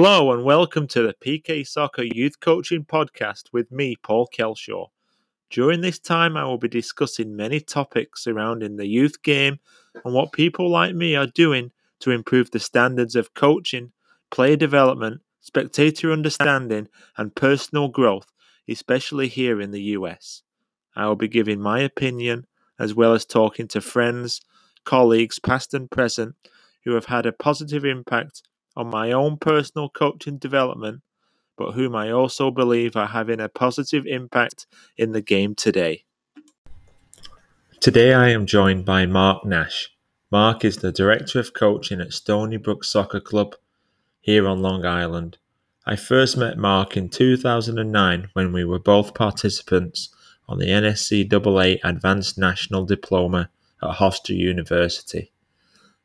Hello 0.00 0.32
and 0.32 0.44
welcome 0.44 0.86
to 0.86 1.02
the 1.02 1.14
PK 1.14 1.66
Soccer 1.66 2.04
Youth 2.04 2.38
Coaching 2.38 2.84
Podcast 2.84 3.46
with 3.52 3.72
me, 3.72 3.96
Paul 3.96 4.28
Kelshaw. 4.28 4.90
During 5.50 5.80
this 5.80 5.98
time, 5.98 6.36
I 6.36 6.44
will 6.44 6.56
be 6.56 6.68
discussing 6.68 7.34
many 7.34 7.58
topics 7.58 8.22
surrounding 8.22 8.76
the 8.76 8.86
youth 8.86 9.20
game 9.24 9.58
and 10.04 10.14
what 10.14 10.30
people 10.30 10.70
like 10.70 10.94
me 10.94 11.16
are 11.16 11.26
doing 11.26 11.72
to 11.98 12.12
improve 12.12 12.52
the 12.52 12.60
standards 12.60 13.16
of 13.16 13.34
coaching, 13.34 13.90
player 14.30 14.54
development, 14.54 15.20
spectator 15.40 16.12
understanding, 16.12 16.86
and 17.16 17.34
personal 17.34 17.88
growth, 17.88 18.28
especially 18.68 19.26
here 19.26 19.60
in 19.60 19.72
the 19.72 19.82
US. 19.96 20.44
I 20.94 21.08
will 21.08 21.16
be 21.16 21.26
giving 21.26 21.60
my 21.60 21.80
opinion 21.80 22.46
as 22.78 22.94
well 22.94 23.14
as 23.14 23.24
talking 23.24 23.66
to 23.66 23.80
friends, 23.80 24.42
colleagues, 24.84 25.40
past 25.40 25.74
and 25.74 25.90
present, 25.90 26.36
who 26.84 26.92
have 26.92 27.06
had 27.06 27.26
a 27.26 27.32
positive 27.32 27.84
impact 27.84 28.42
on 28.78 28.86
my 28.86 29.10
own 29.10 29.36
personal 29.36 29.88
coaching 29.88 30.38
development, 30.38 31.02
but 31.56 31.72
whom 31.72 31.96
I 31.96 32.12
also 32.12 32.52
believe 32.52 32.94
are 32.94 33.08
having 33.08 33.40
a 33.40 33.48
positive 33.48 34.06
impact 34.06 34.66
in 34.96 35.10
the 35.10 35.20
game 35.20 35.56
today. 35.56 36.04
Today 37.80 38.14
I 38.14 38.28
am 38.28 38.46
joined 38.46 38.84
by 38.84 39.04
Mark 39.04 39.44
Nash. 39.44 39.90
Mark 40.30 40.64
is 40.64 40.76
the 40.76 40.92
Director 40.92 41.40
of 41.40 41.52
Coaching 41.52 42.00
at 42.00 42.12
Stony 42.12 42.56
Brook 42.56 42.84
Soccer 42.84 43.18
Club 43.18 43.56
here 44.20 44.46
on 44.46 44.62
Long 44.62 44.86
Island. 44.86 45.38
I 45.84 45.96
first 45.96 46.36
met 46.36 46.56
Mark 46.56 46.96
in 46.96 47.08
2009 47.08 48.28
when 48.34 48.52
we 48.52 48.64
were 48.64 48.78
both 48.78 49.12
participants 49.12 50.10
on 50.48 50.58
the 50.58 50.66
NSCAA 50.66 51.80
Advanced 51.82 52.38
National 52.38 52.84
Diploma 52.84 53.50
at 53.82 53.96
Hofstra 53.96 54.36
University. 54.36 55.32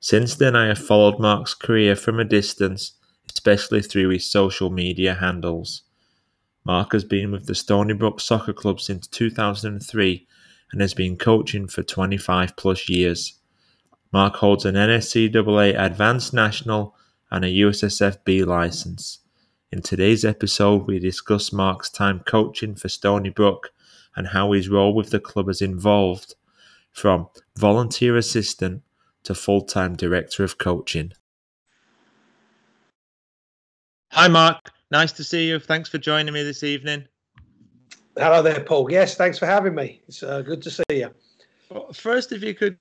Since 0.04 0.36
then, 0.36 0.54
I 0.54 0.68
have 0.68 0.86
followed 0.86 1.18
Mark's 1.18 1.54
career 1.54 1.96
from 1.96 2.20
a 2.20 2.26
distance, 2.26 2.92
especially 3.34 3.82
through 3.82 4.10
his 4.10 4.30
social 4.30 4.70
media 4.70 5.14
handles. 5.14 5.84
Mark 6.66 6.92
has 6.92 7.06
been 7.06 7.32
with 7.32 7.46
the 7.46 7.56
Stony 7.56 7.94
Brook 7.94 8.20
Soccer 8.20 8.52
Club 8.52 8.82
since 8.82 9.08
2003 9.08 10.28
and 10.74 10.82
has 10.82 10.94
been 10.94 11.16
coaching 11.16 11.70
for 11.70 11.84
25 11.84 12.58
plus 12.58 12.90
years. 12.90 13.40
Mark 14.12 14.36
holds 14.36 14.66
an 14.66 14.76
NSCAA 14.76 15.82
Advanced 15.82 16.34
National 16.34 16.98
and 17.32 17.46
a 17.46 17.48
USSF 17.48 18.26
B 18.26 18.44
license. 18.44 19.20
In 19.72 19.82
today's 19.82 20.26
episode, 20.26 20.86
we 20.86 21.00
discuss 21.00 21.54
Mark's 21.54 21.90
time 21.90 22.20
coaching 22.28 22.76
for 22.76 22.90
Stony 22.90 23.30
Brook 23.30 23.72
and 24.18 24.28
how 24.28 24.52
his 24.52 24.68
role 24.68 24.94
with 24.94 25.12
the 25.12 25.22
club 25.22 25.48
has 25.48 25.62
evolved 25.62 26.36
from 26.92 27.30
volunteer 27.56 28.18
assistant 28.18 28.84
to 29.24 29.36
full 29.36 29.62
time 29.62 29.96
director 29.96 30.44
of 30.44 30.58
coaching. 30.58 31.14
Hi, 34.12 34.28
Mark. 34.28 34.72
Nice 34.92 35.12
to 35.14 35.24
see 35.24 35.48
you. 35.48 35.60
Thanks 35.60 35.90
for 35.90 35.98
joining 35.98 36.34
me 36.34 36.44
this 36.44 36.64
evening. 36.64 37.08
Hello 38.16 38.44
there, 38.44 38.64
Paul. 38.64 38.92
Yes, 38.92 39.16
thanks 39.16 39.40
for 39.40 39.48
having 39.48 39.74
me. 39.74 40.02
It's 40.08 40.22
uh, 40.22 40.42
good 40.42 40.62
to 40.62 40.70
see 40.70 40.84
you. 40.90 41.10
Well, 41.70 41.92
first, 41.94 42.32
if 42.32 42.44
you 42.44 42.54
could 42.54 42.78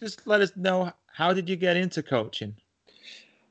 just 0.00 0.26
let 0.26 0.40
us 0.40 0.50
know 0.56 0.92
how 1.06 1.32
did 1.32 1.48
you 1.48 1.54
get 1.54 1.76
into 1.76 2.02
coaching? 2.02 2.56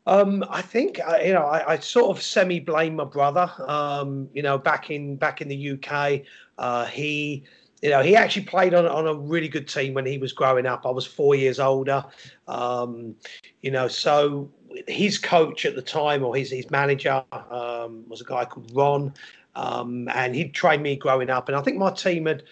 Um, 0.06 0.44
I 0.50 0.62
think 0.62 1.00
uh, 1.00 1.20
you 1.24 1.32
know 1.32 1.44
I, 1.46 1.74
I, 1.74 1.80
sort 1.80 2.16
of 2.16 2.22
semi 2.22 2.60
blame 2.60 2.98
my 2.98 3.06
brother. 3.06 3.50
Um, 3.66 4.28
you 4.34 4.42
know, 4.42 4.58
back 4.58 4.92
in 4.92 5.16
back 5.16 5.40
in 5.40 5.48
the 5.48 5.72
UK, 5.72 6.24
uh, 6.58 6.86
he 6.88 7.46
you 7.84 7.90
know, 7.90 8.02
he 8.02 8.16
actually 8.16 8.46
played 8.46 8.74
on 8.74 8.88
on 8.88 9.08
a 9.08 9.14
really 9.14 9.50
good 9.50 9.68
team 9.68 9.94
when 9.94 10.06
he 10.06 10.18
was 10.18 10.32
growing 10.32 10.66
up. 10.66 10.86
I 10.86 10.90
was 10.90 11.06
four 11.06 11.36
years 11.36 11.60
older, 11.60 12.06
um, 12.48 13.14
you 13.62 13.72
know, 13.72 13.90
so 13.90 14.50
his 14.88 15.18
coach 15.20 15.66
at 15.66 15.76
the 15.76 15.82
time 15.82 16.24
or 16.24 16.34
his 16.34 16.50
his 16.50 16.72
manager 16.72 17.22
um, 17.34 18.06
was 18.08 18.22
a 18.22 18.24
guy 18.24 18.46
called 18.46 18.72
Ron, 18.74 19.14
um, 19.56 20.08
and 20.16 20.34
he'd 20.34 20.54
trained 20.54 20.82
me 20.82 20.96
growing 20.96 21.30
up. 21.30 21.50
And 21.50 21.58
I 21.58 21.62
think 21.62 21.78
my 21.78 21.92
team 21.92 22.26
had 22.26 22.44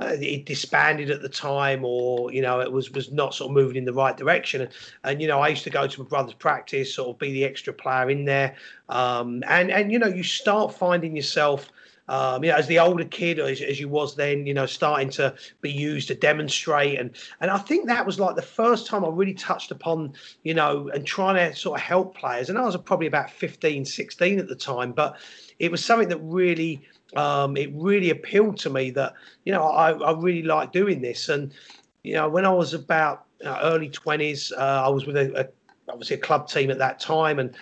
uh, 0.00 0.16
it 0.18 0.46
disbanded 0.46 1.10
at 1.10 1.20
the 1.20 1.28
time, 1.28 1.84
or 1.84 2.32
you 2.32 2.40
know, 2.40 2.60
it 2.60 2.72
was 2.72 2.90
was 2.90 3.12
not 3.12 3.34
sort 3.34 3.50
of 3.50 3.54
moving 3.54 3.76
in 3.76 3.84
the 3.84 3.92
right 3.92 4.16
direction. 4.16 4.62
And, 4.62 4.70
and 5.04 5.20
you 5.20 5.28
know, 5.28 5.40
I 5.40 5.48
used 5.48 5.64
to 5.64 5.70
go 5.70 5.86
to 5.86 6.02
my 6.02 6.08
brother's 6.08 6.32
practice, 6.32 6.94
sort 6.94 7.10
of 7.10 7.18
be 7.18 7.30
the 7.30 7.44
extra 7.44 7.74
player 7.74 8.08
in 8.08 8.24
there, 8.24 8.56
um, 8.88 9.44
and 9.48 9.70
and 9.70 9.92
you 9.92 9.98
know, 9.98 10.08
you 10.08 10.22
start 10.22 10.72
finding 10.72 11.14
yourself 11.14 11.70
um, 12.08 12.42
you 12.42 12.50
know, 12.50 12.56
as 12.56 12.66
the 12.66 12.78
older 12.78 13.04
kid, 13.04 13.38
as, 13.38 13.60
as, 13.60 13.78
you 13.78 13.88
was 13.88 14.16
then, 14.16 14.46
you 14.46 14.54
know, 14.54 14.66
starting 14.66 15.10
to 15.10 15.34
be 15.60 15.70
used 15.70 16.08
to 16.08 16.14
demonstrate. 16.14 16.98
And, 16.98 17.10
and 17.40 17.50
I 17.50 17.58
think 17.58 17.86
that 17.86 18.06
was 18.06 18.18
like 18.18 18.34
the 18.34 18.42
first 18.42 18.86
time 18.86 19.04
I 19.04 19.08
really 19.08 19.34
touched 19.34 19.70
upon, 19.70 20.14
you 20.42 20.54
know, 20.54 20.88
and 20.94 21.06
trying 21.06 21.36
to 21.36 21.54
sort 21.54 21.78
of 21.78 21.84
help 21.84 22.16
players. 22.16 22.48
And 22.48 22.58
I 22.58 22.64
was 22.64 22.76
probably 22.78 23.06
about 23.06 23.30
15, 23.30 23.84
16 23.84 24.38
at 24.38 24.48
the 24.48 24.56
time, 24.56 24.92
but 24.92 25.18
it 25.58 25.70
was 25.70 25.84
something 25.84 26.08
that 26.08 26.18
really, 26.18 26.82
um, 27.16 27.56
it 27.56 27.70
really 27.74 28.10
appealed 28.10 28.56
to 28.58 28.70
me 28.70 28.90
that, 28.92 29.14
you 29.44 29.52
know, 29.52 29.64
I, 29.64 29.92
I 29.92 30.18
really 30.18 30.42
like 30.42 30.72
doing 30.72 31.02
this. 31.02 31.28
And, 31.28 31.52
you 32.04 32.14
know, 32.14 32.28
when 32.28 32.46
I 32.46 32.52
was 32.52 32.72
about 32.72 33.26
uh, 33.44 33.58
early 33.62 33.90
20s, 33.90 34.52
uh, 34.52 34.86
I 34.86 34.88
was 34.88 35.06
with 35.06 35.16
a, 35.16 35.40
a 35.40 35.48
obviously 35.90 36.16
a 36.16 36.20
club 36.20 36.48
team 36.48 36.70
at 36.70 36.78
that 36.78 37.00
time 37.00 37.38
and 37.38 37.56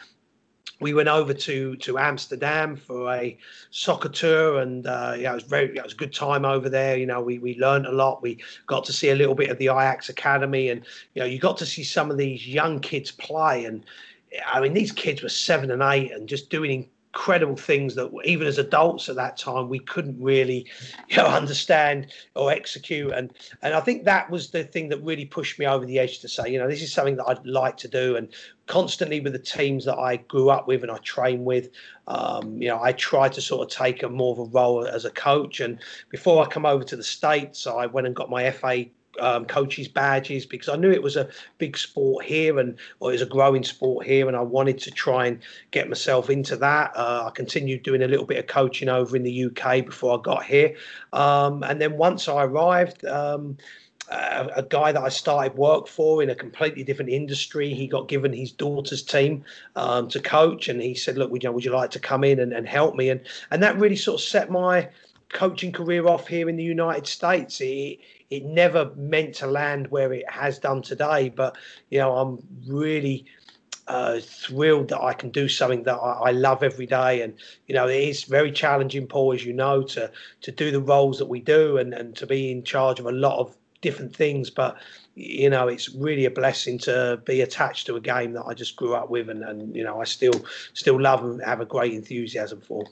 we 0.81 0.93
went 0.93 1.09
over 1.09 1.33
to 1.33 1.77
to 1.77 1.99
Amsterdam 1.99 2.77
for 2.77 3.13
a 3.15 3.37
soccer 3.71 4.09
tour, 4.09 4.61
and 4.61 4.87
uh, 4.87 5.15
yeah, 5.19 5.33
it 5.33 5.35
was 5.35 5.45
very 5.45 5.77
it 5.77 5.83
was 5.83 5.95
a 5.95 5.97
good 5.97 6.13
time 6.13 6.45
over 6.45 6.69
there. 6.69 6.97
You 6.97 7.07
know, 7.07 7.21
we 7.21 7.39
we 7.39 7.59
learned 7.59 7.87
a 7.87 7.93
lot. 7.93 8.23
We 8.23 8.39
got 8.67 8.85
to 8.85 8.93
see 8.93 9.11
a 9.11 9.15
little 9.15 9.35
bit 9.35 9.51
of 9.51 9.59
the 9.59 9.67
Ajax 9.67 10.09
academy, 10.09 10.69
and 10.71 10.83
you 11.15 11.21
know, 11.21 11.27
you 11.27 11.39
got 11.39 11.57
to 11.59 11.67
see 11.67 11.83
some 11.85 12.11
of 12.11 12.19
these 12.19 12.47
young 12.47 12.81
kids 12.81 13.11
play. 13.11 13.65
And 13.65 13.85
I 14.47 14.61
mean, 14.61 14.75
these 14.75 14.93
kids 14.93 15.23
were 15.23 15.31
seven 15.31 15.71
and 15.71 15.83
eight, 15.83 16.13
and 16.13 16.29
just 16.29 16.51
doing 16.51 16.89
incredible 17.16 17.56
things 17.56 17.94
that 17.94 18.10
even 18.25 18.47
as 18.47 18.59
adults 18.59 19.09
at 19.09 19.16
that 19.16 19.38
time 19.38 19.71
we 19.71 19.78
couldn't 19.78 20.21
really 20.21 20.66
you 21.09 21.16
know 21.16 21.25
understand 21.25 22.09
or 22.34 22.53
execute. 22.53 23.10
And 23.10 23.32
and 23.62 23.72
I 23.72 23.81
think 23.81 24.04
that 24.04 24.31
was 24.31 24.50
the 24.50 24.65
thing 24.65 24.91
that 24.91 25.03
really 25.03 25.25
pushed 25.25 25.59
me 25.59 25.66
over 25.66 25.87
the 25.87 25.99
edge 25.99 26.21
to 26.21 26.28
say 26.28 26.50
you 26.50 26.59
know 26.59 26.69
this 26.69 26.82
is 26.82 26.93
something 26.93 27.16
that 27.16 27.27
I'd 27.27 27.47
like 27.47 27.78
to 27.78 27.88
do. 27.88 28.16
And 28.16 28.28
constantly 28.66 29.21
with 29.21 29.32
the 29.32 29.38
teams 29.38 29.87
that 29.87 29.97
I 29.97 30.16
grew 30.16 30.50
up 30.50 30.69
with 30.69 30.82
and 30.82 30.91
I 30.91 30.99
train 30.99 31.44
with 31.44 31.71
um, 32.06 32.60
you 32.60 32.69
know 32.69 32.82
I 32.82 32.93
tried 32.93 33.33
to 33.33 33.41
sort 33.41 33.66
of 33.66 33.77
take 33.77 34.03
a 34.03 34.10
more 34.10 34.33
of 34.33 34.38
a 34.38 34.50
role 34.50 34.87
as 34.87 35.06
a 35.06 35.10
coach. 35.10 35.60
And 35.60 35.78
before 36.10 36.44
I 36.44 36.47
come 36.48 36.66
over 36.66 36.84
to 36.84 36.97
the 36.97 37.04
states 37.04 37.66
I 37.66 37.87
went 37.87 38.06
and 38.06 38.15
got 38.15 38.28
my 38.28 38.50
FA 38.50 38.84
um, 39.21 39.44
coaches 39.44 39.88
badges 39.88 40.47
because 40.47 40.69
I 40.69 40.77
knew 40.77 40.91
it 40.91 41.03
was 41.03 41.16
a 41.16 41.28
big 41.59 41.77
sport 41.77 42.25
here 42.25 42.59
and 42.59 42.77
or 43.00 43.10
it 43.10 43.15
was 43.15 43.22
a 43.22 43.27
growing 43.27 43.65
sport 43.65 44.06
here, 44.06 44.28
and 44.28 44.37
I 44.37 44.43
wanted 44.43 44.78
to 44.78 44.91
try 44.91 45.27
and 45.27 45.41
get 45.71 45.88
myself 45.88 46.31
into 46.31 46.56
that. 46.56 46.93
Uh, 46.97 47.25
I 47.27 47.31
continued 47.31 47.82
doing 47.82 48.03
a 48.03 48.09
little 48.09 48.27
bit 48.27 48.38
of 48.38 48.47
coaching 48.47 48.88
over 48.88 49.16
in 49.16 49.22
the 49.22 49.44
UK 49.47 49.84
before 49.84 50.19
I 50.19 50.22
got 50.22 50.44
here, 50.44 50.75
um, 51.12 51.62
and 51.62 51.81
then 51.81 51.97
once 51.97 52.28
I 52.28 52.44
arrived. 52.44 53.04
Um, 53.04 53.56
uh, 54.09 54.47
a 54.54 54.62
guy 54.62 54.93
that 54.93 55.03
I 55.03 55.09
started 55.09 55.56
work 55.56 55.88
for 55.88 56.22
in 56.22 56.31
a 56.31 56.34
completely 56.37 56.84
different 56.84 57.10
industry. 57.10 57.75
He 57.75 57.88
got 57.88 58.06
given 58.06 58.33
his 58.33 58.53
daughter's 58.53 59.03
team 59.03 59.44
um, 59.75 60.09
to 60.10 60.21
coach, 60.21 60.69
and 60.69 60.81
he 60.81 60.94
said, 60.94 61.19
"Look, 61.19 61.33
would 61.33 61.43
you, 61.43 61.50
would 61.50 61.65
you 61.65 61.72
like 61.72 61.91
to 61.91 61.98
come 61.98 62.22
in 62.22 62.38
and, 62.38 62.53
and 62.53 62.69
help 62.69 62.94
me?" 62.94 63.10
And 63.10 63.21
and 63.50 63.60
that 63.65 63.77
really 63.78 63.97
sort 63.97 64.21
of 64.21 64.25
set 64.25 64.48
my 64.48 64.88
coaching 65.31 65.72
career 65.72 66.06
off 66.06 66.28
here 66.28 66.48
in 66.48 66.56
the 66.56 66.62
United 66.62 67.06
States. 67.06 67.60
It, 67.60 67.98
it 68.31 68.45
never 68.45 68.93
meant 68.97 69.35
to 69.37 69.47
land 69.47 69.89
where 69.89 70.13
it 70.13 70.29
has 70.31 70.59
done 70.59 70.83
today. 70.83 71.29
But 71.29 71.57
you 71.91 71.99
know, 71.99 72.17
I'm 72.17 72.39
really 72.67 73.27
uh, 73.89 74.19
thrilled 74.21 74.89
that 74.89 75.01
I 75.01 75.13
can 75.13 75.31
do 75.31 75.49
something 75.49 75.85
that 75.85 75.95
I, 75.95 76.13
I, 76.13 76.31
love 76.33 76.63
every 76.63 76.87
day. 76.87 77.23
And 77.23 77.35
you 77.67 77.75
know, 77.75 77.87
it 77.87 78.03
is 78.03 78.25
very 78.25 78.51
challenging, 78.51 79.07
Paul, 79.07 79.33
as 79.33 79.45
you 79.45 79.53
know, 79.53 79.83
to 79.83 80.11
to 80.43 80.53
do 80.53 80.71
the 80.71 80.81
roles 80.81 81.19
that 81.19 81.27
we 81.27 81.41
do 81.41 81.78
and 81.78 81.95
and 81.95 82.17
to 82.17 82.27
be 82.27 82.51
in 82.51 82.65
charge 82.65 82.99
of 82.99 83.07
a 83.07 83.13
lot 83.13 83.39
of 83.39 83.57
different 83.83 84.15
things. 84.15 84.51
But 84.51 84.77
you 85.15 85.49
know, 85.49 85.69
it's 85.69 85.95
really 85.95 86.25
a 86.25 86.31
blessing 86.31 86.79
to 86.81 87.21
be 87.25 87.41
attached 87.41 87.87
to 87.87 87.97
a 87.97 88.01
game 88.01 88.33
that 88.33 88.45
I 88.45 88.55
just 88.55 88.77
grew 88.77 88.95
up 88.95 89.09
with, 89.09 89.31
and 89.31 89.45
and 89.45 89.75
you 89.75 89.84
know, 89.84 90.01
I 90.01 90.05
still 90.05 90.45
still 90.75 91.01
love 91.01 91.22
and 91.22 91.43
have 91.45 91.61
a 91.61 91.67
great 91.67 91.93
enthusiasm 91.93 92.61
for. 92.61 92.84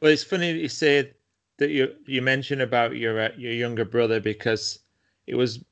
Well, 0.00 0.12
it's 0.12 0.22
funny 0.22 0.52
you 0.52 0.68
said 0.68 1.14
that 1.58 1.70
you 1.70 1.94
you 2.06 2.22
mentioned 2.22 2.62
about 2.62 2.96
your 2.96 3.20
uh, 3.20 3.30
your 3.36 3.52
younger 3.52 3.84
brother 3.84 4.20
because 4.20 4.80
it 5.26 5.34
was 5.34 5.64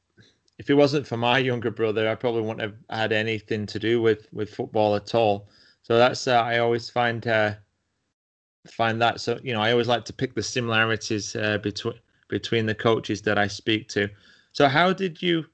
if 0.58 0.70
it 0.70 0.74
wasn't 0.74 1.06
for 1.06 1.16
my 1.16 1.38
younger 1.38 1.70
brother, 1.70 2.08
I 2.08 2.14
probably 2.14 2.42
wouldn't 2.42 2.60
have 2.60 2.74
had 2.90 3.12
anything 3.12 3.66
to 3.66 3.78
do 3.78 4.00
with 4.00 4.28
with 4.32 4.54
football 4.54 4.94
at 4.96 5.14
all. 5.14 5.48
So 5.82 5.98
that's 5.98 6.26
uh, 6.26 6.40
I 6.40 6.58
always 6.58 6.88
find 6.88 7.26
uh, 7.26 7.54
find 8.66 9.00
that 9.02 9.20
so 9.20 9.38
you 9.42 9.52
know 9.52 9.60
I 9.60 9.72
always 9.72 9.88
like 9.88 10.04
to 10.06 10.12
pick 10.12 10.34
the 10.34 10.42
similarities 10.42 11.36
uh, 11.36 11.58
between 11.58 11.94
between 12.28 12.66
the 12.66 12.74
coaches 12.74 13.20
that 13.22 13.38
I 13.38 13.46
speak 13.46 13.88
to. 13.90 14.08
So 14.52 14.68
how 14.68 14.92
did 14.92 15.20
you 15.20 15.44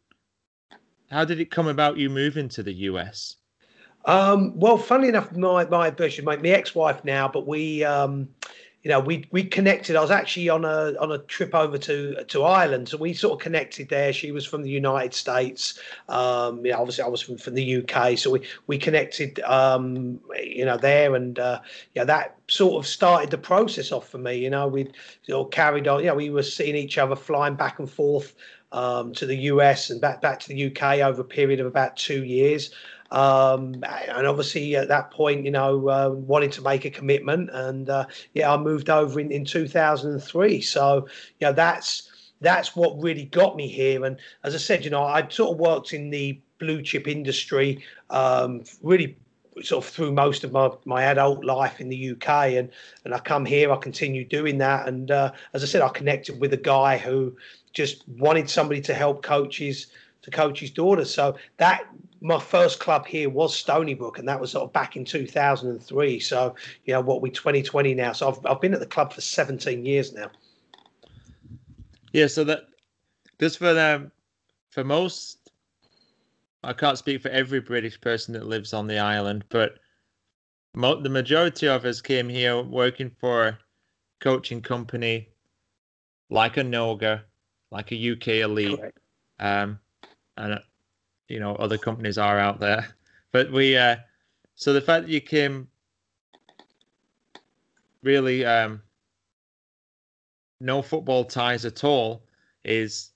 how 1.11 1.25
did 1.25 1.41
it 1.41 1.51
come 1.51 1.67
about 1.67 1.97
you 1.97 2.09
moving 2.09 2.49
to 2.51 2.63
the 2.63 2.73
US? 2.73 3.37
Um, 4.05 4.59
well, 4.59 4.79
funny 4.79 5.09
enough, 5.09 5.33
my 5.33 5.65
my 5.67 5.95
my, 6.23 6.37
ex-wife 6.45 7.05
now, 7.05 7.29
but 7.29 7.47
we 7.47 7.85
um, 7.85 8.29
you 8.83 8.89
know, 8.91 8.99
we 8.99 9.27
we 9.31 9.45
connected. 9.45 9.95
I 9.95 10.01
was 10.01 10.11
actually 10.11 10.49
on 10.49 10.65
a 10.65 10.95
on 10.99 11.13
a 11.13 11.19
trip 11.19 11.55
over 11.55 11.77
to 11.77 12.25
to 12.25 12.45
Ireland, 12.45 12.89
so 12.89 12.97
we 12.97 13.13
sort 13.13 13.35
of 13.35 13.39
connected 13.41 13.91
there. 13.91 14.11
She 14.13 14.33
was 14.33 14.47
from 14.47 14.63
the 14.63 14.71
United 14.71 15.13
States. 15.13 15.79
Um, 16.09 16.65
you 16.65 16.73
know, 16.73 16.79
obviously 16.79 17.05
I 17.05 17.09
was 17.09 17.21
from, 17.21 17.37
from 17.37 17.55
the 17.55 17.77
UK, 17.77 18.17
so 18.17 18.31
we 18.31 18.41
we 18.67 18.79
connected. 18.79 19.39
Um, 19.41 20.19
you 20.43 20.65
know, 20.65 20.79
there, 20.79 21.15
and 21.15 21.39
uh, 21.39 21.61
yeah, 21.95 22.05
that 22.05 22.37
sort 22.49 22.83
of 22.83 22.89
started 22.89 23.31
the 23.31 23.39
process 23.39 23.93
off 23.93 24.09
for 24.09 24.19
me. 24.19 24.37
You 24.37 24.49
know, 24.49 24.67
we 24.67 24.89
sort 25.23 25.47
of 25.47 25.51
carried 25.53 25.87
on. 25.87 26.01
You 26.01 26.07
know, 26.07 26.15
we 26.15 26.31
were 26.31 26.43
seeing 26.43 26.75
each 26.75 26.97
other 26.97 27.17
flying 27.17 27.57
back 27.57 27.81
and 27.81 27.91
forth 27.91 28.35
um, 28.73 29.13
to 29.15 29.27
the 29.27 29.37
US 29.37 29.91
and 29.91 30.01
back 30.01 30.23
back 30.23 30.41
to 30.41 30.49
the 30.49 30.67
UK 30.67 31.01
over 31.01 31.21
a 31.21 31.25
period 31.25 31.61
of 31.61 31.67
about 31.67 31.97
two 31.97 32.25
years. 32.25 32.71
Um, 33.11 33.83
and 33.85 34.27
obviously 34.27 34.77
at 34.77 34.89
that 34.89 35.11
point, 35.11 35.45
you 35.45 35.51
know, 35.51 35.89
uh, 35.89 36.11
wanted 36.11 36.53
to 36.53 36.63
make 36.63 36.85
a 36.85 36.91
commitment, 36.91 37.51
and 37.53 37.91
uh, 37.91 38.07
yeah, 38.35 38.53
I 38.53 38.57
moved 38.57 38.89
over 38.89 39.19
in, 39.19 39.33
in 39.33 39.45
2003. 39.45 40.61
So, 40.61 41.09
you 41.41 41.47
know, 41.47 41.53
that's 41.53 42.11
that's 42.41 42.75
what 42.75 43.03
really 43.03 43.25
got 43.25 43.57
me 43.57 43.69
here. 43.69 44.05
And 44.05 44.17
as 44.45 44.55
I 44.55 44.59
said, 44.59 44.85
you 44.85 44.91
know, 44.91 45.03
I 45.03 45.27
sort 45.29 45.53
of 45.53 45.59
worked 45.59 45.93
in 45.93 46.11
the 46.11 46.41
blue 46.59 46.83
chip 46.83 47.09
industry, 47.09 47.85
um, 48.11 48.63
really 48.83 49.17
sort 49.63 49.85
of 49.85 49.91
through 49.91 50.13
most 50.13 50.45
of 50.45 50.53
my, 50.53 50.71
my 50.85 51.03
adult 51.05 51.45
life 51.45 51.81
in 51.81 51.89
the 51.89 52.11
UK 52.13 52.29
and 52.53 52.71
and 53.05 53.13
I 53.13 53.19
come 53.19 53.45
here 53.45 53.73
I 53.73 53.77
continue 53.77 54.25
doing 54.25 54.59
that 54.59 54.89
and 54.89 55.11
uh, 55.11 55.33
as 55.53 55.63
I 55.63 55.67
said 55.67 55.83
I 55.83 55.89
connected 55.89 56.41
with 56.41 56.53
a 56.53 56.57
guy 56.57 56.97
who 56.97 57.37
just 57.73 58.09
wanted 58.09 58.49
somebody 58.49 58.81
to 58.83 58.95
help 58.95 59.23
coaches 59.23 59.89
to 60.23 60.31
coach 60.31 60.61
his 60.61 60.71
daughter 60.71 61.05
so 61.05 61.37
that 61.59 61.85
my 62.21 62.39
first 62.39 62.81
club 62.81 63.07
here 63.07 63.31
was 63.31 63.55
Stonybrook, 63.55 64.19
and 64.19 64.29
that 64.29 64.41
was 64.41 64.53
sort 64.53 64.65
of 64.65 64.73
back 64.73 64.97
in 64.97 65.05
2003. 65.05 66.21
So, 66.21 66.55
you 66.85 66.93
know, 66.93 67.01
what 67.01 67.23
we 67.23 67.31
2020 67.31 67.95
now. 67.95 68.13
So 68.13 68.29
I've 68.29 68.47
I've 68.47 68.61
been 68.61 68.75
at 68.75 68.81
the 68.81 68.87
club 68.87 69.13
for 69.13 69.21
17 69.21 69.85
years 69.85 70.13
now. 70.13 70.31
Yeah. 72.13 72.27
So 72.27 72.45
that 72.45 72.65
just 73.39 73.59
for 73.59 73.73
them, 73.73 74.13
for 74.71 74.85
most, 74.85 75.51
I 76.63 76.73
can't 76.73 76.99
speak 76.99 77.23
for 77.23 77.31
every 77.31 77.61
British 77.61 78.01
person 78.01 78.35
that 78.35 78.47
lives 78.47 78.75
on 78.75 78.87
the 78.87 78.99
island, 78.99 79.45
but 79.49 79.79
mo- 80.75 81.01
the 81.01 81.09
majority 81.09 81.69
of 81.69 81.85
us 81.85 82.01
came 82.03 82.29
here 82.29 82.63
working 82.63 83.11
for 83.19 83.49
a 83.49 83.59
coaching 84.21 84.61
company 84.61 85.29
like 86.29 86.59
a 86.59 86.63
Noga, 86.63 87.23
like 87.71 87.93
a 87.93 88.13
UK 88.13 88.29
elite, 88.45 88.79
Correct. 88.79 88.99
um, 89.41 89.81
and 90.37 90.61
you 91.31 91.41
know 91.41 91.55
other 91.57 91.79
companies 91.79 92.19
are 92.19 92.39
out 92.39 92.61
there. 92.61 92.89
But 93.33 93.53
we, 93.53 93.77
uh, 93.77 93.97
so 94.57 94.73
the 94.73 94.81
fact 94.81 95.07
that 95.07 95.13
you 95.13 95.21
came 95.21 95.69
really 98.03 98.45
um, 98.45 98.83
no 100.61 100.83
football 100.83 101.25
ties 101.25 101.65
at 101.65 101.85
all 101.85 102.25
is, 102.65 103.11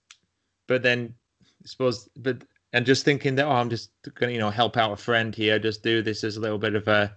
but 0.69 0.83
then 0.83 1.15
I 1.43 1.67
suppose, 1.67 2.09
but 2.17 2.43
and 2.73 2.87
just 2.87 3.05
thinking 3.05 3.35
that 3.37 3.47
oh, 3.47 3.51
I'm 3.51 3.71
just 3.71 3.91
gonna 4.15 4.33
you 4.33 4.39
know 4.39 4.51
help 4.51 4.77
out 4.77 4.93
a 4.93 4.97
friend 4.97 5.35
here, 5.35 5.59
just 5.59 5.83
do 5.83 6.01
this 6.01 6.25
as 6.25 6.37
a 6.37 6.41
little 6.41 6.59
bit 6.59 6.77
of 6.77 6.87
a, 6.87 7.15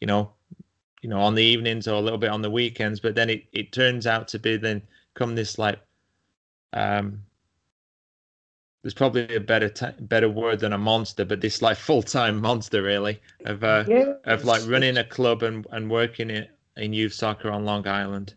you 0.00 0.06
know, 0.06 0.32
you 1.02 1.08
know 1.08 1.20
on 1.20 1.34
the 1.34 1.44
evenings 1.44 1.86
or 1.86 1.94
a 1.94 2.00
little 2.00 2.18
bit 2.18 2.30
on 2.30 2.42
the 2.42 2.50
weekends. 2.50 2.98
But 2.98 3.14
then 3.14 3.30
it 3.30 3.44
it 3.52 3.72
turns 3.72 4.06
out 4.06 4.28
to 4.28 4.38
be 4.40 4.56
then 4.56 4.82
come 5.14 5.36
this 5.36 5.58
like 5.58 5.78
um 6.72 7.22
there's 8.84 8.94
probably 8.94 9.34
a 9.34 9.40
better 9.40 9.70
t- 9.70 9.86
better 10.00 10.28
word 10.28 10.60
than 10.60 10.74
a 10.74 10.78
monster, 10.78 11.24
but 11.24 11.40
this 11.40 11.62
like 11.62 11.78
full 11.78 12.02
time 12.02 12.38
monster 12.38 12.82
really 12.82 13.18
of 13.46 13.64
uh, 13.64 13.84
of 14.24 14.44
like 14.44 14.60
running 14.68 14.98
a 14.98 15.04
club 15.04 15.42
and, 15.42 15.66
and 15.72 15.90
working 15.90 16.28
it 16.28 16.50
in 16.76 16.92
youth 16.92 17.14
soccer 17.14 17.50
on 17.50 17.64
Long 17.64 17.88
Island. 17.88 18.34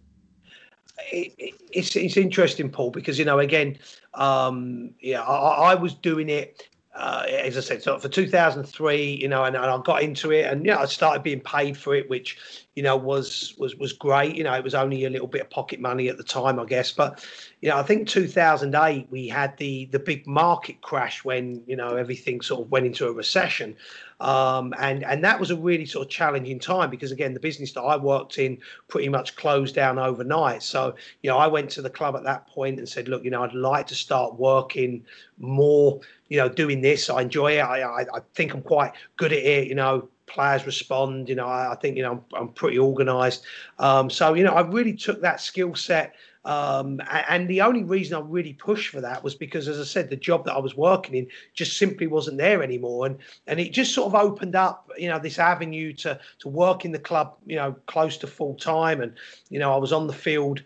It, 1.12 1.34
it, 1.38 1.54
it's 1.74 1.98
it's 1.98 2.16
interesting, 2.16 2.70
Paul, 2.70 2.92
because 2.92 3.20
you 3.20 3.26
know 3.26 3.40
again, 3.40 3.78
um, 4.14 4.92
yeah, 5.02 5.22
I, 5.22 5.74
I 5.74 5.76
was 5.76 5.94
doing 5.96 6.30
it 6.30 6.70
uh, 6.98 7.26
as 7.28 7.56
I 7.56 7.62
said, 7.62 7.84
so 7.84 8.00
for 8.00 8.10
2003, 8.10 9.20
you 9.22 9.28
know, 9.28 9.44
and, 9.44 9.56
and, 9.56 9.66
I 9.66 9.78
got 9.84 10.02
into 10.02 10.32
it, 10.32 10.48
and 10.48 10.66
you 10.66 10.72
know, 10.72 10.80
I 10.80 10.86
started 10.86 11.22
being 11.22 11.42
paid 11.42 11.78
for 11.78 11.94
it, 11.94 12.10
which 12.10 12.38
you 12.76 12.82
know 12.82 12.98
was 12.98 13.54
was 13.60 13.76
was 13.76 13.94
great. 13.94 14.36
You 14.36 14.44
know, 14.44 14.54
it 14.54 14.64
was 14.64 14.74
only 14.74 15.06
a 15.06 15.10
little 15.10 15.28
bit 15.28 15.42
of 15.42 15.50
pocket 15.52 15.80
money 15.80 16.10
at 16.10 16.18
the 16.18 16.24
time, 16.24 16.60
I 16.60 16.66
guess. 16.66 16.92
But 16.92 17.24
you 17.62 17.70
know, 17.70 17.78
I 17.78 17.84
think 17.84 18.08
2008 18.08 19.08
we 19.12 19.28
had 19.28 19.56
the 19.58 19.86
the 19.92 20.00
big 20.00 20.26
market 20.26 20.82
crash 20.82 21.24
when 21.24 21.62
you 21.68 21.76
know 21.76 21.96
everything 21.96 22.42
sort 22.42 22.62
of 22.62 22.72
went 22.72 22.88
into 22.88 23.08
a 23.08 23.12
recession, 23.12 23.76
um, 24.20 24.74
and 24.80 25.04
and 25.04 25.24
that 25.24 25.40
was 25.40 25.52
a 25.52 25.56
really 25.56 25.86
sort 25.86 26.06
of 26.06 26.12
challenging 26.12 26.60
time 26.60 26.90
because 26.90 27.12
again, 27.12 27.34
the 27.34 27.40
business 27.40 27.72
that 27.74 27.82
I 27.82 27.96
worked 27.98 28.38
in 28.38 28.58
pretty 28.88 29.10
much 29.10 29.36
closed 29.36 29.76
down 29.76 30.00
overnight. 30.00 30.64
So 30.64 30.96
you 31.22 31.30
know, 31.30 31.38
I 31.38 31.48
went 31.48 31.70
to 31.72 31.82
the 31.82 31.90
club 31.90 32.16
at 32.16 32.24
that 32.24 32.48
point 32.48 32.80
and 32.80 32.88
said, 32.88 33.08
look, 33.08 33.24
you 33.24 33.32
know, 33.32 33.44
I'd 33.44 33.54
like 33.54 33.88
to 33.88 33.96
start 33.96 34.40
working 34.40 35.06
more 35.38 36.02
you 36.30 36.38
know, 36.38 36.50
doing 36.50 36.82
this. 36.82 37.10
I 37.10 37.22
enjoy 37.22 37.58
it. 37.58 37.62
I, 37.62 37.82
I, 37.82 38.02
I 38.02 38.20
think 38.34 38.54
I'm 38.54 38.62
quite 38.62 38.94
good 39.16 39.32
at 39.32 39.40
it. 39.40 39.68
You 39.68 39.76
know, 39.76 40.10
players 40.26 40.66
respond. 40.66 41.30
You 41.30 41.36
know, 41.36 41.48
I, 41.48 41.72
I 41.72 41.76
think 41.76 41.98
you 41.98 42.04
know 42.04 42.12
I'm, 42.12 42.42
I'm 42.42 42.50
pretty 42.50 42.80
organised. 42.80 43.44
Um, 43.80 44.10
so 44.10 44.34
you 44.34 44.44
know, 44.44 44.54
I 44.54 44.62
really 44.62 44.94
took 44.94 45.22
that 45.22 45.42
skill 45.42 45.76
set. 45.76 46.16
Um, 46.48 47.02
and 47.10 47.46
the 47.50 47.60
only 47.60 47.84
reason 47.84 48.16
I 48.16 48.22
really 48.22 48.54
pushed 48.54 48.90
for 48.90 49.02
that 49.02 49.22
was 49.22 49.36
because, 49.36 49.68
as 49.68 49.82
I 49.82 49.84
said, 49.84 50.10
the 50.10 50.16
job 50.16 50.46
that 50.46 50.54
I 50.54 50.60
was 50.60 50.78
working 50.78 51.16
in 51.16 51.28
just 51.54 51.78
simply 51.78 52.08
wasn't 52.08 52.38
there 52.38 52.64
anymore, 52.64 53.06
and 53.06 53.18
and 53.48 53.60
it 53.60 53.74
just 53.74 53.94
sort 53.94 54.08
of 54.08 54.16
opened 54.16 54.56
up, 54.56 54.90
you 54.98 55.10
know, 55.10 55.20
this 55.20 55.40
avenue 55.40 55.92
to 55.94 56.18
to 56.40 56.48
work 56.48 56.86
in 56.86 56.94
the 56.94 57.00
club, 57.00 57.36
you 57.46 57.58
know, 57.58 57.76
close 57.88 58.16
to 58.20 58.28
full 58.28 58.56
time, 58.56 59.02
and 59.02 59.14
you 59.50 59.60
know, 59.60 59.74
I 59.74 59.78
was 59.78 59.92
on 59.92 60.08
the 60.08 60.14
field 60.14 60.64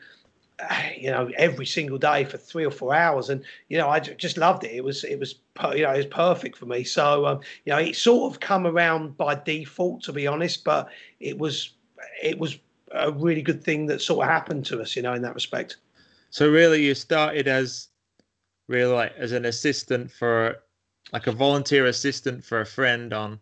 you 0.96 1.10
know 1.10 1.28
every 1.38 1.66
single 1.66 1.98
day 1.98 2.24
for 2.24 2.38
three 2.38 2.64
or 2.64 2.70
four 2.70 2.94
hours. 2.94 3.30
And 3.30 3.44
you 3.70 3.80
know 3.80 3.90
i 3.90 4.00
just 4.00 4.38
loved 4.38 4.64
it. 4.64 4.72
It 4.72 4.84
was 4.84 5.04
it 5.04 5.18
was 5.18 5.36
you 5.74 5.82
know 5.82 5.92
it 5.92 5.98
was 5.98 6.06
perfect 6.06 6.58
for 6.58 6.68
me. 6.68 6.84
So 6.84 7.26
um, 7.26 7.40
you 7.66 7.74
know 7.74 7.80
it 7.80 7.96
sort 7.96 8.32
of 8.32 8.40
come 8.40 8.68
around 8.68 9.18
by 9.18 9.34
default 9.34 10.04
to 10.04 10.14
be 10.14 10.28
honest 10.28 10.64
but 10.64 10.90
it 11.20 11.40
was 11.40 11.72
it 12.22 12.38
was 12.38 12.60
a 12.94 13.12
really 13.12 13.42
good 13.42 13.64
thing 13.64 13.86
that 13.88 14.02
sort 14.02 14.26
of 14.26 14.32
happened 14.32 14.66
to 14.66 14.82
us 14.82 14.96
you 14.96 15.02
know 15.02 15.14
in 15.14 15.22
that 15.22 15.34
respect. 15.34 15.78
So 16.30 16.50
really 16.50 16.84
you 16.84 16.96
started 16.96 17.48
as 17.48 17.88
really 18.68 18.94
like 18.94 19.14
as 19.18 19.32
an 19.32 19.46
assistant 19.46 20.12
for 20.12 20.58
like 21.12 21.28
a 21.28 21.32
volunteer 21.32 21.86
assistant 21.86 22.44
for 22.44 22.62
a 22.62 22.66
friend 22.66 23.14
on? 23.14 23.40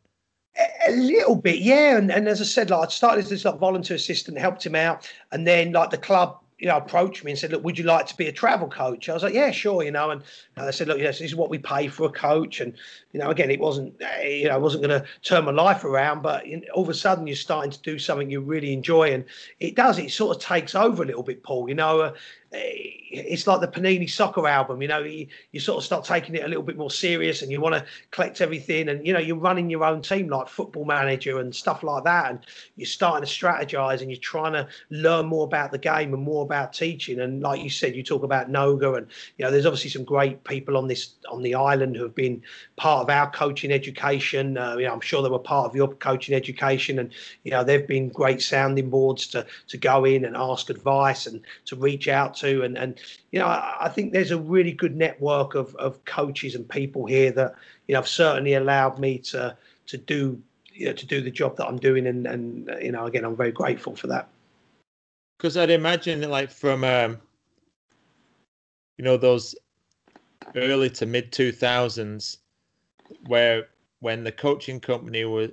A 0.87 0.91
little 0.91 1.35
bit, 1.35 1.59
yeah. 1.59 1.97
And, 1.97 2.11
and 2.11 2.27
as 2.27 2.41
I 2.41 2.43
said, 2.43 2.69
like 2.69 2.87
I 2.87 2.91
started 2.91 3.25
as 3.25 3.29
this 3.29 3.45
like 3.45 3.59
volunteer 3.59 3.95
assistant, 3.95 4.37
helped 4.37 4.65
him 4.65 4.75
out, 4.75 5.09
and 5.31 5.45
then 5.45 5.71
like 5.71 5.91
the 5.91 5.97
club 5.97 6.39
you 6.59 6.67
know, 6.67 6.75
approached 6.75 7.23
me 7.23 7.31
and 7.31 7.39
said, 7.39 7.51
"Look, 7.51 7.63
would 7.63 7.77
you 7.77 7.85
like 7.85 8.05
to 8.07 8.17
be 8.17 8.27
a 8.27 8.31
travel 8.31 8.67
coach?" 8.67 9.07
I 9.07 9.13
was 9.13 9.23
like, 9.23 9.33
"Yeah, 9.33 9.49
sure," 9.51 9.81
you 9.81 9.91
know. 9.91 10.11
And, 10.11 10.21
and 10.57 10.67
they 10.67 10.71
said, 10.71 10.89
"Look, 10.89 10.99
yes, 10.99 11.19
this 11.19 11.31
is 11.31 11.35
what 11.35 11.49
we 11.49 11.57
pay 11.57 11.87
for 11.87 12.05
a 12.05 12.11
coach." 12.11 12.59
And 12.59 12.73
you 13.13 13.19
know, 13.19 13.29
again, 13.29 13.49
it 13.49 13.59
wasn't, 13.59 13.93
you 14.23 14.49
know, 14.49 14.55
I 14.55 14.57
wasn't 14.57 14.83
going 14.83 15.01
to 15.01 15.07
turn 15.23 15.45
my 15.45 15.51
life 15.51 15.85
around, 15.85 16.21
but 16.21 16.45
all 16.73 16.83
of 16.83 16.89
a 16.89 16.93
sudden, 16.93 17.27
you're 17.27 17.35
starting 17.37 17.71
to 17.71 17.81
do 17.81 17.97
something 17.97 18.29
you 18.29 18.41
really 18.41 18.73
enjoy, 18.73 19.13
and 19.13 19.23
it 19.59 19.75
does. 19.75 19.97
It 19.97 20.11
sort 20.11 20.35
of 20.35 20.43
takes 20.43 20.75
over 20.75 21.01
a 21.01 21.05
little 21.05 21.23
bit, 21.23 21.43
Paul. 21.43 21.69
You 21.69 21.75
know, 21.75 22.01
uh, 22.01 22.13
it's 22.51 23.45
like 23.47 23.61
the 23.61 23.67
Panini 23.67 24.09
soccer 24.09 24.47
album, 24.47 24.81
you 24.81 24.87
know, 24.87 24.99
you, 24.99 25.27
you 25.51 25.59
sort 25.59 25.77
of 25.77 25.83
start 25.83 26.03
taking 26.03 26.35
it 26.35 26.43
a 26.43 26.47
little 26.47 26.63
bit 26.63 26.77
more 26.77 26.89
serious 26.89 27.41
and 27.41 27.51
you 27.51 27.61
want 27.61 27.75
to 27.75 27.85
collect 28.11 28.41
everything 28.41 28.89
and, 28.89 29.05
you 29.05 29.13
know, 29.13 29.19
you're 29.19 29.37
running 29.37 29.69
your 29.69 29.83
own 29.83 30.01
team 30.01 30.29
like 30.29 30.47
football 30.47 30.85
manager 30.85 31.39
and 31.39 31.55
stuff 31.55 31.83
like 31.83 32.03
that. 32.03 32.29
And 32.29 32.39
you're 32.75 32.87
starting 32.87 33.27
to 33.27 33.31
strategize 33.31 34.01
and 34.01 34.09
you're 34.09 34.19
trying 34.19 34.53
to 34.53 34.67
learn 34.89 35.27
more 35.27 35.43
about 35.43 35.71
the 35.71 35.77
game 35.77 36.13
and 36.13 36.23
more 36.23 36.43
about 36.43 36.73
teaching. 36.73 37.19
And 37.19 37.41
like 37.41 37.61
you 37.61 37.69
said, 37.69 37.95
you 37.95 38.03
talk 38.03 38.23
about 38.23 38.51
Noga 38.51 38.97
and, 38.97 39.07
you 39.37 39.45
know, 39.45 39.51
there's 39.51 39.65
obviously 39.65 39.91
some 39.91 40.03
great 40.03 40.43
people 40.43 40.77
on 40.77 40.87
this, 40.87 41.15
on 41.29 41.43
the 41.43 41.55
island 41.55 41.95
who 41.95 42.03
have 42.03 42.15
been 42.15 42.41
part 42.77 43.03
of 43.03 43.09
our 43.09 43.29
coaching 43.29 43.71
education. 43.71 44.57
Uh, 44.57 44.75
you 44.77 44.85
know, 44.85 44.93
I'm 44.93 45.01
sure 45.01 45.21
they 45.21 45.29
were 45.29 45.39
part 45.39 45.67
of 45.67 45.75
your 45.75 45.93
coaching 45.95 46.33
education 46.33 46.99
and, 46.99 47.11
you 47.43 47.51
know, 47.51 47.63
they've 47.63 47.87
been 47.87 48.09
great 48.09 48.41
sounding 48.41 48.89
boards 48.89 49.27
to, 49.27 49.45
to 49.67 49.77
go 49.77 50.05
in 50.05 50.25
and 50.25 50.35
ask 50.35 50.69
advice 50.69 51.27
and 51.27 51.41
to 51.65 51.75
reach 51.75 52.07
out 52.07 52.38
to. 52.39 52.63
And, 52.63 52.77
and 52.77 52.99
you 53.31 53.39
know, 53.39 53.47
I, 53.47 53.77
I, 53.81 53.89
think 53.89 54.11
there's 54.11 54.31
a 54.31 54.37
really 54.37 54.71
good 54.71 54.95
network 54.95 55.55
of, 55.55 55.75
of 55.75 56.03
coaches 56.05 56.55
and 56.55 56.67
people 56.67 57.05
here 57.05 57.31
that, 57.31 57.55
you 57.87 57.93
know, 57.93 57.99
have 57.99 58.07
certainly 58.07 58.53
allowed 58.53 58.99
me 58.99 59.17
to 59.19 59.55
to 59.87 59.97
do 59.97 60.41
you 60.79 60.85
know, 60.85 60.93
to 60.93 61.05
do 61.05 61.21
the 61.21 61.31
job 61.31 61.57
that 61.57 61.67
I'm 61.67 61.77
doing. 61.77 62.07
And, 62.07 62.25
and 62.25 62.69
you 62.81 62.91
know, 62.91 63.05
again, 63.05 63.25
I'm 63.25 63.35
very 63.35 63.51
grateful 63.51 63.95
for 63.95 64.07
that. 64.07 64.29
Because 65.37 65.57
I'd 65.57 65.69
imagine 65.69 66.27
like, 66.29 66.49
from, 66.49 66.83
um, 66.83 67.17
you 68.97 69.05
know, 69.05 69.17
those 69.17 69.55
early 70.55 70.89
to 70.91 71.05
mid 71.05 71.31
2000s, 71.31 72.37
where 73.27 73.67
when 73.99 74.23
the 74.23 74.31
coaching 74.31 74.79
company 74.79 75.25
was 75.25 75.51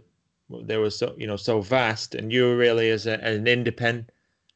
they 0.63 0.77
were 0.77 0.91
so 0.91 1.15
you 1.19 1.27
know 1.27 1.37
so 1.37 1.61
vast 1.61 2.15
and 2.15 2.33
you 2.33 2.45
were 2.45 2.57
really 2.57 2.91
as 2.91 3.07
a, 3.07 3.15
an 3.25 3.49
independent 3.49 4.11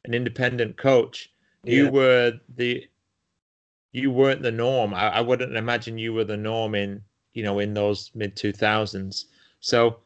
an 0.04 0.14
independent 0.14 0.76
coach 0.76 1.30
you 1.64 1.84
yeah. 1.84 1.90
were 1.90 2.32
the 2.56 2.86
you 3.92 4.10
weren't 4.10 4.42
the 4.42 4.52
norm. 4.52 4.94
I, 4.94 5.08
I 5.08 5.20
wouldn't 5.20 5.56
imagine 5.56 5.98
you 5.98 6.12
were 6.12 6.24
the 6.24 6.36
norm 6.36 6.74
in 6.74 7.02
you 7.34 7.42
know 7.42 7.58
in 7.58 7.74
those 7.74 8.10
mid 8.14 8.36
two 8.36 8.52
thousands. 8.52 9.26
So 9.60 9.98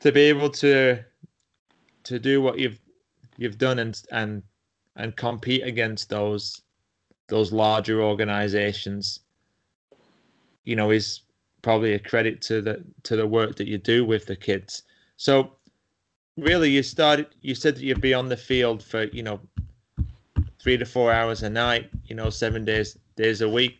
to 0.00 0.12
be 0.12 0.22
able 0.22 0.50
to 0.50 1.02
to 2.04 2.18
do 2.18 2.42
what 2.42 2.58
you've 2.58 2.80
you've 3.36 3.58
done 3.58 3.78
and 3.78 4.00
and 4.12 4.42
and 4.96 5.16
compete 5.16 5.64
against 5.64 6.08
those 6.08 6.62
those 7.28 7.52
larger 7.52 8.02
organizations 8.02 9.20
you 10.64 10.76
know 10.76 10.90
is 10.90 11.22
probably 11.62 11.94
a 11.94 11.98
credit 11.98 12.42
to 12.42 12.60
the 12.60 12.84
to 13.02 13.16
the 13.16 13.26
work 13.26 13.56
that 13.56 13.66
you 13.66 13.78
do 13.78 14.04
with 14.04 14.26
the 14.26 14.36
kids 14.36 14.82
so 15.16 15.52
really 16.36 16.70
you 16.70 16.82
started 16.82 17.26
you 17.40 17.54
said 17.54 17.74
that 17.74 17.82
you'd 17.82 18.00
be 18.00 18.14
on 18.14 18.28
the 18.28 18.36
field 18.36 18.82
for 18.82 19.04
you 19.04 19.22
know 19.22 19.40
three 20.64 20.78
to 20.78 20.86
four 20.86 21.12
hours 21.12 21.42
a 21.42 21.50
night 21.50 21.90
you 22.06 22.16
know 22.16 22.30
seven 22.30 22.64
days 22.64 22.98
days 23.16 23.42
a 23.42 23.48
week 23.48 23.78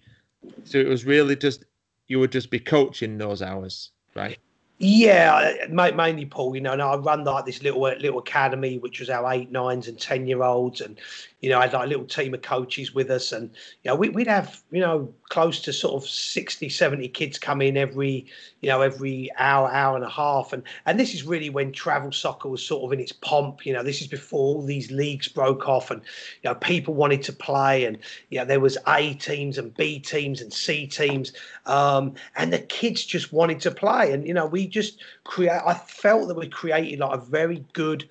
so 0.64 0.78
it 0.78 0.86
was 0.86 1.06
really 1.06 1.34
just 1.34 1.64
you 2.06 2.20
would 2.20 2.30
just 2.30 2.50
be 2.50 2.58
coaching 2.60 3.16
those 3.16 3.40
hours 3.40 3.90
right 4.14 4.38
yeah, 4.78 5.66
mainly 5.70 6.26
Paul. 6.26 6.54
You 6.54 6.60
know, 6.60 6.72
and 6.72 6.82
I 6.82 6.96
run 6.96 7.22
like 7.22 7.46
this 7.46 7.62
little 7.62 7.84
uh, 7.84 7.94
little 7.94 8.18
academy, 8.18 8.78
which 8.78 8.98
was 8.98 9.08
our 9.08 9.32
eight, 9.32 9.52
nines, 9.52 9.86
and 9.86 9.98
ten 9.98 10.26
year 10.26 10.42
olds, 10.42 10.80
and 10.80 11.00
you 11.44 11.50
know, 11.50 11.58
I 11.58 11.64
had 11.64 11.74
like 11.74 11.84
a 11.84 11.88
little 11.88 12.06
team 12.06 12.32
of 12.32 12.40
coaches 12.40 12.94
with 12.94 13.10
us, 13.10 13.30
and 13.30 13.50
you 13.82 13.90
know, 13.90 13.96
we, 13.96 14.08
would 14.08 14.26
have 14.26 14.62
you 14.70 14.80
know 14.80 15.12
close 15.28 15.60
to 15.60 15.74
sort 15.74 16.02
of 16.02 16.08
60, 16.08 16.70
70 16.70 17.08
kids 17.08 17.38
come 17.38 17.60
in 17.60 17.76
every 17.76 18.24
you 18.62 18.70
know 18.70 18.80
every 18.80 19.30
hour, 19.36 19.70
hour 19.70 19.94
and 19.94 20.06
a 20.06 20.08
half, 20.08 20.54
and 20.54 20.62
and 20.86 20.98
this 20.98 21.12
is 21.12 21.22
really 21.22 21.50
when 21.50 21.70
travel 21.70 22.12
soccer 22.12 22.48
was 22.48 22.64
sort 22.64 22.82
of 22.82 22.94
in 22.94 23.00
its 23.00 23.12
pomp. 23.12 23.66
You 23.66 23.74
know, 23.74 23.82
this 23.82 24.00
is 24.00 24.06
before 24.06 24.54
all 24.56 24.62
these 24.62 24.90
leagues 24.90 25.28
broke 25.28 25.68
off, 25.68 25.90
and 25.90 26.00
you 26.42 26.48
know, 26.48 26.54
people 26.54 26.94
wanted 26.94 27.22
to 27.24 27.32
play, 27.34 27.84
and 27.84 27.98
you 28.30 28.38
know, 28.38 28.46
there 28.46 28.60
was 28.60 28.78
A 28.88 29.12
teams 29.12 29.58
and 29.58 29.74
B 29.74 29.98
teams 29.98 30.40
and 30.40 30.50
C 30.50 30.86
teams, 30.86 31.34
um, 31.66 32.14
and 32.36 32.54
the 32.54 32.60
kids 32.60 33.04
just 33.04 33.34
wanted 33.34 33.60
to 33.60 33.70
play, 33.70 34.12
and 34.12 34.26
you 34.26 34.32
know, 34.32 34.46
we 34.46 34.66
just 34.66 35.04
create. 35.24 35.50
I 35.50 35.74
felt 35.74 36.28
that 36.28 36.38
we 36.38 36.48
created 36.48 37.00
like 37.00 37.18
a 37.18 37.22
very 37.22 37.66
good 37.74 38.08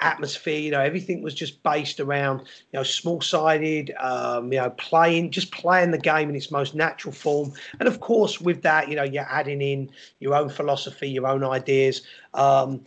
atmosphere. 0.00 0.58
You 0.58 0.70
know, 0.70 0.80
everything 0.80 1.22
was 1.22 1.34
just 1.34 1.62
based 1.62 2.00
around 2.00 2.40
you 2.40 2.78
know 2.78 2.82
small 2.82 3.20
sided, 3.20 3.92
um, 3.98 4.52
you 4.52 4.58
know, 4.58 4.70
playing 4.70 5.30
just 5.30 5.52
playing 5.52 5.90
the 5.90 5.98
game 5.98 6.28
in 6.28 6.36
its 6.36 6.50
most 6.50 6.74
natural 6.74 7.12
form. 7.12 7.52
And 7.80 7.88
of 7.88 8.00
course, 8.00 8.40
with 8.40 8.62
that, 8.62 8.88
you 8.88 8.96
know, 8.96 9.04
you're 9.04 9.28
adding 9.28 9.60
in 9.60 9.90
your 10.20 10.34
own 10.34 10.48
philosophy, 10.48 11.08
your 11.08 11.26
own 11.26 11.44
ideas. 11.44 12.02
Um, 12.34 12.84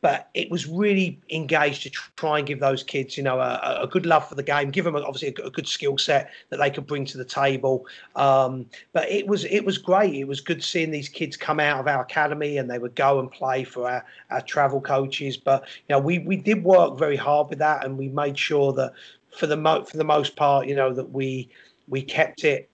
but 0.00 0.30
it 0.34 0.50
was 0.50 0.66
really 0.66 1.20
engaged 1.30 1.82
to 1.82 1.90
try 2.16 2.38
and 2.38 2.46
give 2.46 2.60
those 2.60 2.82
kids, 2.82 3.16
you 3.16 3.22
know, 3.22 3.38
a, 3.38 3.80
a 3.82 3.86
good 3.86 4.06
love 4.06 4.26
for 4.28 4.34
the 4.34 4.42
game, 4.42 4.70
give 4.70 4.84
them 4.84 4.96
obviously 4.96 5.28
a, 5.28 5.50
good 5.50 5.68
skill 5.68 5.98
set 5.98 6.30
that 6.48 6.58
they 6.58 6.70
could 6.70 6.86
bring 6.86 7.04
to 7.04 7.18
the 7.18 7.24
table. 7.24 7.86
Um, 8.16 8.66
but 8.92 9.10
it 9.10 9.26
was 9.26 9.44
it 9.44 9.64
was 9.64 9.76
great. 9.76 10.14
It 10.14 10.24
was 10.24 10.40
good 10.40 10.64
seeing 10.64 10.90
these 10.90 11.08
kids 11.08 11.36
come 11.36 11.60
out 11.60 11.80
of 11.80 11.86
our 11.86 12.02
academy 12.02 12.56
and 12.56 12.70
they 12.70 12.78
would 12.78 12.94
go 12.94 13.20
and 13.20 13.30
play 13.30 13.64
for 13.64 13.90
our, 13.90 14.04
our 14.30 14.40
travel 14.40 14.80
coaches. 14.80 15.36
But 15.36 15.64
you 15.88 15.94
know, 15.94 16.00
we 16.00 16.20
we 16.20 16.36
did 16.36 16.64
work 16.64 16.98
very 16.98 17.16
hard 17.16 17.50
with 17.50 17.58
that, 17.58 17.84
and 17.84 17.98
we 17.98 18.08
made 18.08 18.38
sure 18.38 18.72
that 18.74 18.92
for 19.36 19.46
the 19.46 19.56
mo- 19.56 19.84
for 19.84 19.98
the 19.98 20.04
most 20.04 20.36
part, 20.36 20.66
you 20.66 20.74
know, 20.74 20.92
that 20.94 21.10
we 21.10 21.50
we 21.88 22.02
kept 22.02 22.44
it 22.44 22.70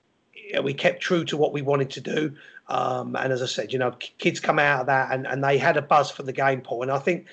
we 0.62 0.75
kept 0.75 1.00
true 1.00 1.25
to 1.25 1.37
what 1.37 1.52
we 1.52 1.62
wanted 1.62 1.90
to 1.90 2.00
do. 2.00 2.35
Um, 2.68 3.16
and 3.16 3.32
as 3.32 3.42
I 3.42 3.46
said, 3.46 3.73
you 3.73 3.78
know, 3.78 3.92
kids 4.18 4.40
come 4.40 4.58
out 4.58 4.80
of 4.80 4.87
that 4.87 5.12
and, 5.12 5.26
and 5.26 5.42
they 5.42 5.58
had 5.58 5.76
a 5.76 5.82
buzz 5.82 6.11
for 6.11 6.23
the 6.23 6.32
game, 6.32 6.61
Paul. 6.61 6.82
And 6.82 6.90
I 6.90 6.99
think 6.99 7.26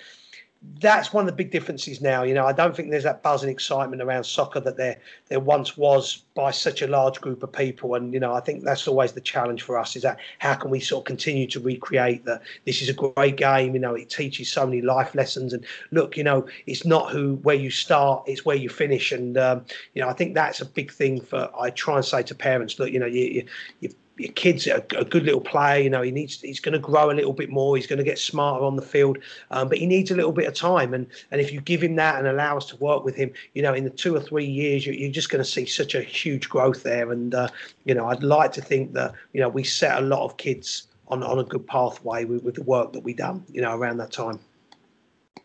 that's 0.79 1.11
one 1.11 1.23
of 1.23 1.27
the 1.27 1.35
big 1.35 1.51
differences 1.51 2.01
now. 2.01 2.23
You 2.23 2.33
know, 2.33 2.45
I 2.45 2.53
don't 2.53 2.75
think 2.75 2.89
there's 2.89 3.03
that 3.03 3.21
buzz 3.21 3.43
and 3.43 3.51
excitement 3.51 4.01
around 4.01 4.23
soccer 4.23 4.61
that 4.61 4.77
there 4.77 4.97
there 5.27 5.39
once 5.39 5.75
was 5.75 6.23
by 6.35 6.51
such 6.51 6.81
a 6.81 6.87
large 6.87 7.19
group 7.19 7.43
of 7.43 7.51
people. 7.51 7.95
And 7.95 8.13
you 8.13 8.19
know, 8.19 8.33
I 8.33 8.39
think 8.39 8.63
that's 8.63 8.87
always 8.87 9.11
the 9.11 9.21
challenge 9.21 9.61
for 9.61 9.77
us: 9.77 9.95
is 9.95 10.03
that 10.03 10.19
how 10.39 10.53
can 10.55 10.71
we 10.71 10.79
sort 10.79 11.01
of 11.01 11.05
continue 11.05 11.47
to 11.47 11.59
recreate 11.59 12.23
that 12.25 12.41
this 12.65 12.81
is 12.81 12.87
a 12.87 12.93
great 12.93 13.35
game? 13.35 13.73
You 13.73 13.81
know, 13.81 13.93
it 13.93 14.09
teaches 14.09 14.49
so 14.49 14.65
many 14.65 14.81
life 14.81 15.13
lessons. 15.15 15.51
And 15.51 15.65
look, 15.91 16.15
you 16.15 16.23
know, 16.23 16.47
it's 16.65 16.85
not 16.85 17.11
who 17.11 17.35
where 17.43 17.55
you 17.55 17.69
start; 17.69 18.23
it's 18.25 18.45
where 18.45 18.55
you 18.55 18.69
finish. 18.69 19.11
And 19.11 19.37
um, 19.37 19.65
you 19.93 20.01
know, 20.01 20.07
I 20.07 20.13
think 20.13 20.33
that's 20.33 20.61
a 20.61 20.65
big 20.65 20.91
thing 20.91 21.19
for. 21.19 21.49
I 21.59 21.71
try 21.71 21.97
and 21.97 22.05
say 22.05 22.23
to 22.23 22.35
parents, 22.35 22.79
look, 22.79 22.91
you 22.91 22.99
know, 22.99 23.05
you, 23.05 23.25
you, 23.25 23.45
you 23.81 23.89
your 24.17 24.31
kid's 24.33 24.67
a, 24.67 24.83
a, 24.97 25.05
good 25.05 25.23
little 25.23 25.41
player. 25.41 25.81
You 25.81 25.89
know, 25.89 26.01
he 26.01 26.11
needs 26.11 26.39
he's 26.41 26.59
going 26.59 26.73
to 26.73 26.79
grow 26.79 27.09
a 27.09 27.13
little 27.13 27.33
bit 27.33 27.49
more. 27.49 27.75
He's 27.75 27.87
going 27.87 27.97
to 27.97 28.03
get 28.03 28.19
smarter 28.19 28.63
on 28.63 28.75
the 28.75 28.81
field, 28.81 29.17
um, 29.51 29.69
but 29.69 29.77
he 29.77 29.85
needs 29.85 30.11
a 30.11 30.15
little 30.15 30.31
bit 30.31 30.47
of 30.47 30.53
time. 30.53 30.93
And 30.93 31.07
and 31.31 31.41
if 31.41 31.51
you 31.51 31.61
give 31.61 31.81
him 31.81 31.95
that 31.95 32.19
and 32.19 32.27
allow 32.27 32.57
us 32.57 32.65
to 32.67 32.75
work 32.77 33.03
with 33.03 33.15
him, 33.15 33.31
you 33.53 33.61
know, 33.61 33.73
in 33.73 33.83
the 33.83 33.89
two 33.89 34.15
or 34.15 34.19
three 34.19 34.45
years, 34.45 34.85
you're, 34.85 34.95
you're 34.95 35.11
just 35.11 35.29
going 35.29 35.43
to 35.43 35.49
see 35.49 35.65
such 35.65 35.95
a 35.95 36.01
huge 36.01 36.49
growth 36.49 36.83
there. 36.83 37.11
And 37.11 37.33
uh, 37.33 37.47
you 37.85 37.95
know, 37.95 38.07
I'd 38.07 38.23
like 38.23 38.51
to 38.53 38.61
think 38.61 38.93
that 38.93 39.13
you 39.33 39.41
know 39.41 39.49
we 39.49 39.63
set 39.63 39.97
a 39.97 40.05
lot 40.05 40.23
of 40.23 40.37
kids 40.37 40.87
on 41.07 41.23
on 41.23 41.39
a 41.39 41.43
good 41.43 41.65
pathway 41.65 42.25
with, 42.25 42.43
with 42.43 42.55
the 42.55 42.63
work 42.63 42.93
that 42.93 43.03
we 43.03 43.13
done. 43.13 43.43
You 43.51 43.61
know, 43.61 43.75
around 43.75 43.97
that 43.97 44.11
time. 44.11 44.39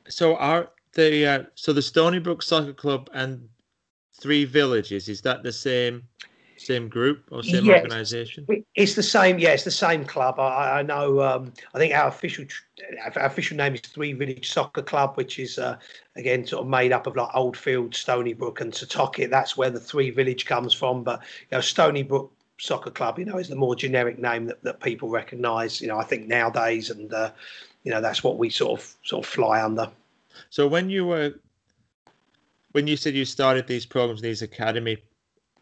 So 0.08 0.36
are 0.36 0.70
the 0.92 1.26
uh, 1.26 1.42
so 1.54 1.72
the 1.72 1.80
Stonybrook 1.80 2.42
Soccer 2.42 2.74
Club 2.74 3.08
and 3.14 3.48
Three 4.20 4.44
Villages 4.44 5.08
is 5.08 5.22
that 5.22 5.42
the 5.42 5.52
same? 5.52 6.02
Same 6.58 6.88
group 6.88 7.24
or 7.30 7.42
same 7.42 7.68
organization? 7.68 8.46
It's 8.74 8.94
the 8.94 9.02
same. 9.02 9.38
Yeah, 9.38 9.50
it's 9.50 9.64
the 9.64 9.70
same 9.70 10.04
club. 10.04 10.38
I, 10.38 10.78
I 10.78 10.82
know. 10.82 11.20
Um, 11.20 11.52
I 11.74 11.78
think 11.78 11.94
our 11.94 12.08
official 12.08 12.44
our 13.04 13.24
official 13.24 13.56
name 13.56 13.74
is 13.74 13.80
Three 13.80 14.12
Village 14.12 14.50
Soccer 14.50 14.82
Club, 14.82 15.16
which 15.16 15.38
is 15.38 15.58
uh, 15.58 15.76
again 16.16 16.46
sort 16.46 16.62
of 16.62 16.68
made 16.68 16.92
up 16.92 17.06
of 17.06 17.16
like 17.16 17.34
Oldfield, 17.34 17.92
Stonybrook, 17.92 18.60
and 18.60 18.72
Setauket. 18.72 19.30
That's 19.30 19.56
where 19.56 19.70
the 19.70 19.80
Three 19.80 20.10
Village 20.10 20.46
comes 20.46 20.74
from. 20.74 21.02
But 21.02 21.20
you 21.50 21.56
know, 21.56 21.58
Stonybrook 21.58 22.30
Soccer 22.58 22.90
Club, 22.90 23.18
you 23.18 23.24
know, 23.24 23.38
is 23.38 23.48
the 23.48 23.56
more 23.56 23.76
generic 23.76 24.18
name 24.18 24.46
that, 24.46 24.62
that 24.64 24.80
people 24.80 25.08
recognise. 25.08 25.80
You 25.80 25.88
know, 25.88 25.98
I 25.98 26.04
think 26.04 26.26
nowadays, 26.26 26.90
and 26.90 27.12
uh, 27.12 27.30
you 27.84 27.92
know, 27.92 28.00
that's 28.00 28.22
what 28.22 28.38
we 28.38 28.50
sort 28.50 28.80
of 28.80 28.94
sort 29.04 29.24
of 29.24 29.30
fly 29.30 29.62
under. 29.62 29.90
So 30.50 30.66
when 30.66 30.90
you 30.90 31.06
were 31.06 31.34
when 32.72 32.86
you 32.86 32.96
said 32.96 33.14
you 33.14 33.24
started 33.24 33.66
these 33.66 33.86
programs, 33.86 34.20
these 34.20 34.42
academy 34.42 34.98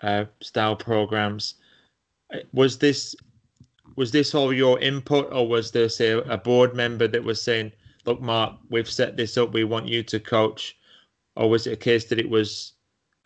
uh, 0.03 0.25
style 0.41 0.77
programs. 0.77 1.55
Uh, 2.33 2.39
was 2.53 2.79
this 2.79 3.15
was 3.97 4.11
this 4.11 4.35
all 4.35 4.53
your 4.53 4.79
input, 4.81 5.33
or 5.33 5.49
was 5.49 5.71
there 5.71 5.89
say 5.89 6.13
a 6.13 6.37
board 6.37 6.75
member 6.75 7.09
that 7.09 7.25
was 7.25 7.41
saying, 7.41 7.73
"Look, 8.05 8.21
Mark, 8.21 8.55
we've 8.71 8.91
set 8.91 9.17
this 9.17 9.37
up. 9.37 9.53
We 9.53 9.65
want 9.65 9.89
you 9.89 10.03
to 10.05 10.21
coach," 10.21 10.77
or 11.37 11.49
was 11.49 11.67
it 11.67 11.73
a 11.73 11.77
case 11.77 12.05
that 12.07 12.19
it 12.19 12.29
was 12.29 12.73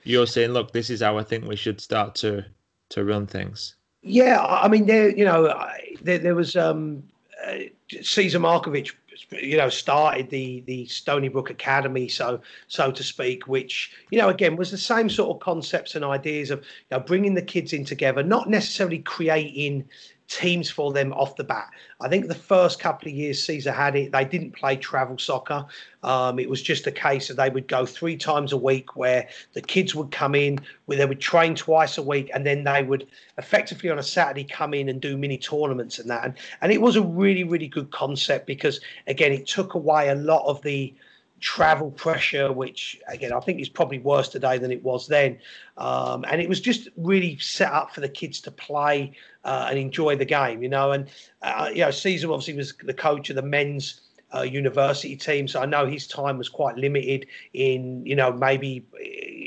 you're 0.05 0.27
saying, 0.27 0.50
"Look, 0.53 0.73
this 0.73 0.91
is 0.91 1.03
how 1.03 1.19
I 1.19 1.23
think 1.23 1.45
we 1.45 1.57
should 1.57 1.81
start 1.81 2.15
to 2.17 2.45
to 2.91 3.05
run 3.05 3.27
things"? 3.27 3.77
Yeah, 4.03 4.43
I 4.43 4.69
mean, 4.69 4.87
there, 4.87 5.11
you 5.11 5.27
know, 5.27 5.55
there, 6.00 6.19
there 6.19 6.35
was 6.35 6.57
um, 6.57 7.03
uh, 7.47 7.59
Cesar 8.00 8.39
Markovic 8.39 8.93
you 9.31 9.57
know 9.57 9.69
started 9.69 10.31
the 10.31 10.62
the 10.67 10.87
Stonybrook 10.87 11.50
Academy, 11.50 12.09
so 12.09 12.41
so 12.69 12.91
to 12.91 13.03
speak, 13.03 13.47
which 13.47 13.93
you 14.11 14.19
know 14.19 14.29
again 14.29 14.57
was 14.57 14.71
the 14.71 14.79
same 14.79 15.09
sort 15.09 15.31
of 15.31 15.41
concepts 15.41 15.95
and 15.95 16.05
ideas 16.05 16.50
of 16.50 16.61
you 16.61 16.97
know 16.97 17.00
bringing 17.00 17.35
the 17.35 17.43
kids 17.43 17.73
in 17.73 17.85
together, 17.85 18.23
not 18.23 18.49
necessarily 18.49 18.99
creating 18.99 19.85
teams 20.30 20.70
for 20.70 20.92
them 20.92 21.12
off 21.12 21.34
the 21.34 21.42
bat. 21.42 21.68
I 22.00 22.08
think 22.08 22.28
the 22.28 22.34
first 22.37 22.78
couple 22.78 23.08
of 23.08 23.14
years 23.14 23.44
Cesar 23.44 23.72
had 23.72 23.96
it, 23.96 24.12
they 24.12 24.25
didn't 24.25 24.52
play 24.52 24.76
travel 24.76 25.18
soccer. 25.18 25.66
Um, 26.04 26.38
it 26.38 26.49
was 26.49 26.62
just 26.62 26.87
a 26.87 26.92
case 26.92 27.26
that 27.28 27.37
they 27.37 27.50
would 27.50 27.66
go 27.66 27.84
three 27.84 28.16
times 28.16 28.52
a 28.52 28.56
week 28.56 28.94
where 28.94 29.28
the 29.54 29.60
kids 29.60 29.92
would 29.96 30.12
come 30.12 30.37
in, 30.37 30.60
where 30.87 30.96
they 30.96 31.04
would 31.04 31.20
train 31.20 31.56
twice 31.56 31.99
a 31.99 32.02
week, 32.02 32.30
and 32.32 32.46
then 32.46 32.62
they 32.62 32.84
would 32.84 33.08
effectively 33.38 33.90
on 33.90 33.99
a 33.99 34.04
Saturday 34.04 34.44
come 34.44 34.72
in 34.72 34.88
and 34.88 35.00
do 35.00 35.18
mini 35.18 35.37
tournaments 35.37 35.99
and 35.99 36.08
that. 36.08 36.25
And, 36.25 36.34
and 36.60 36.70
it 36.70 36.80
was 36.80 36.94
a 36.94 37.02
really, 37.02 37.42
really 37.42 37.68
good 37.68 37.90
concept 37.90 38.46
because, 38.46 38.80
again, 39.08 39.32
it 39.32 39.49
took 39.49 39.75
away 39.75 40.10
a 40.10 40.14
lot 40.14 40.44
of 40.46 40.62
the 40.62 40.94
travel 41.40 41.90
pressure, 41.90 42.52
which 42.52 43.00
again 43.09 43.32
I 43.32 43.40
think 43.40 43.61
is 43.61 43.68
probably 43.68 43.99
worse 43.99 44.28
today 44.28 44.59
than 44.59 44.70
it 44.70 44.82
was 44.82 45.06
then. 45.09 45.38
Um, 45.76 46.25
and 46.28 46.40
it 46.40 46.49
was 46.49 46.61
just 46.61 46.88
really 46.97 47.38
set 47.38 47.73
up 47.73 47.94
for 47.94 48.00
the 48.00 48.09
kids 48.09 48.40
to 48.42 48.50
play 48.50 49.12
uh, 49.44 49.66
and 49.70 49.78
enjoy 49.78 50.16
the 50.16 50.25
game, 50.25 50.62
you 50.62 50.68
know. 50.68 50.92
And 50.92 51.09
uh, 51.42 51.70
you 51.73 51.80
know, 51.80 51.90
Cesar 51.90 52.30
obviously 52.30 52.54
was 52.54 52.75
the 52.82 52.94
coach 52.94 53.30
of 53.30 53.37
the 53.37 53.42
men's 53.42 54.00
uh, 54.35 54.42
university 54.42 55.16
team, 55.16 55.49
so 55.49 55.61
I 55.61 55.66
know 55.66 55.87
his 55.87 56.06
time 56.06 56.38
was 56.38 56.49
quite 56.49 56.76
limited 56.76 57.26
in 57.52 58.04
you 58.06 58.14
know 58.14 58.32
maybe 58.32 58.85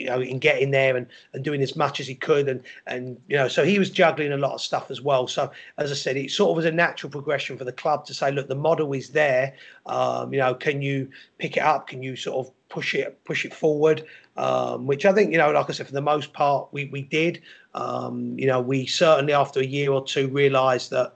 you 0.04 0.10
know 0.10 0.20
in 0.20 0.38
getting 0.38 0.72
there 0.72 0.98
and, 0.98 1.08
and 1.34 1.46
doing 1.46 1.62
as 1.62 1.78
much 1.78 2.02
as 2.02 2.08
he 2.08 2.14
could 2.14 2.50
and 2.50 2.62
and 2.88 3.18
you 3.30 3.38
know 3.38 3.48
so 3.48 3.64
he 3.64 3.80
was 3.80 3.90
juggling 3.90 4.34
a 4.34 4.38
lot 4.38 4.54
of 4.54 4.62
stuff 4.62 4.92
as 4.92 5.02
well. 5.02 5.28
So 5.28 5.50
as 5.78 5.92
i 5.92 5.96
said 5.96 6.18
it 6.18 6.30
sort 6.30 6.50
of 6.50 6.58
was 6.58 6.66
a 6.66 6.72
natural 6.72 7.10
progression 7.10 7.58
for 7.58 7.64
the 7.64 7.72
club 7.72 8.06
to 8.08 8.14
say 8.14 8.30
look 8.30 8.50
the 8.50 8.56
model 8.56 8.92
is 8.94 9.10
there. 9.10 9.54
Um, 9.86 10.34
you 10.34 10.40
know 10.40 10.54
can 10.54 10.82
you 10.82 11.10
pick 11.38 11.56
it 11.56 11.64
up? 11.64 11.88
Can 11.88 12.04
you 12.04 12.18
sort 12.18 12.46
of 12.46 12.54
push 12.68 12.94
it 12.94 13.24
push 13.24 13.46
it 13.46 13.54
forward? 13.54 14.06
Um, 14.36 14.88
which 14.88 15.06
i 15.06 15.14
think 15.14 15.32
you 15.32 15.38
know 15.38 15.52
like 15.52 15.70
i 15.70 15.74
said 15.74 15.88
for 15.88 15.94
the 15.94 16.02
most 16.02 16.34
part 16.34 16.68
we 16.74 16.86
we 16.86 17.04
did. 17.04 17.42
Um, 17.74 18.38
you 18.38 18.48
know 18.48 18.60
we 18.60 18.86
certainly 18.86 19.32
after 19.32 19.62
a 19.62 19.66
year 19.66 19.92
or 19.92 20.04
two 20.04 20.28
realized 20.28 20.92
that 20.92 21.16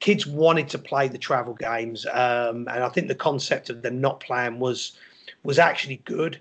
kids 0.00 0.26
wanted 0.26 0.68
to 0.70 0.78
play 0.78 1.08
the 1.08 1.18
travel 1.18 1.54
games. 1.54 2.04
Um, 2.06 2.66
and 2.68 2.82
i 2.82 2.88
think 2.88 3.06
the 3.06 3.14
concept 3.14 3.70
of 3.70 3.82
them 3.82 4.00
not 4.00 4.18
playing 4.18 4.58
was 4.58 4.98
was 5.42 5.58
actually 5.58 5.96
good 6.04 6.40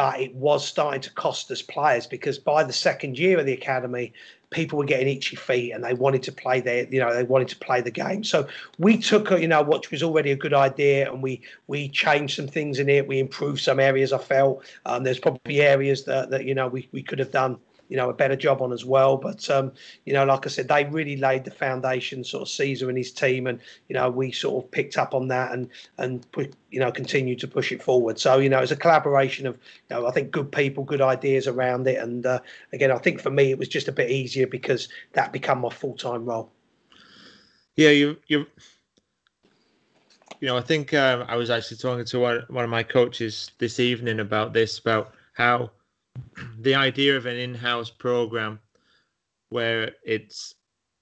but 0.00 0.18
it 0.18 0.34
was 0.34 0.66
starting 0.66 1.02
to 1.02 1.12
cost 1.12 1.50
us 1.50 1.60
players 1.60 2.06
because 2.06 2.38
by 2.38 2.64
the 2.64 2.72
second 2.72 3.18
year 3.18 3.38
of 3.38 3.44
the 3.44 3.52
academy, 3.52 4.14
people 4.48 4.78
were 4.78 4.86
getting 4.86 5.14
itchy 5.14 5.36
feet 5.36 5.72
and 5.72 5.84
they 5.84 5.92
wanted 5.92 6.22
to 6.22 6.32
play 6.32 6.58
their, 6.58 6.86
you 6.86 6.98
know, 6.98 7.12
they 7.12 7.22
wanted 7.22 7.48
to 7.48 7.56
play 7.58 7.82
the 7.82 7.90
game. 7.90 8.24
So 8.24 8.48
we 8.78 8.96
took, 8.96 9.30
you 9.30 9.46
know, 9.46 9.60
what 9.60 9.90
was 9.90 10.02
already 10.02 10.30
a 10.30 10.36
good 10.36 10.54
idea 10.54 11.12
and 11.12 11.22
we 11.22 11.42
we 11.66 11.90
changed 11.90 12.36
some 12.36 12.48
things 12.48 12.78
in 12.78 12.88
it. 12.88 13.06
We 13.06 13.18
improved 13.18 13.60
some 13.60 13.78
areas. 13.78 14.10
I 14.14 14.16
felt 14.16 14.64
um, 14.86 15.04
there's 15.04 15.18
probably 15.18 15.60
areas 15.60 16.04
that 16.04 16.30
that 16.30 16.46
you 16.46 16.54
know 16.54 16.66
we 16.66 16.88
we 16.92 17.02
could 17.02 17.18
have 17.18 17.30
done 17.30 17.58
you 17.90 17.96
know 17.96 18.08
a 18.08 18.14
better 18.14 18.36
job 18.36 18.62
on 18.62 18.72
as 18.72 18.84
well. 18.84 19.16
But 19.16 19.50
um, 19.50 19.72
you 20.06 20.14
know, 20.14 20.24
like 20.24 20.46
I 20.46 20.48
said, 20.48 20.68
they 20.68 20.84
really 20.84 21.16
laid 21.16 21.44
the 21.44 21.50
foundation, 21.50 22.24
sort 22.24 22.42
of 22.42 22.48
Cesar 22.48 22.88
and 22.88 22.96
his 22.96 23.10
team, 23.10 23.46
and 23.48 23.60
you 23.88 23.94
know 23.94 24.08
we 24.08 24.32
sort 24.32 24.64
of 24.64 24.70
picked 24.70 24.96
up 24.96 25.12
on 25.12 25.28
that 25.28 25.52
and 25.52 25.68
and 25.98 26.30
put, 26.32 26.54
you 26.70 26.78
know 26.80 26.90
continue 26.92 27.36
to 27.36 27.48
push 27.48 27.72
it 27.72 27.82
forward. 27.82 28.18
So 28.18 28.38
you 28.38 28.48
know, 28.48 28.60
it's 28.60 28.72
a 28.72 28.76
collaboration 28.76 29.46
of 29.46 29.56
you 29.56 29.96
know 29.96 30.06
I 30.06 30.12
think 30.12 30.30
good 30.30 30.50
people, 30.52 30.84
good 30.84 31.02
ideas 31.02 31.48
around 31.48 31.86
it, 31.88 31.98
and 31.98 32.24
uh, 32.24 32.38
again, 32.72 32.92
I 32.92 32.98
think 32.98 33.20
for 33.20 33.30
me 33.30 33.50
it 33.50 33.58
was 33.58 33.68
just 33.68 33.88
a 33.88 33.92
bit 33.92 34.10
easier 34.10 34.46
because 34.46 34.88
that 35.12 35.32
became 35.32 35.58
my 35.58 35.70
full 35.70 35.96
time 35.96 36.24
role. 36.24 36.50
Yeah, 37.76 37.90
you 37.90 38.16
you. 38.28 38.46
You 40.38 40.48
know, 40.48 40.56
I 40.56 40.62
think 40.62 40.94
um, 40.94 41.26
I 41.28 41.36
was 41.36 41.50
actually 41.50 41.76
talking 41.76 42.06
to 42.06 42.18
one, 42.18 42.42
one 42.48 42.64
of 42.64 42.70
my 42.70 42.82
coaches 42.82 43.50
this 43.58 43.78
evening 43.78 44.20
about 44.20 44.54
this, 44.54 44.78
about 44.78 45.12
how 45.34 45.70
the 46.60 46.74
idea 46.74 47.16
of 47.16 47.26
an 47.26 47.36
in-house 47.36 47.90
program 47.90 48.60
where 49.50 49.92
it's 50.04 50.54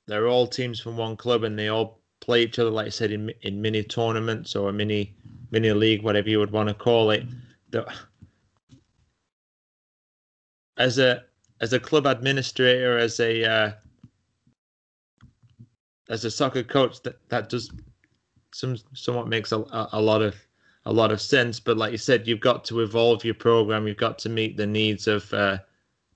they're 0.07 0.29
all 0.29 0.47
teams 0.47 0.81
from 0.81 0.97
one 0.97 1.17
club 1.17 1.45
and 1.45 1.59
they 1.59 1.69
all 1.69 2.01
play 2.21 2.43
each 2.43 2.59
other, 2.59 2.71
like 2.71 2.87
I 2.87 2.91
said, 2.91 3.13
in 3.13 3.31
in 3.43 3.61
mini 3.61 3.83
tournaments 3.83 4.57
or 4.57 4.71
a 4.71 4.73
mini 4.73 5.15
mini 5.51 5.73
league, 5.73 6.03
whatever 6.03 6.29
you 6.29 6.39
would 6.39 6.51
want 6.51 6.69
to 6.69 6.75
call 6.75 7.11
it. 7.11 7.25
The, 7.71 7.87
as 10.79 10.99
a 10.99 11.25
as 11.61 11.73
a 11.73 11.81
club 11.81 12.07
administrator, 12.07 12.99
as 12.99 13.21
a 13.21 13.45
uh, 13.45 13.73
as 16.09 16.25
a 16.25 16.31
soccer 16.31 16.63
coach, 16.63 17.03
that 17.03 17.17
that 17.29 17.49
does 17.49 17.71
some 18.55 18.77
somewhat 18.95 19.29
makes 19.29 19.53
a, 19.53 19.65
a 19.93 20.01
lot 20.01 20.23
of 20.23 20.35
a 20.89 20.93
lot 20.93 21.13
of 21.13 21.21
sense. 21.21 21.61
But 21.61 21.77
like 21.77 21.93
you 21.93 21.99
said, 21.99 22.27
you've 22.27 22.41
got 22.41 22.65
to 22.65 22.81
evolve 22.81 23.23
your 23.23 23.35
program. 23.35 23.87
You've 23.87 23.99
got 23.99 24.19
to 24.21 24.31
meet 24.31 24.57
the 24.57 24.67
needs 24.67 25.07
of 25.07 25.33
uh, 25.35 25.59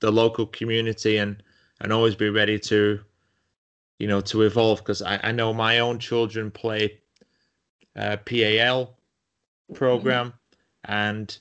the 0.00 0.10
local 0.10 0.46
community 0.46 1.18
and 1.18 1.42
and 1.80 1.92
always 1.92 2.14
be 2.14 2.30
ready 2.30 2.58
to, 2.58 3.00
you 3.98 4.08
know, 4.08 4.22
to 4.22 4.42
evolve. 4.42 4.78
Because 4.78 5.02
I, 5.02 5.20
I 5.22 5.32
know 5.32 5.52
my 5.52 5.80
own 5.80 5.98
children 5.98 6.50
play 6.50 6.98
uh, 7.96 8.16
PAL 8.24 8.96
program, 9.74 10.28
mm-hmm. 10.28 10.92
and 10.92 11.38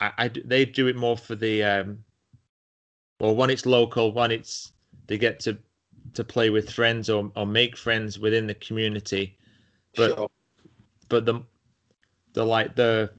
I, 0.00 0.12
I, 0.18 0.28
they 0.44 0.64
do 0.64 0.88
it 0.88 0.96
more 0.96 1.16
for 1.16 1.36
the 1.36 1.62
um, 1.62 2.04
well, 3.20 3.36
one 3.36 3.50
it's 3.50 3.66
local, 3.66 4.10
one 4.10 4.32
it's 4.32 4.72
they 5.06 5.16
get 5.16 5.38
to 5.40 5.56
to 6.14 6.24
play 6.24 6.50
with 6.50 6.72
friends 6.72 7.08
or 7.08 7.30
or 7.36 7.46
make 7.46 7.76
friends 7.76 8.18
within 8.18 8.48
the 8.48 8.54
community, 8.54 9.38
but 9.94 10.16
sure. 10.16 10.28
but 11.08 11.24
the 11.24 11.40
the 12.32 12.44
like 12.44 12.74
the 12.76 13.10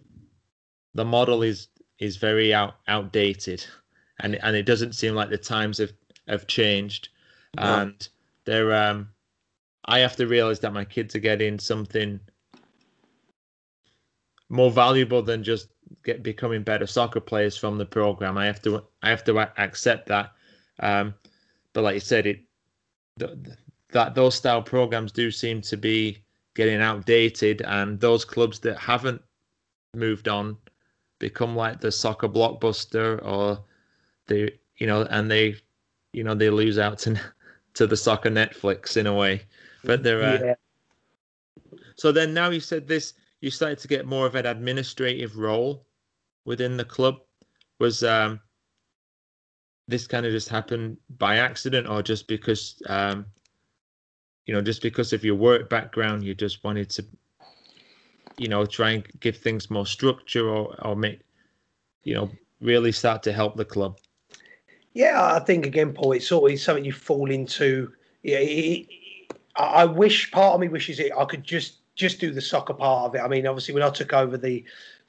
the 0.93 1.05
model 1.05 1.43
is 1.43 1.67
is 1.99 2.17
very 2.17 2.53
out 2.53 2.75
outdated 2.87 3.65
and 4.19 4.35
and 4.43 4.55
it 4.55 4.63
doesn't 4.63 4.93
seem 4.93 5.15
like 5.15 5.29
the 5.29 5.37
times 5.37 5.77
have 5.77 5.93
have 6.27 6.47
changed. 6.47 7.09
No. 7.55 7.63
and 7.63 8.09
they're 8.45 8.73
um 8.73 9.09
i 9.85 9.99
have 9.99 10.15
to 10.15 10.25
realize 10.25 10.59
that 10.61 10.73
my 10.73 10.83
kids 10.83 11.15
are 11.15 11.19
getting 11.19 11.59
something 11.59 12.19
more 14.49 14.71
valuable 14.71 15.21
than 15.21 15.43
just 15.43 15.69
get 16.03 16.23
becoming 16.23 16.63
better 16.63 16.87
soccer 16.87 17.19
players 17.19 17.55
from 17.57 17.77
the 17.77 17.85
program. 17.85 18.37
I 18.37 18.45
have 18.45 18.61
to 18.63 18.83
i 19.03 19.09
have 19.09 19.23
to 19.25 19.37
accept 19.61 20.07
that. 20.07 20.31
Um 20.79 21.13
but 21.73 21.83
like 21.83 21.95
you 21.95 21.99
said 21.99 22.25
it 22.25 22.39
that 23.91 24.15
those 24.15 24.35
style 24.35 24.61
programs 24.61 25.11
do 25.11 25.29
seem 25.29 25.61
to 25.61 25.77
be 25.77 26.22
getting 26.55 26.81
outdated, 26.81 27.61
and 27.61 27.99
those 27.99 28.25
clubs 28.25 28.59
that 28.59 28.77
haven't 28.77 29.21
moved 29.95 30.27
on 30.27 30.57
become 31.19 31.55
like 31.55 31.79
the 31.79 31.91
soccer 31.91 32.27
blockbuster, 32.27 33.23
or 33.25 33.63
they, 34.27 34.51
you 34.77 34.87
know, 34.87 35.03
and 35.09 35.29
they, 35.29 35.55
you 36.13 36.23
know, 36.23 36.35
they 36.35 36.49
lose 36.49 36.77
out 36.77 36.99
to 36.99 37.19
to 37.73 37.87
the 37.87 37.97
soccer 37.97 38.29
Netflix 38.29 38.97
in 38.97 39.07
a 39.07 39.13
way. 39.13 39.41
But 39.83 40.03
they're 40.03 40.23
uh, 40.23 40.39
yeah. 40.43 40.55
so 41.95 42.11
then 42.11 42.33
now 42.33 42.49
you 42.49 42.59
said 42.59 42.87
this, 42.87 43.13
you 43.41 43.51
started 43.51 43.79
to 43.79 43.87
get 43.87 44.05
more 44.05 44.25
of 44.25 44.35
an 44.35 44.45
administrative 44.45 45.37
role 45.37 45.85
within 46.45 46.77
the 46.77 46.85
club. 46.85 47.19
Was 47.79 48.03
um, 48.03 48.39
this 49.87 50.07
kind 50.07 50.25
of 50.25 50.31
just 50.31 50.49
happened 50.49 50.97
by 51.17 51.37
accident, 51.37 51.87
or 51.87 52.01
just 52.01 52.27
because 52.27 52.81
um, 52.87 53.25
you 54.45 54.53
know, 54.53 54.61
just 54.61 54.81
because 54.81 55.13
of 55.13 55.23
your 55.23 55.35
work 55.35 55.69
background, 55.69 56.23
you 56.23 56.33
just 56.33 56.63
wanted 56.63 56.89
to, 56.91 57.05
you 58.37 58.47
know, 58.47 58.65
try 58.65 58.91
and 58.91 59.07
give 59.19 59.37
things 59.37 59.69
more 59.69 59.85
structure 59.85 60.49
or, 60.49 60.75
or 60.85 60.95
make, 60.95 61.21
you 62.03 62.13
know, 62.13 62.29
really 62.61 62.91
start 62.91 63.23
to 63.23 63.33
help 63.33 63.55
the 63.55 63.65
club? 63.65 63.97
Yeah, 64.93 65.33
I 65.33 65.39
think 65.39 65.65
again, 65.65 65.93
Paul, 65.93 66.13
it's 66.13 66.31
always 66.31 66.63
something 66.63 66.85
you 66.85 66.93
fall 66.93 67.31
into. 67.31 67.91
Yeah, 68.21 68.37
it, 68.37 68.87
it, 68.87 68.87
I 69.55 69.85
wish 69.85 70.31
part 70.31 70.55
of 70.55 70.61
me 70.61 70.67
wishes 70.67 70.99
it 70.99 71.11
I 71.17 71.25
could 71.25 71.43
just 71.43 71.77
just 71.95 72.19
do 72.19 72.31
the 72.31 72.41
soccer 72.41 72.73
part 72.73 73.05
of 73.05 73.15
it. 73.15 73.19
I 73.19 73.27
mean, 73.27 73.45
obviously, 73.45 73.73
when 73.73 73.83
I 73.83 73.89
took 73.89 74.13
over 74.13 74.37
the 74.37 74.63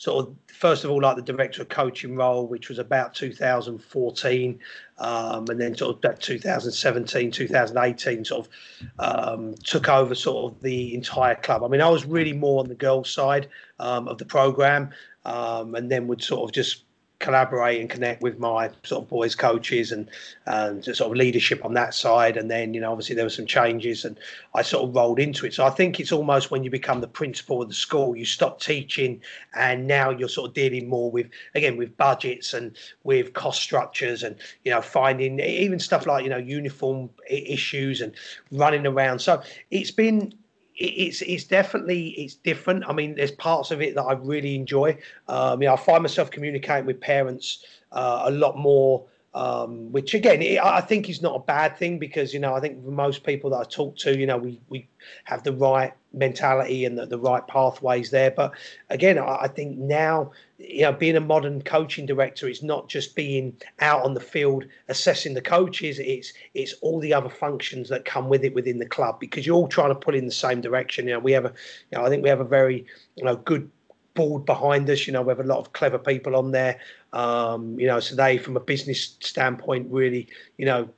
sort 0.05 0.27
of 0.27 0.35
first 0.49 0.85
of 0.85 0.91
all 0.91 1.01
like 1.01 1.17
the 1.17 1.23
director 1.23 1.63
of 1.63 1.71
coaching 1.71 2.15
role, 2.15 2.47
which 2.47 2.69
was 2.69 2.79
about 2.79 3.15
2014, 3.15 4.61
um, 4.99 5.47
and 5.49 5.59
then 5.59 5.75
sort 5.75 5.97
of 5.97 6.03
that 6.03 6.21
2017, 6.21 7.31
2018 7.31 8.25
sort 8.27 8.47
of 8.47 8.53
um, 8.99 9.55
took 9.65 9.89
over 9.89 10.15
sort 10.15 10.53
of 10.53 10.61
the 10.61 10.95
entire 10.95 11.37
club. 11.37 11.65
I 11.65 11.69
mean, 11.69 11.81
I 11.81 11.89
was 11.89 12.05
really 12.05 12.35
more 12.35 12.61
on 12.61 12.69
the 12.69 12.75
girls' 12.75 13.11
side 13.11 13.49
um, 13.79 14.07
of 14.07 14.19
the 14.19 14.27
program, 14.27 14.91
um, 15.25 15.75
and 15.75 15.91
then 15.91 16.07
would 16.09 16.23
sort 16.23 16.51
of 16.51 16.53
just 16.53 16.84
collaborate 17.25 17.81
and 17.81 17.89
connect 17.89 18.21
with 18.23 18.39
my 18.39 18.71
sort 18.83 19.03
of 19.03 19.09
boys 19.09 19.35
coaches 19.35 19.91
and 19.93 20.11
and 20.47 20.85
sort 20.85 21.11
of 21.11 21.17
leadership 21.17 21.65
on 21.65 21.73
that 21.73 21.95
side. 21.95 22.37
And 22.37 22.51
then 22.51 22.75
you 22.75 22.81
know 22.81 22.93
obviously 22.93 23.15
there 23.17 23.25
were 23.25 23.31
some 23.31 23.47
changes 23.47 24.05
and 24.05 24.19
I 24.55 24.61
sort 24.63 24.87
of 24.87 24.95
rolled 24.95 25.19
into 25.19 25.47
it. 25.47 25.55
So 25.55 25.65
I 25.65 25.71
think 25.71 25.99
it's 25.99 26.13
almost 26.13 26.51
when 26.51 26.63
you 26.65 26.71
become 26.71 27.01
the 27.01 27.09
principal 27.09 27.63
of 27.63 27.69
the 27.69 27.75
school 27.75 28.15
you 28.15 28.27
stop 28.27 28.61
teaching 28.61 29.23
and 29.55 29.87
now 29.87 30.11
you're 30.11 30.29
sort 30.29 30.51
of 30.51 30.55
dealing 30.55 30.89
more 30.89 31.11
with 31.11 31.29
again 31.55 31.79
with 31.79 31.97
budgets 31.97 32.53
and 32.53 32.77
with 33.05 33.33
cost 33.33 33.63
structures 33.63 34.23
and 34.23 34.37
you 34.65 34.71
know 34.71 34.83
finding 34.83 35.41
even 35.41 35.79
stuff 35.79 36.07
like 36.07 36.25
you 36.25 36.31
know 36.31 36.37
uniform 36.37 37.09
issues 37.29 38.03
and 38.03 38.13
running 38.53 38.87
around. 38.87 39.21
So 39.21 39.43
it's 39.71 39.91
been 39.91 40.35
it's 40.77 41.23
it's 41.23 41.45
definitely 41.45 42.09
it's 42.11 42.35
different. 42.35 42.85
I 42.89 42.93
mean, 42.93 43.15
there's 43.15 43.31
parts 43.33 43.71
of 43.71 43.81
it 43.81 43.95
that 43.95 44.03
I 44.03 44.15
really 44.15 44.55
enjoy. 44.55 44.99
Um, 45.29 45.63
you 45.63 45.69
know, 45.69 45.75
I 45.75 45.77
find 45.77 46.03
myself 46.03 46.31
communicating 46.31 46.87
with 46.87 47.01
parents 47.01 47.65
uh, 47.93 48.23
a 48.25 48.31
lot 48.31 48.59
more 48.59 49.05
um, 49.35 49.91
which 49.91 50.15
again 50.15 50.59
I 50.63 50.81
think 50.81 51.09
is 51.09 51.21
not 51.21 51.35
a 51.35 51.41
bad 51.41 51.77
thing 51.77 51.99
because 51.99 52.33
you 52.33 52.39
know 52.39 52.55
I 52.55 52.61
think 52.61 52.85
most 52.85 53.25
people 53.25 53.51
that 53.51 53.57
I 53.57 53.65
talk 53.65 53.97
to, 53.99 54.17
you 54.17 54.27
know, 54.27 54.39
we 54.39 54.61
we 54.69 54.87
have 55.25 55.43
the 55.43 55.53
right 55.53 55.93
mentality 56.13 56.85
and 56.85 56.97
the, 56.97 57.05
the 57.07 57.19
right 57.19 57.45
pathways 57.49 58.11
there. 58.11 58.31
But 58.31 58.53
again, 58.91 59.19
I, 59.19 59.43
I 59.43 59.49
think 59.49 59.77
now 59.77 60.31
you 60.59 60.83
know 60.83 60.93
being 60.93 61.17
a 61.17 61.21
modern 61.21 61.63
coaching 61.63 62.07
director 62.07 62.49
is 62.49 62.63
not 62.63 62.89
just 62.89 63.17
being 63.17 63.57
out 63.81 64.05
on 64.05 64.15
the 64.15 64.21
field 64.21 64.67
assessing 64.89 65.35
the 65.35 65.43
coaches. 65.43 65.99
It's 65.99 66.33
it's 66.55 66.75
all 66.75 67.01
the 67.01 67.13
other 67.13 67.31
functions 67.31 67.89
that 67.89 68.05
come 68.05 68.29
with 68.29 68.45
it 68.45 68.55
within 68.55 68.79
the 68.79 68.87
club 68.87 69.19
because 69.19 69.45
you're 69.45 69.57
all 69.57 69.67
trying 69.67 69.91
to 69.91 69.97
pull 69.97 70.15
in 70.15 70.27
the 70.27 70.33
same 70.33 70.61
direction. 70.61 71.09
You 71.09 71.15
know, 71.15 71.21
we 71.21 71.33
have 71.33 71.45
a 71.45 71.53
you 71.91 71.99
know 71.99 72.05
I 72.05 72.09
think 72.09 72.23
we 72.23 72.29
have 72.29 72.41
a 72.41 72.45
very 72.45 72.87
you 73.17 73.25
know 73.25 73.35
good 73.35 73.69
board 74.15 74.47
behind 74.47 74.89
us. 74.89 75.07
You 75.07 75.13
know, 75.13 75.23
we 75.23 75.31
have 75.31 75.41
a 75.41 75.45
lot 75.45 75.59
of 75.59 75.73
clever 75.73 75.99
people 75.99 76.37
on 76.37 76.53
there. 76.53 76.79
Um, 77.15 77.79
you 77.79 77.87
know, 77.87 78.01
so 78.01 78.17
they, 78.17 78.39
from 78.39 78.57
a 78.57 78.61
business 78.61 79.17
standpoint, 79.21 79.87
really, 79.89 80.27
you 80.59 80.67
know, 80.67 80.89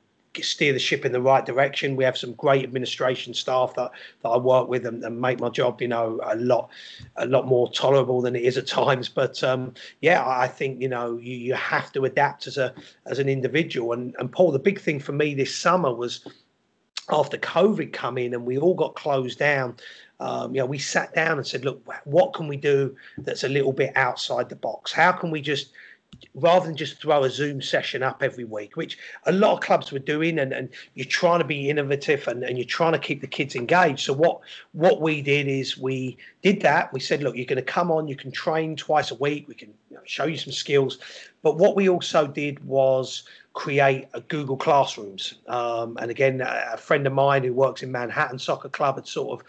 steer 0.41 0.73
the 0.73 0.79
ship 0.79 1.05
in 1.05 1.11
the 1.11 1.21
right 1.21 1.45
direction. 1.45 1.95
We 1.95 2.03
have 2.03 2.17
some 2.17 2.33
great 2.33 2.63
administration 2.63 3.33
staff 3.33 3.73
that, 3.75 3.91
that 4.23 4.29
I 4.29 4.37
work 4.37 4.67
with 4.67 4.85
and, 4.85 5.03
and, 5.03 5.19
make 5.19 5.39
my 5.39 5.49
job, 5.49 5.81
you 5.81 5.87
know, 5.87 6.19
a 6.23 6.35
lot 6.35 6.69
a 7.17 7.25
lot 7.25 7.47
more 7.47 7.71
tolerable 7.71 8.21
than 8.21 8.35
it 8.35 8.43
is 8.43 8.57
at 8.57 8.67
times. 8.67 9.09
But 9.09 9.43
um, 9.43 9.73
yeah, 10.01 10.27
I 10.27 10.47
think 10.47 10.81
you 10.81 10.89
know 10.89 11.17
you, 11.17 11.35
you 11.35 11.53
have 11.53 11.91
to 11.93 12.05
adapt 12.05 12.47
as 12.47 12.57
a 12.57 12.73
as 13.05 13.19
an 13.19 13.29
individual. 13.29 13.93
And 13.93 14.15
and 14.19 14.31
Paul, 14.31 14.51
the 14.51 14.59
big 14.59 14.79
thing 14.79 14.99
for 14.99 15.11
me 15.11 15.33
this 15.33 15.55
summer 15.55 15.93
was 15.93 16.27
after 17.09 17.37
COVID 17.37 17.93
come 17.93 18.17
in 18.17 18.33
and 18.33 18.45
we 18.45 18.57
all 18.57 18.75
got 18.75 18.95
closed 18.95 19.39
down 19.39 19.77
um, 20.19 20.55
you 20.55 20.59
know, 20.59 20.65
we 20.65 20.79
sat 20.79 21.13
down 21.13 21.37
and 21.37 21.45
said, 21.45 21.63
look, 21.63 21.81
what 22.05 22.33
can 22.33 22.47
we 22.47 22.57
do 22.57 22.95
that's 23.19 23.43
a 23.43 23.49
little 23.49 23.71
bit 23.71 23.95
outside 23.95 24.49
the 24.49 24.55
box? 24.55 24.91
How 24.91 25.11
can 25.11 25.29
we 25.29 25.41
just 25.41 25.73
rather 26.33 26.65
than 26.65 26.75
just 26.75 27.01
throw 27.01 27.23
a 27.23 27.29
Zoom 27.29 27.61
session 27.61 28.03
up 28.03 28.23
every 28.23 28.43
week, 28.43 28.75
which 28.75 28.97
a 29.25 29.31
lot 29.31 29.53
of 29.53 29.59
clubs 29.61 29.91
were 29.91 29.99
doing, 29.99 30.39
and, 30.39 30.53
and 30.53 30.69
you're 30.95 31.05
trying 31.05 31.39
to 31.39 31.45
be 31.45 31.69
innovative 31.69 32.27
and, 32.27 32.43
and 32.43 32.57
you're 32.57 32.65
trying 32.65 32.93
to 32.93 32.99
keep 32.99 33.21
the 33.21 33.27
kids 33.27 33.55
engaged. 33.55 34.01
So 34.01 34.13
what 34.13 34.39
what 34.71 35.01
we 35.01 35.21
did 35.21 35.47
is 35.47 35.77
we 35.77 36.17
did 36.41 36.61
that. 36.61 36.91
We 36.93 36.99
said, 36.99 37.23
look, 37.23 37.35
you're 37.35 37.45
going 37.45 37.57
to 37.57 37.61
come 37.61 37.91
on, 37.91 38.07
you 38.07 38.15
can 38.15 38.31
train 38.31 38.75
twice 38.75 39.11
a 39.11 39.15
week, 39.15 39.47
we 39.47 39.55
can 39.55 39.73
you 39.89 39.97
know, 39.97 40.03
show 40.05 40.25
you 40.25 40.37
some 40.37 40.53
skills. 40.53 40.99
But 41.41 41.57
what 41.57 41.75
we 41.75 41.89
also 41.89 42.27
did 42.27 42.63
was 42.65 43.23
create 43.53 44.07
a 44.13 44.21
Google 44.21 44.57
Classrooms. 44.57 45.35
Um, 45.47 45.97
and 45.99 46.11
again, 46.11 46.41
a 46.41 46.77
friend 46.77 47.07
of 47.07 47.13
mine 47.13 47.43
who 47.43 47.53
works 47.53 47.81
in 47.81 47.91
Manhattan 47.91 48.37
Soccer 48.37 48.69
Club 48.69 48.95
had 48.95 49.07
sort 49.07 49.39
of 49.39 49.47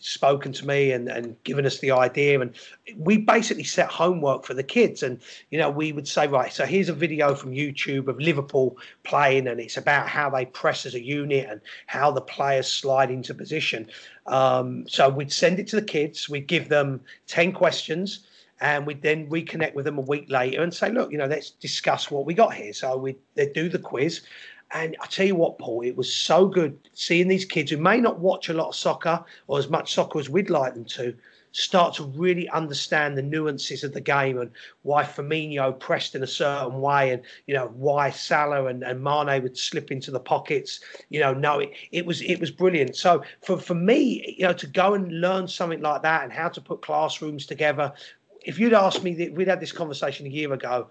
spoken 0.00 0.52
to 0.52 0.66
me 0.66 0.92
and, 0.92 1.08
and 1.08 1.42
given 1.44 1.66
us 1.66 1.78
the 1.78 1.90
idea. 1.90 2.40
And 2.40 2.54
we 2.96 3.18
basically 3.18 3.64
set 3.64 3.88
homework 3.88 4.44
for 4.44 4.54
the 4.54 4.62
kids. 4.62 5.02
And 5.02 5.20
you 5.50 5.58
know 5.58 5.70
we 5.70 5.92
would 5.92 6.08
say 6.08 6.26
right 6.26 6.52
so 6.52 6.64
here's 6.64 6.88
a 6.88 6.94
video 6.94 7.34
from 7.34 7.52
youtube 7.52 8.08
of 8.08 8.18
liverpool 8.18 8.76
playing 9.04 9.46
and 9.48 9.60
it's 9.60 9.76
about 9.76 10.08
how 10.08 10.30
they 10.30 10.46
press 10.46 10.86
as 10.86 10.94
a 10.94 11.02
unit 11.02 11.48
and 11.48 11.60
how 11.86 12.10
the 12.10 12.20
players 12.20 12.66
slide 12.66 13.10
into 13.10 13.34
position. 13.34 13.88
Um, 14.26 14.86
so 14.88 15.08
we'd 15.08 15.32
send 15.32 15.58
it 15.58 15.66
to 15.68 15.76
the 15.76 15.82
kids. 15.82 16.28
We'd 16.28 16.46
give 16.46 16.68
them 16.68 17.00
10 17.26 17.52
questions 17.52 18.26
and 18.60 18.86
we'd 18.86 19.02
then 19.02 19.28
reconnect 19.28 19.74
with 19.74 19.84
them 19.84 19.98
a 19.98 20.02
week 20.02 20.28
later 20.28 20.62
and 20.62 20.74
say 20.74 20.90
look 20.90 21.12
you 21.12 21.18
know 21.18 21.26
let's 21.26 21.50
discuss 21.50 22.10
what 22.10 22.26
we 22.26 22.34
got 22.34 22.54
here. 22.54 22.72
So 22.72 22.96
we 22.96 23.16
they 23.34 23.48
do 23.48 23.68
the 23.68 23.78
quiz 23.78 24.22
and 24.72 24.96
I 25.00 25.06
tell 25.06 25.26
you 25.26 25.34
what, 25.34 25.58
Paul, 25.58 25.82
it 25.82 25.96
was 25.96 26.12
so 26.12 26.46
good 26.46 26.78
seeing 26.92 27.28
these 27.28 27.44
kids 27.44 27.70
who 27.70 27.78
may 27.78 28.00
not 28.00 28.20
watch 28.20 28.48
a 28.48 28.54
lot 28.54 28.68
of 28.68 28.74
soccer 28.74 29.24
or 29.46 29.58
as 29.58 29.70
much 29.70 29.94
soccer 29.94 30.18
as 30.18 30.28
we'd 30.28 30.50
like 30.50 30.74
them 30.74 30.84
to 30.84 31.14
start 31.52 31.94
to 31.94 32.04
really 32.04 32.48
understand 32.50 33.16
the 33.16 33.22
nuances 33.22 33.82
of 33.82 33.92
the 33.92 34.00
game 34.00 34.38
and 34.38 34.50
why 34.82 35.02
Firmino 35.02 35.78
pressed 35.78 36.14
in 36.14 36.22
a 36.22 36.26
certain 36.26 36.80
way 36.80 37.12
and 37.12 37.22
you 37.46 37.54
know 37.54 37.68
why 37.74 38.10
Salah 38.10 38.66
and, 38.66 38.82
and 38.82 39.02
Mane 39.02 39.42
would 39.42 39.56
slip 39.56 39.90
into 39.90 40.10
the 40.10 40.20
pockets. 40.20 40.80
You 41.08 41.20
know, 41.20 41.32
no, 41.32 41.60
it, 41.60 41.72
it 41.90 42.06
was 42.06 42.20
it 42.22 42.38
was 42.38 42.50
brilliant. 42.50 42.96
So 42.96 43.22
for 43.42 43.58
for 43.58 43.74
me, 43.74 44.36
you 44.38 44.46
know, 44.46 44.52
to 44.52 44.66
go 44.66 44.94
and 44.94 45.20
learn 45.20 45.48
something 45.48 45.80
like 45.80 46.02
that 46.02 46.24
and 46.24 46.32
how 46.32 46.48
to 46.48 46.60
put 46.60 46.82
classrooms 46.82 47.46
together. 47.46 47.92
If 48.44 48.58
you'd 48.58 48.72
asked 48.72 49.02
me 49.02 49.14
that 49.14 49.32
we'd 49.32 49.48
had 49.48 49.60
this 49.60 49.72
conversation 49.72 50.26
a 50.26 50.30
year 50.30 50.52
ago, 50.52 50.88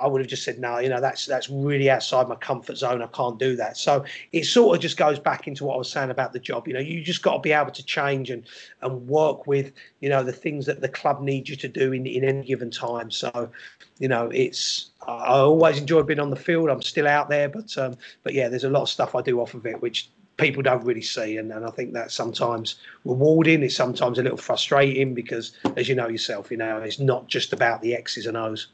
I 0.00 0.06
would 0.06 0.20
have 0.20 0.28
just 0.28 0.42
said, 0.42 0.58
no, 0.58 0.78
you 0.78 0.88
know, 0.88 1.00
that's 1.00 1.26
that's 1.26 1.48
really 1.48 1.88
outside 1.90 2.28
my 2.28 2.34
comfort 2.34 2.76
zone. 2.76 3.02
I 3.02 3.06
can't 3.08 3.38
do 3.38 3.54
that. 3.56 3.76
So 3.76 4.04
it 4.32 4.44
sort 4.44 4.76
of 4.76 4.82
just 4.82 4.96
goes 4.96 5.18
back 5.18 5.46
into 5.46 5.64
what 5.64 5.74
I 5.74 5.78
was 5.78 5.90
saying 5.90 6.10
about 6.10 6.32
the 6.32 6.38
job. 6.38 6.66
You 6.66 6.74
know, 6.74 6.80
you 6.80 7.02
just 7.02 7.22
got 7.22 7.34
to 7.34 7.38
be 7.40 7.52
able 7.52 7.70
to 7.70 7.84
change 7.84 8.30
and 8.30 8.44
and 8.82 9.06
work 9.06 9.46
with, 9.46 9.72
you 10.00 10.08
know, 10.08 10.22
the 10.22 10.32
things 10.32 10.66
that 10.66 10.80
the 10.80 10.88
club 10.88 11.20
needs 11.20 11.48
you 11.48 11.56
to 11.56 11.68
do 11.68 11.92
in, 11.92 12.06
in 12.06 12.24
any 12.24 12.44
given 12.44 12.70
time. 12.70 13.10
So, 13.10 13.50
you 13.98 14.08
know, 14.08 14.28
it's 14.30 14.90
I 15.06 15.38
always 15.38 15.78
enjoy 15.78 16.02
being 16.02 16.20
on 16.20 16.30
the 16.30 16.36
field. 16.36 16.68
I'm 16.68 16.82
still 16.82 17.06
out 17.06 17.28
there, 17.28 17.48
but 17.48 17.76
um, 17.78 17.96
but 18.22 18.34
yeah, 18.34 18.48
there's 18.48 18.64
a 18.64 18.70
lot 18.70 18.82
of 18.82 18.88
stuff 18.88 19.14
I 19.14 19.22
do 19.22 19.40
off 19.40 19.54
of 19.54 19.66
it, 19.66 19.80
which 19.80 20.10
people 20.36 20.62
don't 20.62 20.84
really 20.84 21.02
see 21.02 21.36
and, 21.36 21.52
and 21.52 21.66
I 21.66 21.70
think 21.70 21.92
that's 21.92 22.14
sometimes 22.14 22.76
rewarding 23.04 23.62
it's 23.62 23.76
sometimes 23.76 24.18
a 24.18 24.22
little 24.22 24.38
frustrating 24.38 25.12
because 25.12 25.52
as 25.76 25.86
you 25.86 25.94
know 25.94 26.08
yourself 26.08 26.50
you 26.50 26.56
know 26.56 26.78
it's 26.78 26.98
not 26.98 27.26
just 27.26 27.52
about 27.52 27.82
the 27.82 27.94
X's 27.94 28.24
and 28.24 28.38
O's 28.38 28.68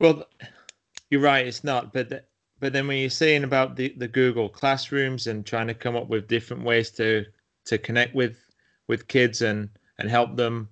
well, 0.00 0.24
you're 1.10 1.20
right. 1.20 1.46
It's 1.46 1.64
not, 1.64 1.92
but 1.92 2.26
but 2.60 2.72
then 2.72 2.86
when 2.86 2.98
you're 2.98 3.10
saying 3.10 3.44
about 3.44 3.76
the, 3.76 3.94
the 3.96 4.08
Google 4.08 4.48
classrooms 4.48 5.26
and 5.26 5.44
trying 5.44 5.66
to 5.66 5.74
come 5.74 5.96
up 5.96 6.08
with 6.08 6.28
different 6.28 6.64
ways 6.64 6.90
to 6.92 7.24
to 7.66 7.78
connect 7.78 8.14
with 8.14 8.36
with 8.88 9.08
kids 9.08 9.42
and 9.42 9.68
and 9.98 10.10
help 10.10 10.36
them, 10.36 10.68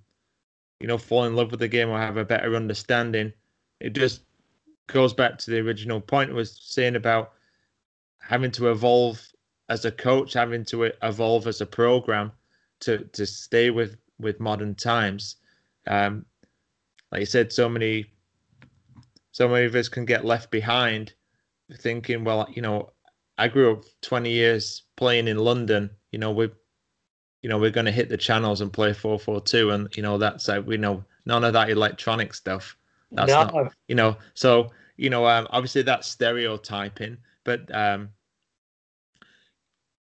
you 0.80 0.86
know, 0.86 0.98
fall 0.98 1.24
in 1.24 1.36
love 1.36 1.50
with 1.50 1.60
the 1.60 1.68
game 1.68 1.88
or 1.88 1.98
have 1.98 2.16
a 2.16 2.24
better 2.24 2.56
understanding, 2.56 3.32
it 3.80 3.90
just 3.90 4.22
goes 4.88 5.14
back 5.14 5.38
to 5.38 5.50
the 5.50 5.58
original 5.60 6.00
point 6.00 6.30
I 6.30 6.34
was 6.34 6.58
saying 6.60 6.96
about 6.96 7.32
having 8.20 8.50
to 8.52 8.70
evolve 8.70 9.20
as 9.68 9.84
a 9.84 9.92
coach, 9.92 10.32
having 10.32 10.64
to 10.66 10.84
evolve 11.02 11.46
as 11.46 11.60
a 11.60 11.66
program 11.66 12.32
to 12.80 12.98
to 12.98 13.26
stay 13.26 13.70
with 13.70 13.96
with 14.18 14.40
modern 14.40 14.74
times. 14.74 15.36
Um, 15.86 16.24
like 17.10 17.20
you 17.20 17.26
said, 17.26 17.52
so 17.52 17.68
many 17.68 18.06
so 19.32 19.48
many 19.48 19.66
of 19.66 19.74
us 19.74 19.88
can 19.88 20.04
get 20.04 20.24
left 20.24 20.50
behind 20.50 21.12
thinking, 21.78 22.22
well, 22.24 22.46
you 22.52 22.62
know, 22.62 22.92
I 23.38 23.48
grew 23.48 23.72
up 23.72 23.84
20 24.02 24.30
years 24.30 24.82
playing 24.96 25.26
in 25.26 25.38
London. 25.38 25.90
You 26.10 26.18
know, 26.18 26.30
we, 26.30 26.50
you 27.42 27.48
know, 27.48 27.58
we're 27.58 27.70
going 27.70 27.86
to 27.86 27.92
hit 27.92 28.08
the 28.08 28.16
channels 28.16 28.60
and 28.60 28.72
play 28.72 28.92
442, 28.92 29.70
and 29.70 29.96
you 29.96 30.02
know 30.02 30.18
that's 30.18 30.48
like 30.48 30.66
we 30.66 30.76
know 30.76 31.04
none 31.26 31.44
of 31.44 31.54
that 31.54 31.70
electronic 31.70 32.34
stuff. 32.34 32.76
That's 33.10 33.32
no. 33.32 33.44
not, 33.44 33.72
you 33.88 33.94
know. 33.94 34.16
So 34.34 34.70
you 34.96 35.10
know, 35.10 35.26
um, 35.26 35.48
obviously 35.50 35.82
that's 35.82 36.06
stereotyping, 36.06 37.16
but 37.44 37.74
um, 37.74 38.10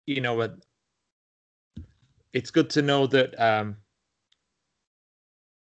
you 0.07 0.21
know, 0.21 0.33
what? 0.33 0.57
it's 2.33 2.51
good 2.51 2.69
to 2.69 2.81
know 2.81 3.05
that 3.07 3.39
um, 3.39 3.75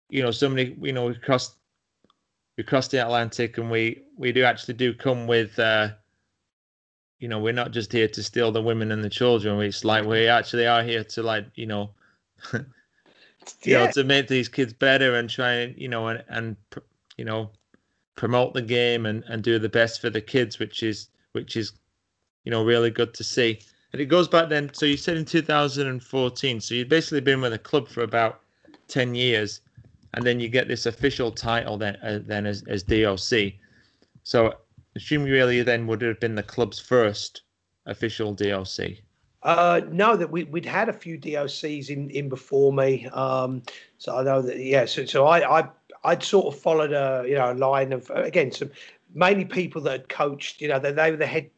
you 0.09 0.21
know 0.21 0.31
so 0.31 0.47
many, 0.47 0.77
you 0.81 0.93
know, 0.93 1.09
across 1.09 1.55
we 2.61 2.65
cross 2.65 2.87
the 2.89 3.03
Atlantic 3.03 3.57
and 3.57 3.71
we 3.71 4.03
we 4.17 4.31
do 4.31 4.43
actually 4.43 4.75
do 4.75 4.93
come 4.93 5.25
with 5.25 5.57
uh, 5.57 5.89
you 7.17 7.27
know 7.27 7.39
we're 7.39 7.51
not 7.51 7.71
just 7.71 7.91
here 7.91 8.07
to 8.07 8.21
steal 8.21 8.51
the 8.51 8.61
women 8.61 8.91
and 8.91 9.03
the 9.03 9.09
children. 9.09 9.59
It's 9.61 9.83
like 9.83 10.05
we 10.05 10.27
actually 10.27 10.67
are 10.67 10.83
here 10.83 11.03
to 11.03 11.23
like 11.23 11.47
you 11.55 11.65
know 11.65 11.89
you 12.53 12.63
yeah. 13.63 13.85
know 13.85 13.91
to 13.93 14.03
make 14.03 14.27
these 14.27 14.47
kids 14.47 14.73
better 14.73 15.15
and 15.15 15.27
try 15.27 15.53
and 15.53 15.75
you 15.75 15.87
know 15.87 16.09
and 16.09 16.23
and 16.27 16.55
you 17.17 17.25
know 17.25 17.49
promote 18.15 18.53
the 18.53 18.61
game 18.61 19.07
and 19.07 19.23
and 19.23 19.41
do 19.41 19.57
the 19.57 19.67
best 19.67 19.99
for 19.99 20.11
the 20.11 20.21
kids 20.21 20.59
which 20.59 20.83
is 20.83 21.07
which 21.31 21.57
is 21.57 21.73
you 22.43 22.51
know 22.51 22.63
really 22.63 22.91
good 22.91 23.11
to 23.15 23.23
see. 23.23 23.59
And 23.91 23.99
it 23.99 24.05
goes 24.05 24.27
back 24.27 24.49
then 24.49 24.71
so 24.71 24.85
you 24.85 24.97
said 24.97 25.17
in 25.17 25.25
2014 25.25 26.61
so 26.61 26.75
you've 26.75 26.89
basically 26.89 27.21
been 27.21 27.41
with 27.41 27.53
the 27.53 27.57
club 27.57 27.87
for 27.87 28.03
about 28.03 28.41
10 28.87 29.15
years 29.15 29.61
and 30.13 30.25
then 30.25 30.39
you 30.39 30.49
get 30.49 30.67
this 30.67 30.85
official 30.85 31.31
title 31.31 31.77
then 31.77 31.95
uh, 32.03 32.19
then 32.25 32.45
as, 32.45 32.63
as 32.67 32.83
DOC. 32.83 33.53
So 34.23 34.53
assume 34.95 35.23
really 35.23 35.61
then 35.63 35.87
would 35.87 36.01
have 36.01 36.19
been 36.19 36.35
the 36.35 36.43
club's 36.43 36.79
first 36.79 37.43
official 37.85 38.33
DOC. 38.33 38.97
Uh, 39.43 39.81
no, 39.89 40.15
that 40.15 40.29
we 40.29 40.43
would 40.43 40.65
had 40.65 40.89
a 40.89 40.93
few 40.93 41.17
DOCs 41.17 41.89
in 41.89 42.09
in 42.11 42.29
before 42.29 42.71
me. 42.71 43.07
Um, 43.07 43.63
so 43.97 44.17
I 44.17 44.23
know 44.23 44.41
that 44.41 44.59
yeah. 44.59 44.85
So 44.85 45.05
so 45.05 45.25
I 45.25 45.61
I 45.61 45.69
I'd 46.03 46.23
sort 46.23 46.53
of 46.53 46.59
followed 46.61 46.91
a 46.91 47.25
you 47.27 47.35
know 47.35 47.51
a 47.51 47.55
line 47.55 47.93
of 47.93 48.09
again 48.11 48.51
some 48.51 48.69
mainly 49.13 49.45
people 49.45 49.81
that 49.81 49.91
had 49.91 50.09
coached. 50.09 50.61
You 50.61 50.67
know 50.67 50.79
they, 50.79 50.91
they 50.91 51.09
were 51.09 51.17
the 51.17 51.25
head 51.25 51.49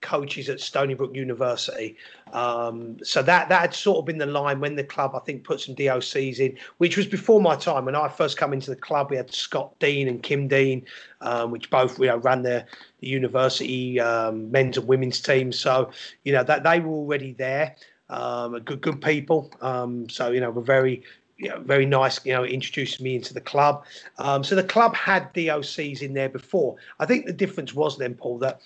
coaches 0.00 0.48
at 0.48 0.60
Stony 0.60 0.94
Brook 0.94 1.14
University. 1.14 1.96
Um, 2.32 2.98
so 3.02 3.22
that 3.22 3.48
that 3.48 3.60
had 3.60 3.74
sort 3.74 3.98
of 3.98 4.04
been 4.04 4.18
the 4.18 4.26
line 4.26 4.60
when 4.60 4.76
the 4.76 4.84
club, 4.84 5.12
I 5.14 5.20
think, 5.20 5.44
put 5.44 5.60
some 5.60 5.74
DOCs 5.74 6.38
in, 6.38 6.58
which 6.78 6.96
was 6.96 7.06
before 7.06 7.40
my 7.40 7.56
time. 7.56 7.84
When 7.84 7.96
I 7.96 8.08
first 8.08 8.36
come 8.36 8.52
into 8.52 8.70
the 8.70 8.76
club, 8.76 9.10
we 9.10 9.16
had 9.16 9.32
Scott 9.32 9.78
Dean 9.78 10.08
and 10.08 10.22
Kim 10.22 10.48
Dean, 10.48 10.84
um, 11.20 11.50
which 11.50 11.70
both 11.70 11.98
you 11.98 12.06
know 12.06 12.18
ran 12.18 12.42
the, 12.42 12.64
the 13.00 13.06
university 13.08 13.98
um, 14.00 14.50
men's 14.50 14.78
and 14.78 14.86
women's 14.86 15.20
teams. 15.20 15.58
So 15.58 15.90
you 16.24 16.32
know 16.32 16.44
that 16.44 16.62
they 16.64 16.80
were 16.80 16.92
already 16.92 17.32
there. 17.32 17.76
Um, 18.10 18.58
good 18.60 18.80
good 18.80 19.00
people. 19.00 19.52
Um, 19.60 20.08
so 20.08 20.30
you 20.30 20.40
know 20.40 20.50
we're 20.50 20.62
very 20.62 21.02
you 21.38 21.48
know, 21.48 21.60
very 21.60 21.86
nice, 21.86 22.24
you 22.26 22.32
know, 22.32 22.44
introducing 22.44 23.04
me 23.04 23.14
into 23.14 23.32
the 23.32 23.40
club. 23.40 23.84
Um, 24.18 24.42
so 24.42 24.56
the 24.56 24.64
club 24.64 24.94
had 24.94 25.32
DOCs 25.34 26.02
in 26.02 26.12
there 26.12 26.28
before. 26.28 26.76
I 26.98 27.06
think 27.06 27.26
the 27.26 27.32
difference 27.32 27.72
was 27.72 27.96
then, 27.96 28.14
Paul, 28.14 28.38
that 28.38 28.60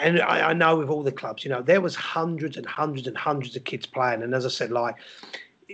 and 0.00 0.20
I, 0.20 0.50
I, 0.50 0.52
know 0.52 0.76
with 0.76 0.88
all 0.88 1.02
the 1.02 1.12
clubs, 1.12 1.44
you 1.44 1.50
know, 1.50 1.62
there 1.62 1.80
was 1.80 1.94
hundreds 1.94 2.56
and 2.56 2.66
hundreds 2.66 3.06
and 3.06 3.16
hundreds 3.16 3.56
of 3.56 3.64
kids 3.64 3.86
playing, 3.86 4.22
and 4.22 4.34
as 4.34 4.44
I 4.44 4.48
said, 4.48 4.70
like 4.70 4.96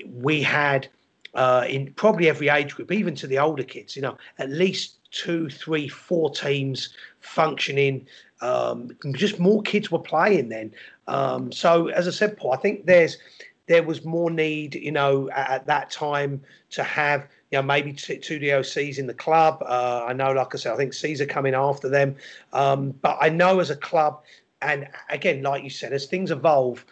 we 0.06 0.42
had 0.42 0.88
uh, 1.34 1.64
in 1.68 1.92
probably 1.94 2.28
every 2.28 2.48
age 2.48 2.74
group, 2.74 2.92
even 2.92 3.14
to 3.16 3.26
the 3.26 3.38
older 3.38 3.62
kids, 3.62 3.96
you 3.96 4.02
know, 4.02 4.16
at 4.38 4.50
least 4.50 5.10
two, 5.10 5.48
three, 5.48 5.88
four 5.88 6.30
teams 6.30 6.90
functioning. 7.20 8.06
Um, 8.40 8.90
just 9.14 9.38
more 9.38 9.62
kids 9.62 9.90
were 9.90 9.98
playing 9.98 10.48
then. 10.48 10.72
Um, 11.06 11.50
so 11.50 11.88
as 11.88 12.06
I 12.06 12.10
said, 12.10 12.36
Paul, 12.36 12.52
I 12.52 12.56
think 12.56 12.86
there's 12.86 13.18
there 13.66 13.82
was 13.82 14.04
more 14.04 14.30
need, 14.30 14.74
you 14.74 14.92
know, 14.92 15.28
at, 15.30 15.50
at 15.50 15.66
that 15.66 15.90
time 15.90 16.40
to 16.70 16.82
have 16.82 17.28
you 17.50 17.58
know, 17.58 17.62
maybe 17.62 17.92
two, 17.92 18.18
two 18.18 18.38
DOCs 18.38 18.98
in 18.98 19.06
the 19.06 19.14
club. 19.14 19.62
Uh, 19.66 20.04
I 20.06 20.12
know, 20.12 20.32
like 20.32 20.54
I 20.54 20.58
said, 20.58 20.72
I 20.72 20.76
think 20.76 20.92
Cesar 20.92 21.26
coming 21.26 21.54
after 21.54 21.88
them. 21.88 22.16
Um, 22.52 22.92
but 23.02 23.16
I 23.20 23.28
know 23.28 23.60
as 23.60 23.70
a 23.70 23.76
club, 23.76 24.22
and 24.60 24.88
again, 25.08 25.42
like 25.42 25.64
you 25.64 25.70
said, 25.70 25.92
as 25.92 26.06
things 26.06 26.30
evolve, 26.30 26.84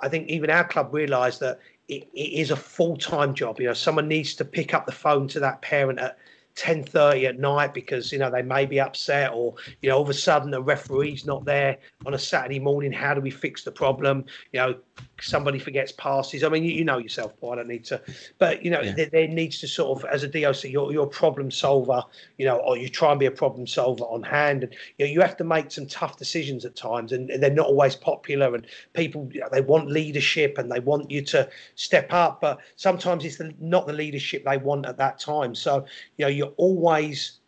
I 0.00 0.08
think 0.08 0.28
even 0.28 0.50
our 0.50 0.64
club 0.64 0.92
realised 0.92 1.40
that 1.40 1.60
it, 1.88 2.08
it 2.12 2.32
is 2.40 2.50
a 2.50 2.56
full 2.56 2.96
time 2.96 3.34
job. 3.34 3.60
You 3.60 3.68
know, 3.68 3.74
someone 3.74 4.08
needs 4.08 4.34
to 4.36 4.44
pick 4.44 4.74
up 4.74 4.86
the 4.86 4.92
phone 4.92 5.28
to 5.28 5.40
that 5.40 5.62
parent 5.62 5.98
at 5.98 6.18
10.30 6.56 7.28
at 7.28 7.38
night 7.38 7.72
because 7.72 8.12
you 8.12 8.18
know 8.18 8.30
they 8.30 8.42
may 8.42 8.66
be 8.66 8.78
upset 8.78 9.32
or 9.32 9.54
you 9.80 9.88
know 9.88 9.96
all 9.96 10.02
of 10.02 10.10
a 10.10 10.14
sudden 10.14 10.50
the 10.50 10.60
referee's 10.60 11.24
not 11.24 11.44
there 11.46 11.78
on 12.04 12.12
a 12.12 12.18
saturday 12.18 12.58
morning 12.58 12.92
how 12.92 13.14
do 13.14 13.22
we 13.22 13.30
fix 13.30 13.64
the 13.64 13.72
problem 13.72 14.24
you 14.52 14.60
know 14.60 14.74
somebody 15.20 15.58
forgets 15.58 15.92
passes. 15.92 16.42
I 16.42 16.48
mean, 16.48 16.64
you, 16.64 16.72
you 16.72 16.84
know 16.84 16.98
yourself, 16.98 17.38
Paul. 17.40 17.52
I 17.52 17.56
don't 17.56 17.68
need 17.68 17.84
to, 17.86 18.00
but 18.38 18.64
you 18.64 18.70
know, 18.70 18.80
yeah. 18.80 18.92
there, 18.92 19.06
there, 19.06 19.28
needs 19.28 19.60
to 19.60 19.68
sort 19.68 19.98
of, 19.98 20.10
as 20.10 20.22
a 20.22 20.28
DOC, 20.28 20.64
you're, 20.64 20.92
you're 20.92 21.04
a 21.04 21.08
problem 21.08 21.50
solver, 21.50 22.02
you 22.38 22.46
know, 22.46 22.58
or 22.58 22.76
you 22.76 22.88
try 22.88 23.10
and 23.10 23.20
be 23.20 23.26
a 23.26 23.30
problem 23.30 23.66
solver 23.66 24.04
on 24.04 24.22
hand, 24.22 24.64
and 24.64 24.74
you 24.98 25.06
know, 25.06 25.12
you 25.12 25.20
have 25.20 25.36
to 25.36 25.44
make 25.44 25.70
some 25.70 25.86
tough 25.86 26.18
decisions 26.18 26.64
at 26.64 26.76
times, 26.76 27.12
and, 27.12 27.30
and 27.30 27.42
they're 27.42 27.50
not 27.50 27.66
always 27.66 27.96
popular, 27.96 28.54
and 28.54 28.66
people 28.94 29.28
you 29.32 29.40
know, 29.40 29.48
they 29.50 29.60
want 29.60 29.90
leadership 29.90 30.58
and 30.58 30.70
they 30.70 30.80
want 30.80 31.10
you 31.10 31.22
to 31.22 31.48
step 31.74 32.12
up, 32.12 32.40
but 32.40 32.58
sometimes 32.76 33.24
it's 33.24 33.36
the, 33.36 33.54
not 33.60 33.86
the 33.86 33.92
leadership 33.92 34.44
they 34.44 34.58
want 34.58 34.86
at 34.86 34.96
that 34.98 35.18
time. 35.18 35.54
So 35.54 35.84
you 36.16 36.24
know, 36.24 36.28
you're 36.28 36.54
always 36.56 37.40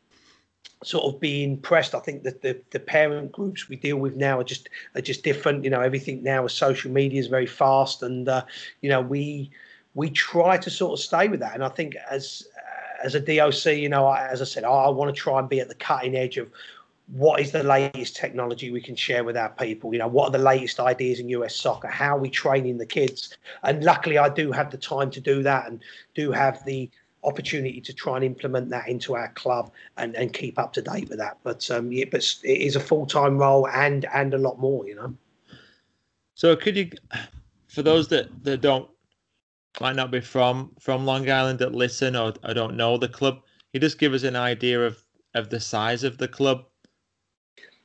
sort 0.87 1.05
of 1.05 1.21
being 1.21 1.59
pressed. 1.59 1.95
I 1.95 2.01
think 2.01 2.23
that 2.23 2.43
the, 2.43 2.61
the 2.71 2.81
parent 2.81 3.33
groups 3.33 3.69
we 3.69 3.77
deal 3.77 3.97
with 3.97 4.17
now 4.17 4.41
are 4.41 4.45
just 4.45 4.69
are 4.95 5.01
just 5.01 5.23
different. 5.23 5.65
You 5.65 5.71
know, 5.71 5.81
everything 5.81 6.23
now 6.23 6.45
is 6.45 6.53
social 6.53 6.91
media 6.91 7.21
is 7.21 7.27
very 7.27 7.47
fast, 7.47 8.03
and 8.03 8.29
uh, 8.29 8.45
you 8.81 8.89
know 8.89 9.01
we 9.01 9.51
we 9.95 10.11
try 10.11 10.57
to 10.59 10.71
sort 10.71 10.99
of 10.99 11.05
stay 11.05 11.29
with 11.29 11.41
that. 11.41 11.55
And 11.55 11.65
I 11.65 11.69
think 11.69 11.97
as 12.11 12.47
as 13.03 13.15
a 13.15 13.21
DOC, 13.21 13.67
you 13.77 13.89
know, 13.89 14.07
I, 14.07 14.29
as 14.29 14.41
I 14.41 14.45
said, 14.45 14.65
I, 14.65 14.69
I 14.69 14.89
want 14.89 15.15
to 15.15 15.21
try 15.21 15.39
and 15.39 15.49
be 15.49 15.61
at 15.61 15.69
the 15.69 15.75
cutting 15.75 16.17
edge 16.17 16.37
of 16.39 16.51
what 17.09 17.39
is 17.41 17.53
the 17.53 17.63
latest 17.63 18.17
technology 18.17 18.71
we 18.71 18.81
can 18.81 18.97
share 18.97 19.25
with 19.25 19.37
our 19.37 19.51
people 19.51 19.93
you 19.93 19.99
know 19.99 20.09
what 20.09 20.29
are 20.29 20.31
the 20.31 20.39
latest 20.39 20.81
ideas 20.81 21.21
in 21.21 21.29
us 21.29 21.55
soccer 21.55 21.89
how 21.89 22.17
are 22.17 22.21
we 22.21 22.31
training 22.31 22.79
the 22.79 22.87
kids 22.87 23.37
and 23.63 23.85
luckily 23.85 24.17
i 24.17 24.29
do 24.29 24.51
have 24.51 24.71
the 24.71 24.79
time 24.79 25.11
to 25.11 25.21
do 25.21 25.43
that 25.43 25.67
and 25.67 25.83
do 26.15 26.33
have 26.33 26.65
the 26.65 26.89
opportunity 27.25 27.81
to 27.81 27.93
try 27.93 28.17
and 28.17 28.25
implement 28.25 28.69
that 28.71 28.89
into 28.89 29.15
our 29.15 29.29
club 29.33 29.71
and, 29.97 30.15
and 30.17 30.33
keep 30.33 30.59
up 30.59 30.73
to 30.75 30.83
date 30.83 31.09
with 31.09 31.19
that. 31.19 31.39
But 31.43 31.71
um, 31.71 31.91
yeah, 31.91 32.05
but 32.11 32.25
it 32.43 32.61
is 32.61 32.77
a 32.77 32.81
full 32.81 33.07
time 33.07 33.39
role 33.39 33.69
and 33.69 34.07
and 34.15 34.35
a 34.35 34.39
lot 34.39 34.59
more, 34.59 34.87
you 34.87 34.95
know. 34.95 35.15
So 36.35 36.57
could 36.57 36.77
you, 36.77 36.91
for 37.69 37.83
those 37.83 38.09
that 38.09 38.29
that 38.45 38.61
don't 38.61 38.89
might 39.81 39.97
not 39.97 40.11
be 40.11 40.21
from 40.21 40.71
from 40.79 41.05
Long 41.05 41.29
Island 41.31 41.59
that 41.61 41.75
listen 41.75 42.17
or, 42.17 42.35
or 42.45 42.55
don't 42.55 42.77
know 42.77 42.97
the 42.97 43.09
club, 43.09 43.43
you 43.73 43.81
just 43.81 43.99
give 43.99 44.13
us 44.15 44.23
an 44.23 44.37
idea 44.37 44.85
of 44.85 45.03
of 45.35 45.51
the 45.51 45.61
size 45.61 46.05
of 46.05 46.19
the 46.19 46.29
club 46.29 46.67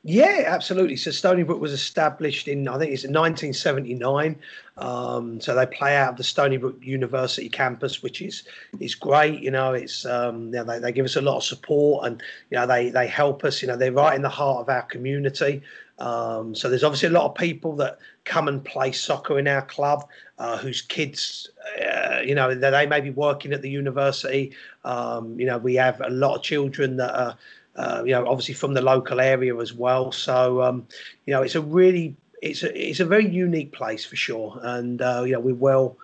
yeah, 0.04 0.44
absolutely. 0.48 0.96
So 0.96 1.12
Stony 1.12 1.44
Brook 1.44 1.60
was 1.60 1.74
established 1.74 2.48
in, 2.48 2.68
I 2.68 2.78
think 2.78 2.94
it's 2.94 3.04
1979. 3.04 4.38
Um, 4.78 5.42
so 5.42 5.54
they 5.54 5.66
play 5.66 5.98
out 5.98 6.12
of 6.12 6.18
the 6.18 6.24
Stony 6.24 6.56
Brook 6.56 6.78
University 6.82 7.50
campus, 7.50 8.02
which 8.02 8.22
is 8.22 8.44
is 8.80 8.96
great. 8.96 9.42
You 9.42 9.52
know, 9.52 9.74
it's 9.74 10.06
um, 10.06 10.46
you 10.46 10.52
know, 10.52 10.64
they, 10.64 10.80
they 10.80 10.94
give 10.94 11.04
us 11.04 11.18
a 11.18 11.22
lot 11.22 11.36
of 11.36 11.44
support 11.44 12.06
and 12.08 12.24
you 12.50 12.58
know 12.58 12.66
they 12.66 12.90
they 12.90 13.08
help 13.08 13.44
us. 13.44 13.62
You 13.62 13.68
know, 13.68 13.76
they're 13.76 13.92
right 13.92 14.16
in 14.16 14.22
the 14.22 14.30
heart 14.30 14.62
of 14.62 14.70
our 14.70 14.84
community. 14.84 15.62
Um, 16.00 16.56
so 16.56 16.70
there's 16.70 16.84
obviously 16.86 17.10
a 17.10 17.12
lot 17.12 17.26
of 17.26 17.36
people 17.36 17.76
that 17.76 18.00
come 18.24 18.48
and 18.48 18.64
play 18.64 18.94
soccer 18.94 19.38
in 19.38 19.48
our 19.48 19.64
club, 19.64 20.08
uh, 20.38 20.58
whose 20.58 20.82
kids, 20.82 21.50
uh, 21.78 22.22
you 22.24 22.34
know, 22.34 22.56
they 22.56 22.86
may 22.86 23.02
be 23.02 23.10
working 23.10 23.52
at 23.52 23.62
the 23.62 23.70
university. 23.70 24.54
Um, 24.86 25.38
you 25.38 25.46
know, 25.46 25.58
we 25.58 25.76
have 25.76 26.00
a 26.00 26.10
lot 26.10 26.38
of 26.38 26.42
children 26.44 26.96
that 26.98 27.14
are 27.14 27.38
uh, 27.80 28.04
you 28.06 28.12
know, 28.12 28.28
obviously 28.28 28.54
from 28.54 28.74
the 28.74 28.82
local 28.82 29.20
area 29.22 29.56
as 29.58 29.74
well. 29.74 30.12
So, 30.12 30.62
um, 30.62 30.86
you 31.26 31.34
know, 31.34 31.42
it's 31.42 31.56
a 31.56 31.62
really, 31.62 32.16
it's 32.42 32.62
a, 32.64 32.70
it's 32.90 33.00
a 33.00 33.06
very 33.06 33.28
unique 33.28 33.72
place 33.72 34.04
for 34.04 34.18
sure. 34.18 34.60
And, 34.62 35.02
uh, 35.02 35.24
you 35.26 35.34
know, 35.34 35.40
we're 35.40 35.56
well, 35.56 35.98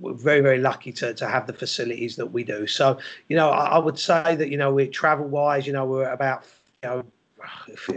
we're 0.00 0.12
very, 0.12 0.42
very 0.42 0.58
lucky 0.58 0.92
to, 0.92 1.14
to 1.14 1.26
have 1.26 1.46
the 1.46 1.52
facilities 1.54 2.16
that 2.16 2.26
we 2.26 2.44
do. 2.44 2.66
So, 2.66 2.98
you 3.28 3.36
know, 3.36 3.48
I, 3.50 3.76
I 3.76 3.78
would 3.78 3.98
say 3.98 4.36
that, 4.36 4.50
you 4.50 4.58
know, 4.58 4.72
we're 4.74 4.88
travel 4.88 5.26
wise, 5.26 5.66
you 5.66 5.72
know, 5.72 5.86
we're 5.86 6.12
about, 6.12 6.44
you 6.82 6.88
know, 6.88 7.04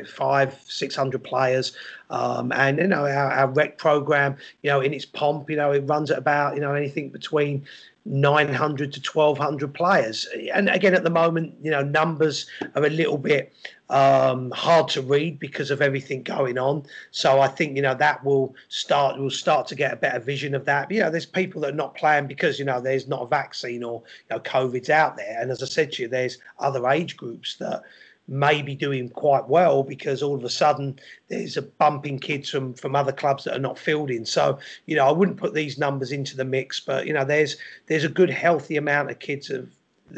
five, 0.07 0.59
six 0.67 0.95
hundred 0.95 1.23
players, 1.23 1.73
um, 2.09 2.51
and 2.51 2.77
you 2.77 2.87
know 2.87 3.05
our, 3.05 3.31
our 3.31 3.47
rec 3.47 3.77
program, 3.77 4.37
you 4.61 4.69
know, 4.69 4.81
in 4.81 4.93
its 4.93 5.05
pomp, 5.05 5.49
you 5.49 5.55
know, 5.55 5.71
it 5.71 5.79
runs 5.87 6.11
at 6.11 6.17
about 6.17 6.55
you 6.55 6.61
know 6.61 6.73
anything 6.75 7.09
between 7.09 7.65
900 8.09 8.91
to 8.91 8.99
1200 8.99 9.73
players. 9.73 10.27
And 10.51 10.67
again, 10.67 10.95
at 10.95 11.03
the 11.03 11.11
moment, 11.11 11.53
you 11.61 11.69
know, 11.69 11.83
numbers 11.83 12.47
are 12.75 12.83
a 12.83 12.89
little 12.89 13.19
bit 13.19 13.53
um, 13.89 14.51
hard 14.51 14.87
to 14.89 15.01
read 15.01 15.39
because 15.39 15.69
of 15.69 15.81
everything 15.81 16.23
going 16.23 16.57
on. 16.57 16.85
So 17.11 17.39
I 17.39 17.47
think 17.47 17.75
you 17.75 17.81
know 17.81 17.93
that 17.95 18.23
will 18.23 18.55
start 18.67 19.19
will 19.19 19.29
start 19.29 19.67
to 19.67 19.75
get 19.75 19.93
a 19.93 19.95
better 19.95 20.19
vision 20.19 20.55
of 20.55 20.65
that. 20.65 20.89
But, 20.89 20.95
you 20.95 21.01
know, 21.01 21.11
there's 21.11 21.25
people 21.25 21.61
that 21.61 21.71
are 21.71 21.75
not 21.75 21.95
playing 21.95 22.27
because 22.27 22.59
you 22.59 22.65
know 22.65 22.81
there's 22.81 23.07
not 23.07 23.21
a 23.21 23.27
vaccine 23.27 23.83
or 23.83 24.03
you 24.29 24.35
know 24.35 24.41
COVID's 24.41 24.89
out 24.89 25.15
there. 25.15 25.37
And 25.39 25.51
as 25.51 25.61
I 25.61 25.67
said 25.67 25.91
to 25.93 26.03
you, 26.03 26.07
there's 26.07 26.39
other 26.57 26.87
age 26.87 27.15
groups 27.15 27.57
that 27.57 27.83
may 28.29 28.61
be 28.61 28.75
doing 28.75 29.09
quite 29.09 29.47
well 29.49 29.81
because 29.83 30.21
all 30.21 30.35
of 30.35 30.43
a 30.43 30.49
sudden 30.49 30.99
there's 31.27 31.57
a 31.57 31.63
bumping 31.63 32.19
kids 32.19 32.49
from 32.49 32.73
from 32.73 32.95
other 32.95 33.11
clubs 33.11 33.43
that 33.43 33.55
are 33.55 33.59
not 33.59 33.79
fielding. 33.79 34.25
So 34.25 34.59
you 34.85 34.95
know 34.95 35.07
I 35.07 35.11
wouldn't 35.11 35.37
put 35.37 35.53
these 35.53 35.77
numbers 35.77 36.11
into 36.11 36.37
the 36.37 36.45
mix, 36.45 36.79
but 36.79 37.07
you 37.07 37.13
know 37.13 37.25
there's 37.25 37.57
there's 37.87 38.03
a 38.03 38.09
good 38.09 38.29
healthy 38.29 38.77
amount 38.77 39.09
of 39.09 39.19
kids 39.19 39.49
of 39.49 39.69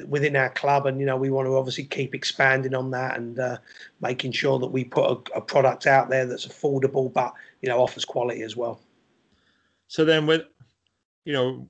within 0.08 0.36
our 0.36 0.50
club 0.50 0.86
and 0.86 1.00
you 1.00 1.06
know 1.06 1.18
we 1.18 1.30
want 1.30 1.46
to 1.46 1.56
obviously 1.56 1.84
keep 1.84 2.16
expanding 2.16 2.74
on 2.74 2.92
that 2.92 3.18
and 3.18 3.40
uh, 3.40 3.58
making 4.00 4.32
sure 4.32 4.58
that 4.58 4.68
we 4.68 4.84
put 4.84 5.06
a, 5.06 5.38
a, 5.38 5.42
product 5.42 5.86
out 5.86 6.10
there 6.10 6.26
that's 6.26 6.48
affordable 6.48 7.12
but 7.12 7.34
you 7.62 7.68
know 7.68 7.78
offers 7.78 8.06
quality 8.06 8.42
as 8.42 8.56
well 8.56 8.80
so 9.88 10.06
then 10.06 10.26
with 10.26 10.44
you 11.26 11.34
know 11.34 11.68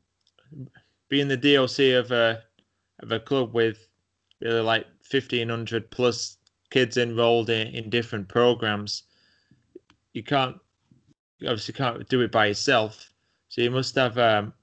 being 1.10 1.28
the 1.28 1.38
DOC 1.38 1.80
of 2.00 2.12
a 2.12 2.44
of 3.00 3.12
a 3.12 3.20
club 3.20 3.54
with 3.54 3.88
really 4.40 4.62
like 4.62 4.86
1500 5.12 5.92
plus 5.92 6.38
kids 6.70 6.98
enrolled 6.98 7.50
in, 7.50 7.68
in 7.68 7.90
different 7.90 8.28
programs 8.28 9.04
you 10.14 10.24
can't 10.24 10.58
you 11.40 11.48
obviously 11.48 11.74
can't 11.74 12.08
do 12.08 12.22
it 12.22 12.32
by 12.32 12.48
yourself. 12.48 13.12
So 13.50 13.62
you 13.62 13.72
must 13.72 13.96
have 13.96 14.18
um, 14.18 14.54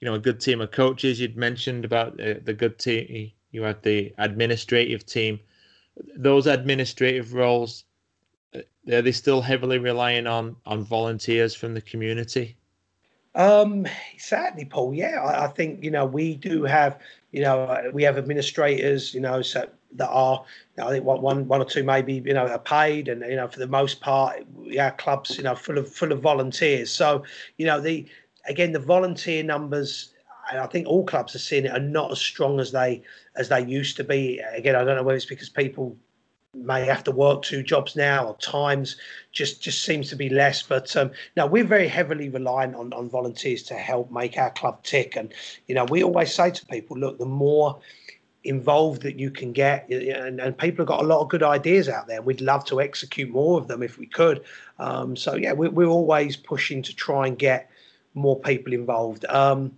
you 0.00 0.06
know 0.06 0.14
a 0.14 0.18
good 0.18 0.40
team 0.40 0.60
of 0.60 0.70
coaches. 0.70 1.20
You'd 1.20 1.36
mentioned 1.36 1.84
about 1.84 2.16
the, 2.16 2.40
the 2.42 2.54
good 2.54 2.78
team 2.78 3.32
you 3.50 3.62
have 3.62 3.82
the 3.82 4.14
administrative 4.18 5.04
team. 5.04 5.40
Those 6.16 6.46
administrative 6.46 7.34
roles 7.34 7.84
uh, 8.54 8.60
are 8.90 9.02
they 9.02 9.12
still 9.12 9.42
heavily 9.42 9.78
relying 9.78 10.26
on 10.26 10.56
on 10.66 10.84
volunteers 10.84 11.54
from 11.54 11.74
the 11.74 11.82
community? 11.82 12.56
Um, 13.34 13.86
sadly, 14.18 14.66
Paul. 14.66 14.94
Yeah, 14.94 15.22
I, 15.22 15.44
I, 15.44 15.48
think 15.48 15.82
you 15.82 15.90
know 15.90 16.04
we 16.04 16.36
do 16.36 16.64
have 16.64 17.00
you 17.30 17.42
know 17.42 17.90
we 17.92 18.02
have 18.02 18.18
administrators 18.18 19.14
you 19.14 19.20
know 19.20 19.40
so 19.40 19.68
that 19.96 20.08
are 20.08 20.44
you 20.76 20.82
know, 20.82 20.88
I 20.88 20.92
think 20.92 21.04
one 21.04 21.46
one 21.48 21.60
or 21.60 21.64
two 21.64 21.82
maybe 21.82 22.14
you 22.14 22.34
know 22.34 22.46
are 22.46 22.58
paid 22.58 23.08
and 23.08 23.22
you 23.22 23.36
know 23.36 23.48
for 23.48 23.58
the 23.58 23.66
most 23.66 24.00
part 24.00 24.44
our 24.78 24.92
clubs 24.92 25.36
you 25.36 25.44
know 25.44 25.54
full 25.54 25.78
of 25.78 25.92
full 25.92 26.12
of 26.12 26.20
volunteers. 26.20 26.90
So 26.90 27.24
you 27.58 27.66
know 27.66 27.80
the 27.80 28.06
again 28.48 28.72
the 28.72 28.78
volunteer 28.78 29.42
numbers. 29.42 30.08
I 30.50 30.66
think 30.66 30.86
all 30.86 31.04
clubs 31.06 31.34
are 31.34 31.38
seeing 31.38 31.64
it 31.64 31.72
are 31.72 31.78
not 31.78 32.10
as 32.10 32.20
strong 32.20 32.60
as 32.60 32.72
they 32.72 33.02
as 33.36 33.48
they 33.48 33.64
used 33.64 33.96
to 33.98 34.04
be. 34.04 34.40
Again, 34.54 34.76
I 34.76 34.84
don't 34.84 34.96
know 34.96 35.02
whether 35.02 35.16
it's 35.16 35.24
because 35.24 35.48
people 35.48 35.96
may 36.54 36.84
have 36.84 37.02
to 37.02 37.10
work 37.10 37.42
two 37.42 37.62
jobs 37.62 37.96
now 37.96 38.26
or 38.26 38.36
times 38.36 38.96
just 39.32 39.62
just 39.62 39.84
seems 39.84 40.10
to 40.10 40.16
be 40.16 40.28
less 40.28 40.62
but 40.62 40.94
um 40.96 41.10
now 41.34 41.46
we're 41.46 41.64
very 41.64 41.88
heavily 41.88 42.28
reliant 42.28 42.74
on 42.74 42.92
on 42.92 43.08
volunteers 43.08 43.62
to 43.62 43.72
help 43.72 44.10
make 44.10 44.36
our 44.36 44.50
club 44.50 44.82
tick 44.82 45.16
and 45.16 45.32
you 45.66 45.74
know 45.74 45.86
we 45.86 46.02
always 46.02 46.34
say 46.34 46.50
to 46.50 46.66
people 46.66 46.96
look 46.98 47.18
the 47.18 47.24
more 47.24 47.80
involved 48.44 49.02
that 49.02 49.18
you 49.18 49.30
can 49.30 49.52
get 49.52 49.88
and, 49.88 50.40
and 50.40 50.58
people 50.58 50.82
have 50.82 50.88
got 50.88 51.00
a 51.00 51.06
lot 51.06 51.20
of 51.20 51.28
good 51.28 51.42
ideas 51.44 51.88
out 51.88 52.08
there 52.08 52.20
we'd 52.20 52.40
love 52.40 52.64
to 52.64 52.80
execute 52.80 53.30
more 53.30 53.58
of 53.58 53.68
them 53.68 53.82
if 53.82 53.98
we 53.98 54.06
could. 54.06 54.42
Um 54.78 55.16
so 55.16 55.34
yeah 55.36 55.52
we're, 55.52 55.70
we're 55.70 55.86
always 55.86 56.36
pushing 56.36 56.82
to 56.82 56.94
try 56.94 57.28
and 57.28 57.38
get 57.38 57.70
more 58.14 58.38
people 58.38 58.72
involved. 58.72 59.24
Um 59.26 59.76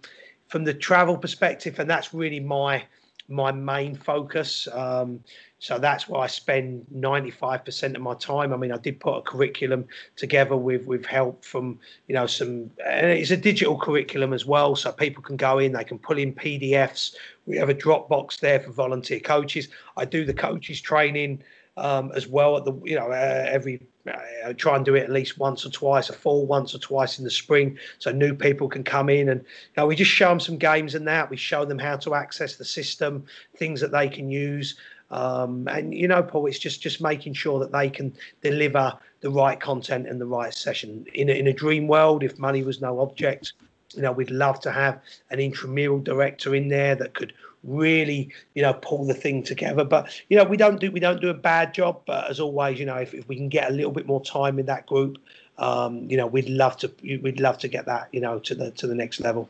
from 0.49 0.65
the 0.65 0.73
travel 0.73 1.19
perspective 1.19 1.79
and 1.79 1.91
that's 1.91 2.15
really 2.15 2.41
my 2.41 2.85
my 3.29 3.51
main 3.51 3.95
focus 3.95 4.69
um 4.73 5.21
so 5.65 5.79
that's 5.79 6.07
why 6.07 6.25
I 6.25 6.27
spend 6.27 6.85
95% 6.95 7.97
of 7.97 8.03
my 8.03 8.13
time. 8.17 8.53
I 8.53 8.57
mean, 8.59 8.71
I 8.71 8.77
did 8.77 9.01
put 9.01 9.17
a 9.17 9.23
curriculum 9.23 9.87
together 10.15 10.59
with 10.59 10.85
with 10.85 11.07
help 11.07 11.43
from 11.43 11.79
you 12.07 12.15
know 12.15 12.27
some, 12.27 12.71
and 12.85 13.07
it's 13.07 13.31
a 13.31 13.37
digital 13.39 13.79
curriculum 13.79 14.35
as 14.35 14.45
well, 14.45 14.77
so 14.77 14.93
people 14.93 15.23
can 15.23 15.39
go 15.39 15.59
in, 15.59 15.73
they 15.73 15.83
can 15.83 15.99
pull 15.99 16.19
in 16.19 16.35
PDFs. 16.35 17.15
We 17.47 17.57
have 17.57 17.71
a 17.71 17.75
Dropbox 17.75 18.41
there 18.41 18.61
for 18.61 18.73
volunteer 18.73 19.21
coaches. 19.21 19.69
I 19.97 20.05
do 20.05 20.27
the 20.27 20.35
coaches 20.35 20.83
training 20.83 21.43
um, 21.79 22.13
as 22.15 22.29
well 22.29 22.59
at 22.59 22.67
the 22.67 22.79
you 22.85 22.97
know 22.97 23.07
uh, 23.07 23.47
every 23.49 23.81
uh, 24.07 24.53
try 24.57 24.77
and 24.77 24.85
do 24.85 24.95
it 24.95 25.03
at 25.03 25.11
least 25.11 25.39
once 25.39 25.65
or 25.65 25.71
twice 25.71 26.11
a 26.11 26.13
fall 26.13 26.47
once 26.47 26.75
or 26.75 26.79
twice 26.79 27.19
in 27.19 27.25
the 27.25 27.31
spring 27.31 27.79
so 27.99 28.11
new 28.11 28.35
people 28.35 28.69
can 28.69 28.85
come 28.85 29.09
in. 29.09 29.29
And 29.29 29.41
you 29.41 29.73
know, 29.77 29.87
we 29.87 29.97
just 29.97 30.11
show 30.11 30.29
them 30.29 30.41
some 30.41 30.59
games 30.59 30.95
and 30.95 31.07
that. 31.09 31.31
We 31.31 31.37
show 31.37 31.65
them 31.65 31.79
how 31.79 31.97
to 31.99 32.15
access 32.15 32.57
the 32.57 32.65
system 32.65 33.25
things 33.57 33.81
that 33.81 33.93
they 33.93 34.09
can 34.09 34.31
use. 34.31 34.77
Um, 35.11 35.69
and 35.69 35.95
you 35.95 36.09
know, 36.09 36.23
Paul, 36.23 36.47
it's 36.47 36.59
just 36.59 36.83
just 36.83 37.01
making 37.01 37.35
sure 37.35 37.59
that 37.61 37.73
they 37.73 37.89
can 37.89 38.15
deliver 38.43 38.93
the 39.21 39.31
right 39.31 39.59
content 39.59 40.07
and 40.09 40.21
the 40.21 40.27
right 40.27 40.53
session. 40.53 41.07
In 41.15 41.29
a, 41.31 41.33
in 41.33 41.47
a 41.47 41.53
dream 41.53 41.89
world, 41.89 42.23
if 42.23 42.39
money 42.39 42.63
was 42.63 42.81
no 42.81 43.01
object, 43.01 43.53
you 43.95 44.03
know, 44.03 44.13
we'd 44.13 44.31
love 44.31 44.61
to 44.61 44.73
have 44.73 45.01
an 45.31 45.39
intramural 45.39 46.01
director 46.01 46.55
in 46.55 46.69
there 46.69 46.95
that 46.97 47.15
could 47.15 47.33
really, 47.65 48.31
you 48.55 48.63
know, 48.63 48.75
pull 48.75 49.05
the 49.07 49.15
thing 49.15 49.43
together. 49.43 49.85
But 49.85 50.09
you 50.29 50.37
know, 50.37 50.45
we 50.45 50.57
don't 50.57 50.81
do 50.81 50.91
we 50.91 51.01
don't 51.01 51.21
do 51.21 51.31
a 51.31 51.35
bad 51.35 51.75
job. 51.75 52.03
But 52.07 52.31
as 52.31 52.41
always, 52.41 52.79
you 52.79 52.87
know, 52.87 52.97
if, 52.97 53.15
if 53.15 53.29
we 53.29 53.37
can 53.37 53.49
get 53.49 53.71
a 53.71 53.75
little 53.75 53.93
bit 53.93 54.07
more 54.07 54.23
time 54.23 54.59
in 54.59 54.67
that 54.67 54.87
group, 54.87 55.19
um, 55.59 56.09
you 56.11 56.17
know, 56.17 56.27
we'd 56.27 56.49
love 56.49 56.77
to 56.79 56.93
we'd 57.03 57.41
love 57.41 57.59
to 57.59 57.69
get 57.69 57.87
that, 57.87 58.09
you 58.13 58.21
know, 58.21 58.39
to 58.41 58.55
the 58.55 58.71
to 58.73 58.87
the 58.87 58.95
next 58.95 59.21
level. 59.21 59.49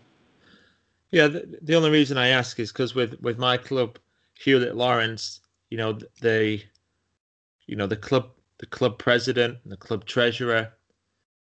Yeah, 1.11 1.29
the, 1.29 1.59
the 1.63 1.75
only 1.77 1.91
reason 1.91 2.19
I 2.19 2.29
ask 2.29 2.59
is 2.59 2.73
because 2.73 2.95
with 2.95 3.21
with 3.21 3.39
my 3.39 3.57
club, 3.57 3.99
Hewlett 4.35 4.77
Lawrence, 4.77 5.41
you 5.71 5.79
know, 5.79 5.99
the 6.21 6.63
you 7.67 7.77
know 7.77 7.87
the 7.87 7.97
club 7.97 8.31
the 8.59 8.67
club 8.67 8.99
president, 8.99 9.59
the 9.67 9.77
club 9.77 10.05
treasurer, 10.05 10.73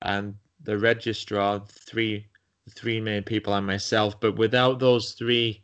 and 0.02 0.36
the 0.64 0.78
registrar, 0.78 1.64
three 1.68 2.28
three 2.70 3.00
main 3.00 3.24
people 3.24 3.54
and 3.54 3.68
myself. 3.68 4.20
But 4.20 4.38
without 4.38 4.80
those 4.80 5.14
three, 5.14 5.64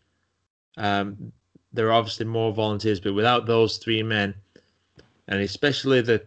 um, 0.81 1.31
there 1.71 1.87
are 1.87 1.93
obviously 1.93 2.25
more 2.25 2.51
volunteers. 2.51 2.99
But 2.99 3.13
without 3.13 3.45
those 3.45 3.77
three 3.77 4.01
men, 4.03 4.33
and 5.27 5.39
especially 5.39 6.01
the 6.01 6.25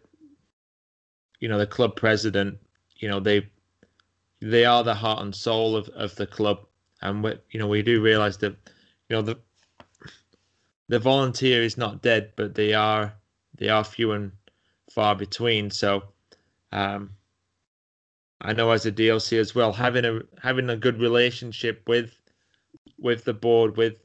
you 1.40 1.48
know 1.48 1.58
the 1.58 1.66
club 1.66 1.96
president, 1.96 2.58
you 2.96 3.08
know 3.08 3.20
they 3.20 3.46
they 4.40 4.64
are 4.64 4.84
the 4.84 4.94
heart 4.94 5.22
and 5.22 5.34
soul 5.34 5.76
of, 5.76 5.88
of 5.88 6.14
the 6.14 6.26
club, 6.26 6.60
and 7.02 7.22
we 7.22 7.34
you 7.50 7.58
know 7.58 7.66
we 7.66 7.82
do 7.82 8.00
realize 8.00 8.38
that 8.38 8.56
you 9.08 9.16
know 9.16 9.22
the 9.22 9.38
the 10.88 11.00
volunteer 11.00 11.62
is 11.62 11.76
not 11.76 12.00
dead, 12.00 12.32
but 12.36 12.54
they 12.54 12.72
are 12.72 13.12
they 13.58 13.68
are 13.68 13.82
few 13.82 14.12
and 14.12 14.30
far 14.88 15.16
between. 15.16 15.68
So 15.70 16.04
um, 16.70 17.10
I 18.40 18.52
know 18.52 18.70
as 18.70 18.86
a 18.86 18.92
DOC 18.92 19.32
as 19.32 19.52
well, 19.52 19.72
having 19.72 20.04
a 20.04 20.20
having 20.40 20.70
a 20.70 20.76
good 20.76 21.00
relationship 21.00 21.82
with 21.88 22.14
with 23.00 23.24
the 23.24 23.34
board, 23.34 23.76
with 23.76 23.96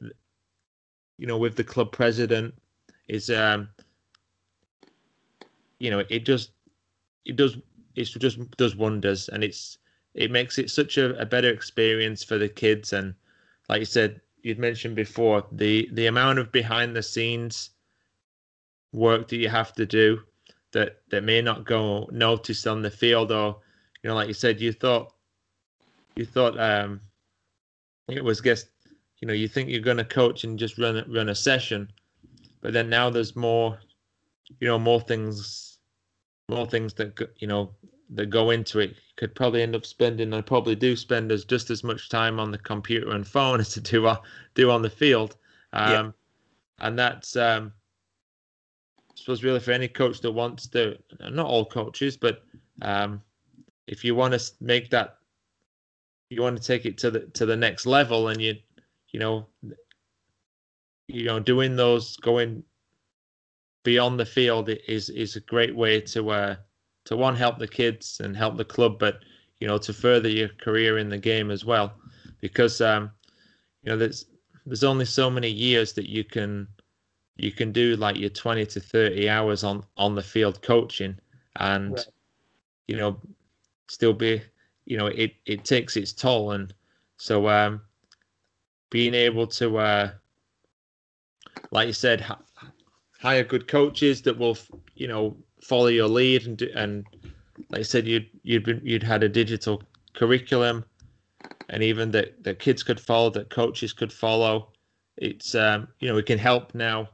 you 1.20 1.26
know, 1.26 1.36
with 1.36 1.54
the 1.54 1.62
club 1.62 1.92
president 1.92 2.54
is 3.06 3.28
um 3.28 3.68
you 5.78 5.90
know, 5.90 6.02
it 6.08 6.24
just 6.24 6.52
it 7.26 7.36
does 7.36 7.58
it 7.94 8.04
just 8.04 8.50
does 8.56 8.74
wonders. 8.74 9.28
And 9.28 9.44
it's 9.44 9.76
it 10.14 10.30
makes 10.30 10.58
it 10.58 10.70
such 10.70 10.96
a, 10.96 11.14
a 11.20 11.26
better 11.26 11.50
experience 11.50 12.24
for 12.24 12.38
the 12.38 12.48
kids. 12.48 12.94
And 12.94 13.14
like 13.68 13.80
you 13.80 13.84
said 13.84 14.22
you'd 14.42 14.58
mentioned 14.58 14.96
before 14.96 15.44
the 15.52 15.90
the 15.92 16.06
amount 16.06 16.38
of 16.38 16.50
behind 16.50 16.96
the 16.96 17.02
scenes 17.02 17.70
work 18.92 19.28
that 19.28 19.36
you 19.36 19.50
have 19.50 19.74
to 19.74 19.84
do 19.84 20.22
that 20.72 21.02
that 21.10 21.22
may 21.22 21.42
not 21.42 21.66
go 21.66 22.08
noticed 22.10 22.66
on 22.66 22.80
the 22.80 22.90
field 22.90 23.30
or 23.30 23.58
you 24.02 24.08
know 24.08 24.16
like 24.16 24.28
you 24.28 24.34
said 24.34 24.60
you 24.60 24.72
thought 24.72 25.12
you 26.16 26.24
thought 26.24 26.58
um 26.58 27.00
it 28.08 28.24
was 28.24 28.40
just 28.40 28.68
you 29.20 29.28
know 29.28 29.34
you 29.34 29.48
think 29.48 29.68
you're 29.68 29.80
going 29.80 29.96
to 29.96 30.04
coach 30.04 30.44
and 30.44 30.58
just 30.58 30.78
run 30.78 31.04
run 31.08 31.28
a 31.28 31.34
session 31.34 31.90
but 32.60 32.72
then 32.72 32.88
now 32.88 33.10
there's 33.10 33.36
more 33.36 33.78
you 34.58 34.66
know 34.66 34.78
more 34.78 35.00
things 35.00 35.78
more 36.48 36.66
things 36.66 36.94
that 36.94 37.30
you 37.38 37.46
know 37.46 37.70
that 38.10 38.26
go 38.26 38.50
into 38.50 38.80
it 38.80 38.96
could 39.16 39.34
probably 39.34 39.62
end 39.62 39.76
up 39.76 39.86
spending 39.86 40.32
I 40.34 40.40
probably 40.40 40.74
do 40.74 40.96
spend 40.96 41.30
as 41.30 41.44
just 41.44 41.70
as 41.70 41.84
much 41.84 42.08
time 42.08 42.40
on 42.40 42.50
the 42.50 42.58
computer 42.58 43.10
and 43.10 43.26
phone 43.26 43.60
as 43.60 43.70
to 43.74 43.80
do 43.80 44.06
uh, 44.06 44.16
do 44.54 44.70
on 44.70 44.82
the 44.82 44.90
field 44.90 45.36
um 45.72 45.90
yeah. 45.90 46.10
and 46.86 46.98
that's 46.98 47.36
um 47.36 47.72
I 49.10 49.12
suppose 49.14 49.44
really 49.44 49.60
for 49.60 49.72
any 49.72 49.88
coach 49.88 50.20
that 50.22 50.32
wants 50.32 50.66
to 50.68 50.98
not 51.30 51.46
all 51.46 51.64
coaches 51.64 52.16
but 52.16 52.42
um 52.82 53.22
if 53.86 54.04
you 54.04 54.14
want 54.14 54.34
to 54.34 54.52
make 54.60 54.90
that 54.90 55.18
you 56.30 56.42
want 56.42 56.56
to 56.56 56.62
take 56.62 56.86
it 56.86 56.96
to 56.98 57.10
the 57.10 57.20
to 57.20 57.44
the 57.44 57.56
next 57.56 57.86
level 57.86 58.28
and 58.28 58.40
you 58.40 58.54
you 59.12 59.20
know 59.20 59.46
you 61.08 61.24
know 61.24 61.40
doing 61.40 61.76
those 61.76 62.16
going 62.18 62.62
beyond 63.82 64.20
the 64.20 64.26
field 64.26 64.68
is 64.68 65.08
is 65.10 65.36
a 65.36 65.40
great 65.40 65.74
way 65.74 66.00
to 66.00 66.30
uh 66.30 66.56
to 67.04 67.16
one 67.16 67.34
help 67.34 67.58
the 67.58 67.66
kids 67.66 68.20
and 68.22 68.36
help 68.36 68.56
the 68.56 68.64
club, 68.64 68.98
but 68.98 69.20
you 69.58 69.66
know 69.66 69.78
to 69.78 69.92
further 69.92 70.28
your 70.28 70.48
career 70.48 70.98
in 70.98 71.08
the 71.08 71.18
game 71.18 71.50
as 71.50 71.64
well, 71.64 71.92
because 72.40 72.80
um 72.80 73.10
you 73.82 73.90
know 73.90 73.96
there's 73.96 74.26
there's 74.66 74.84
only 74.84 75.04
so 75.04 75.30
many 75.30 75.48
years 75.48 75.92
that 75.94 76.08
you 76.08 76.24
can 76.24 76.68
you 77.36 77.50
can 77.50 77.72
do 77.72 77.96
like 77.96 78.16
your 78.16 78.30
20 78.30 78.66
to 78.66 78.80
30 78.80 79.28
hours 79.28 79.64
on 79.64 79.82
on 79.96 80.14
the 80.14 80.22
field 80.22 80.62
coaching. 80.62 81.18
And 81.56 81.92
right. 81.92 82.06
you 82.86 82.96
know 82.96 83.20
still 83.88 84.12
be 84.12 84.42
you 84.84 84.96
know 84.96 85.06
it 85.06 85.34
it 85.46 85.64
takes 85.64 85.96
its 85.96 86.12
toll. 86.12 86.52
And 86.52 86.72
so 87.16 87.48
um 87.48 87.80
being 88.90 89.14
able 89.14 89.46
to 89.46 89.78
uh 89.78 90.10
like 91.70 91.86
you 91.86 91.92
said 91.92 92.24
hire 93.20 93.44
good 93.44 93.68
coaches 93.68 94.22
that 94.22 94.38
will, 94.38 94.56
you 94.94 95.06
know, 95.06 95.36
follow 95.62 95.88
your 95.88 96.08
lead 96.08 96.46
and 96.46 96.62
and 96.62 97.04
like 97.68 97.80
I 97.80 97.82
said, 97.82 98.06
you'd 98.06 98.28
you'd 98.42 98.64
been 98.64 98.80
you'd 98.82 99.02
had 99.02 99.22
a 99.22 99.28
digital 99.28 99.82
curriculum, 100.14 100.84
and 101.68 101.82
even 101.82 102.10
that 102.12 102.42
that 102.44 102.58
kids 102.58 102.82
could 102.82 102.98
follow, 102.98 103.30
that 103.30 103.50
coaches 103.50 103.92
could 103.92 104.12
follow. 104.12 104.72
It's 105.18 105.54
um, 105.54 105.88
you 106.00 106.08
know, 106.08 106.14
we 106.14 106.22
can 106.22 106.38
help 106.38 106.74
now, 106.74 107.10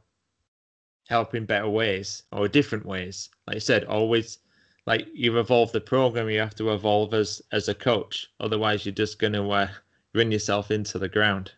help 1.09 1.35
in 1.35 1.45
better 1.47 1.69
ways 1.69 2.23
or 2.31 2.47
different 2.47 2.87
ways. 2.87 3.29
Like 3.49 3.57
I 3.57 3.61
said, 3.61 3.85
always 3.85 4.39
like 4.87 5.09
you 5.13 5.39
evolve 5.41 5.73
the 5.73 5.81
program, 5.81 6.31
you 6.31 6.39
have 6.39 6.55
to 6.57 6.73
evolve 6.73 7.13
as 7.15 7.43
as 7.51 7.69
a 7.69 7.75
coach. 7.75 8.29
Otherwise, 8.39 8.87
you're 8.87 8.95
just 8.95 9.19
going 9.19 9.33
to 9.33 9.51
uh, 9.51 9.69
run 10.15 10.31
yourself 10.31 10.71
into 10.71 10.99
the 11.01 11.09
ground. 11.09 11.53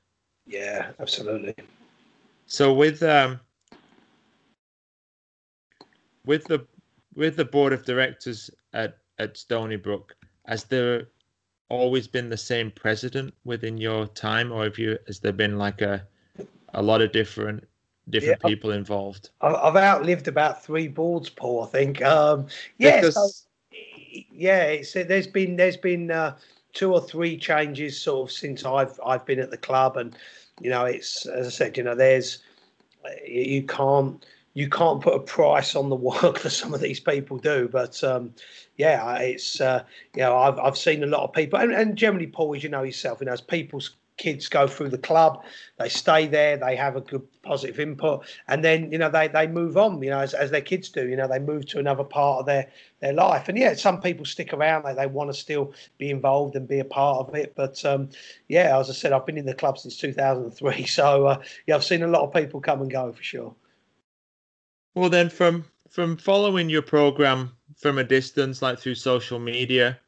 Yeah, 0.48 0.90
absolutely. 0.98 1.54
So 2.46 2.72
with 2.72 3.02
um, 3.02 3.38
with 6.24 6.44
the 6.44 6.66
with 7.14 7.36
the 7.36 7.44
board 7.44 7.72
of 7.72 7.84
directors 7.84 8.50
at 8.72 8.98
at 9.18 9.36
Stony 9.36 9.76
Brook, 9.76 10.16
has 10.46 10.64
there 10.64 11.08
always 11.68 12.08
been 12.08 12.30
the 12.30 12.36
same 12.36 12.70
president 12.70 13.34
within 13.44 13.76
your 13.76 14.06
time, 14.06 14.50
or 14.50 14.64
have 14.64 14.78
you 14.78 14.98
has 15.06 15.20
there 15.20 15.32
been 15.32 15.58
like 15.58 15.82
a 15.82 16.06
a 16.72 16.82
lot 16.82 17.02
of 17.02 17.12
different 17.12 17.68
different 18.08 18.40
yeah, 18.42 18.48
people 18.48 18.70
involved? 18.70 19.30
I've 19.42 19.76
outlived 19.76 20.28
about 20.28 20.64
three 20.64 20.88
boards, 20.88 21.28
Paul. 21.28 21.64
I 21.64 21.66
think. 21.66 22.02
Um, 22.02 22.46
yeah, 22.78 23.00
because... 23.00 23.14
so, 23.14 23.78
yeah. 24.32 24.64
It's, 24.64 24.94
there's 24.94 25.26
been 25.26 25.56
there's 25.56 25.76
been 25.76 26.10
uh, 26.10 26.36
two 26.78 26.92
or 26.92 27.00
three 27.00 27.36
changes 27.36 28.00
sort 28.00 28.30
of 28.30 28.32
since 28.32 28.64
I've 28.64 29.00
I've 29.04 29.26
been 29.26 29.40
at 29.40 29.50
the 29.50 29.56
club, 29.56 29.96
and 29.96 30.16
you 30.60 30.70
know, 30.70 30.84
it's 30.84 31.26
as 31.26 31.48
I 31.48 31.50
said, 31.50 31.76
you 31.76 31.82
know, 31.82 31.96
there's 31.96 32.38
you 33.26 33.64
can't 33.64 34.24
you 34.54 34.68
can't 34.68 35.00
put 35.00 35.14
a 35.14 35.18
price 35.18 35.74
on 35.74 35.88
the 35.88 35.96
work 35.96 36.38
that 36.42 36.50
some 36.50 36.72
of 36.72 36.80
these 36.80 37.00
people 37.00 37.36
do. 37.36 37.68
But 37.70 38.02
um, 38.04 38.32
yeah, 38.76 39.16
it's 39.16 39.60
uh, 39.60 39.82
you 40.14 40.22
know 40.22 40.36
I've 40.36 40.56
I've 40.60 40.78
seen 40.78 41.02
a 41.02 41.06
lot 41.06 41.24
of 41.24 41.32
people, 41.32 41.58
and, 41.58 41.72
and 41.72 41.96
generally, 41.96 42.28
Paul, 42.28 42.54
as 42.54 42.62
you 42.62 42.68
know 42.68 42.84
yourself, 42.84 43.18
you 43.20 43.26
know, 43.26 43.32
as 43.32 43.40
people's 43.40 43.96
kids 44.18 44.48
go 44.48 44.66
through 44.66 44.90
the 44.90 44.98
club, 44.98 45.42
they 45.78 45.88
stay 45.88 46.26
there, 46.26 46.56
they 46.56 46.76
have 46.76 46.96
a 46.96 47.00
good 47.00 47.26
positive 47.42 47.80
input, 47.80 48.26
and 48.48 48.62
then 48.62 48.92
you 48.92 48.98
know 48.98 49.08
they 49.08 49.28
they 49.28 49.46
move 49.46 49.76
on, 49.76 50.02
you 50.02 50.10
know, 50.10 50.20
as, 50.20 50.34
as 50.34 50.50
their 50.50 50.60
kids 50.60 50.90
do, 50.90 51.08
you 51.08 51.16
know, 51.16 51.26
they 51.26 51.38
move 51.38 51.66
to 51.66 51.78
another 51.78 52.04
part 52.04 52.40
of 52.40 52.46
their 52.46 52.68
their 53.00 53.12
life, 53.12 53.48
and 53.48 53.56
yeah, 53.56 53.74
some 53.74 54.00
people 54.00 54.26
stick 54.26 54.52
around, 54.52 54.82
like 54.82 54.96
they 54.96 55.06
want 55.06 55.30
to 55.30 55.34
still 55.34 55.72
be 55.96 56.10
involved 56.10 56.56
and 56.56 56.68
be 56.68 56.80
a 56.80 56.84
part 56.84 57.26
of 57.26 57.34
it, 57.34 57.54
but 57.56 57.82
um, 57.84 58.08
yeah, 58.48 58.78
as 58.78 58.90
I 58.90 58.92
said, 58.92 59.12
I've 59.12 59.26
been 59.26 59.38
in 59.38 59.46
the 59.46 59.54
club 59.54 59.78
since 59.78 59.96
2003, 59.96 60.86
so 60.86 61.26
uh, 61.26 61.42
yeah, 61.66 61.76
I've 61.76 61.84
seen 61.84 62.02
a 62.02 62.08
lot 62.08 62.22
of 62.22 62.34
people 62.34 62.60
come 62.60 62.82
and 62.82 62.90
go 62.90 63.12
for 63.12 63.22
sure. 63.22 63.54
Well, 64.94 65.08
then 65.08 65.30
from 65.30 65.64
from 65.88 66.16
following 66.16 66.68
your 66.68 66.82
program 66.82 67.52
from 67.76 67.98
a 67.98 68.04
distance, 68.04 68.60
like 68.62 68.78
through 68.78 68.96
social 68.96 69.38
media, 69.38 69.98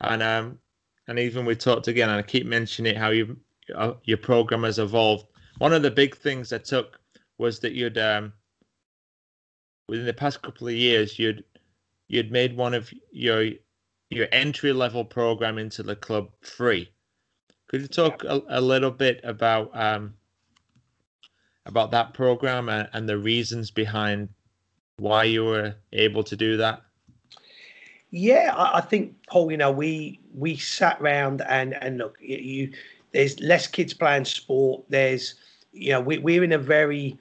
and 0.00 0.22
um, 0.22 0.58
and 1.06 1.18
even 1.18 1.44
we 1.44 1.54
talked 1.54 1.88
again, 1.88 2.08
and 2.08 2.18
I 2.18 2.22
keep 2.22 2.46
mentioning 2.46 2.94
it, 2.94 2.98
how 2.98 3.10
you 3.10 3.36
uh, 3.74 3.94
your 4.04 4.18
program 4.18 4.64
has 4.64 4.78
evolved. 4.78 5.26
One 5.58 5.72
of 5.72 5.82
the 5.82 5.90
big 5.90 6.16
things 6.16 6.52
I 6.52 6.58
took 6.58 6.98
was 7.38 7.60
that 7.60 7.72
you'd 7.72 7.98
um, 7.98 8.32
within 9.88 10.06
the 10.06 10.12
past 10.12 10.42
couple 10.42 10.68
of 10.68 10.74
years, 10.74 11.18
you'd 11.18 11.44
you'd 12.08 12.32
made 12.32 12.56
one 12.56 12.74
of 12.74 12.92
your 13.12 13.50
your 14.10 14.28
entry 14.32 14.72
level 14.72 15.04
program 15.04 15.58
into 15.58 15.82
the 15.82 15.96
club 15.96 16.28
free. 16.42 16.90
Could 17.68 17.82
you 17.82 17.88
talk 17.88 18.22
a, 18.24 18.42
a 18.48 18.60
little 18.60 18.90
bit 18.90 19.20
about 19.24 19.70
um, 19.76 20.14
about 21.66 21.90
that 21.92 22.14
program 22.14 22.68
and, 22.68 22.88
and 22.92 23.08
the 23.08 23.18
reasons 23.18 23.70
behind 23.70 24.28
why 24.98 25.24
you 25.24 25.44
were 25.44 25.74
able 25.92 26.22
to 26.24 26.36
do 26.36 26.56
that? 26.58 26.82
Yeah, 28.10 28.54
I, 28.56 28.80
think 28.80 29.16
Paul. 29.26 29.50
You 29.50 29.56
know, 29.56 29.72
we 29.72 30.20
we 30.32 30.56
sat 30.56 31.00
around 31.00 31.42
and 31.48 31.74
and 31.74 31.98
look, 31.98 32.16
you 32.20 32.72
there's 33.14 33.38
less 33.40 33.66
kids 33.66 33.94
playing 33.94 34.26
sport. 34.26 34.82
There's 34.90 35.36
you 35.72 35.92
know 35.92 36.00
we, 36.00 36.18
we're 36.18 36.44
in 36.44 36.52
a 36.52 36.58
very 36.58 37.16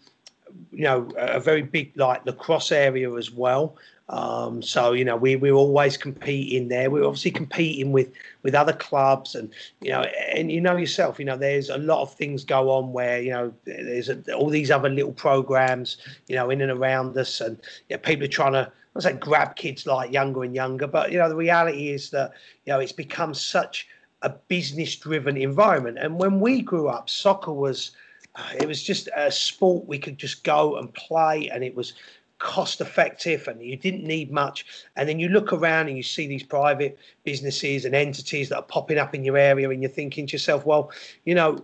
you 0.72 0.84
know 0.84 1.08
a 1.18 1.40
very 1.40 1.62
big 1.62 1.96
like 1.96 2.26
lacrosse 2.26 2.72
area 2.72 3.14
as 3.14 3.32
well. 3.32 3.78
Um, 4.10 4.62
so 4.62 4.92
you 4.92 5.06
know 5.06 5.16
we 5.16 5.36
we're 5.38 5.54
always 5.54 5.96
competing 5.96 6.68
there. 6.68 6.90
We're 6.90 7.06
obviously 7.06 7.32
competing 7.32 7.92
with 7.92 8.12
with 8.42 8.56
other 8.56 8.74
clubs, 8.74 9.36
and 9.36 9.54
you 9.82 9.92
know, 9.92 10.02
and 10.02 10.52
you 10.52 10.60
know 10.60 10.76
yourself, 10.76 11.20
you 11.20 11.26
know, 11.26 11.38
there's 11.38 11.70
a 11.70 11.78
lot 11.78 12.02
of 12.02 12.14
things 12.14 12.44
go 12.44 12.72
on 12.72 12.92
where 12.92 13.22
you 13.22 13.32
know 13.32 13.54
there's 13.64 14.10
a, 14.10 14.20
all 14.34 14.50
these 14.50 14.72
other 14.72 14.90
little 14.90 15.14
programs, 15.14 15.98
you 16.28 16.36
know, 16.36 16.50
in 16.50 16.60
and 16.60 16.72
around 16.72 17.16
us, 17.18 17.40
and 17.40 17.58
you 17.88 17.96
know, 17.96 18.02
people 18.02 18.26
are 18.26 18.30
trying 18.30 18.54
to. 18.54 18.72
I 18.96 19.00
say 19.00 19.14
grab 19.14 19.56
kids 19.56 19.88
like 19.88 20.12
younger 20.12 20.44
and 20.44 20.54
younger, 20.54 20.86
but 20.86 21.12
you 21.12 21.18
know 21.18 21.30
the 21.30 21.36
reality 21.36 21.90
is 21.90 22.12
that 22.12 22.32
you 22.66 22.74
know 22.74 22.80
it's 22.80 22.92
become 22.92 23.34
such 23.34 23.88
a 24.24 24.30
business 24.30 24.96
driven 24.96 25.38
environment. 25.38 25.98
And 26.00 26.18
when 26.18 26.40
we 26.40 26.62
grew 26.62 26.88
up, 26.88 27.10
soccer 27.10 27.54
was 27.54 27.92
uh, 28.36 28.54
it 28.60 28.68
was 28.68 28.82
just 28.82 29.08
a 29.16 29.32
sport 29.32 29.86
we 29.88 30.00
could 30.00 30.18
just 30.18 30.44
go 30.44 30.78
and 30.78 30.92
play, 30.94 31.50
and 31.50 31.64
it 31.64 31.76
was 31.76 31.94
cost 32.40 32.82
effective 32.82 33.48
and 33.48 33.62
you 33.62 33.78
didn't 33.78 34.04
need 34.04 34.30
much. 34.30 34.66
And 34.98 35.08
then 35.08 35.18
you 35.18 35.30
look 35.30 35.54
around 35.54 35.88
and 35.88 35.96
you 35.96 36.04
see 36.04 36.28
these 36.28 36.44
private 36.44 36.98
businesses 37.24 37.86
and 37.86 37.96
entities 37.96 38.50
that 38.50 38.58
are 38.58 38.64
popping 38.64 38.98
up 38.98 39.16
in 39.16 39.24
your 39.24 39.38
area, 39.38 39.70
and 39.70 39.82
you're 39.82 39.92
thinking 39.92 40.28
to 40.28 40.34
yourself, 40.34 40.66
well, 40.66 40.92
you 41.26 41.36
know, 41.36 41.64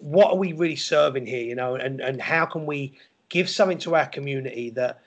what 0.00 0.32
are 0.32 0.36
we 0.36 0.52
really 0.52 0.76
serving 0.76 1.26
here? 1.26 1.44
You 1.44 1.54
know, 1.54 1.74
and, 1.74 2.00
and 2.00 2.22
how 2.22 2.46
can 2.46 2.64
we 2.64 2.94
give 3.28 3.48
something 3.48 3.78
to 3.78 3.94
our 3.94 4.06
community 4.06 4.70
that 4.70 5.00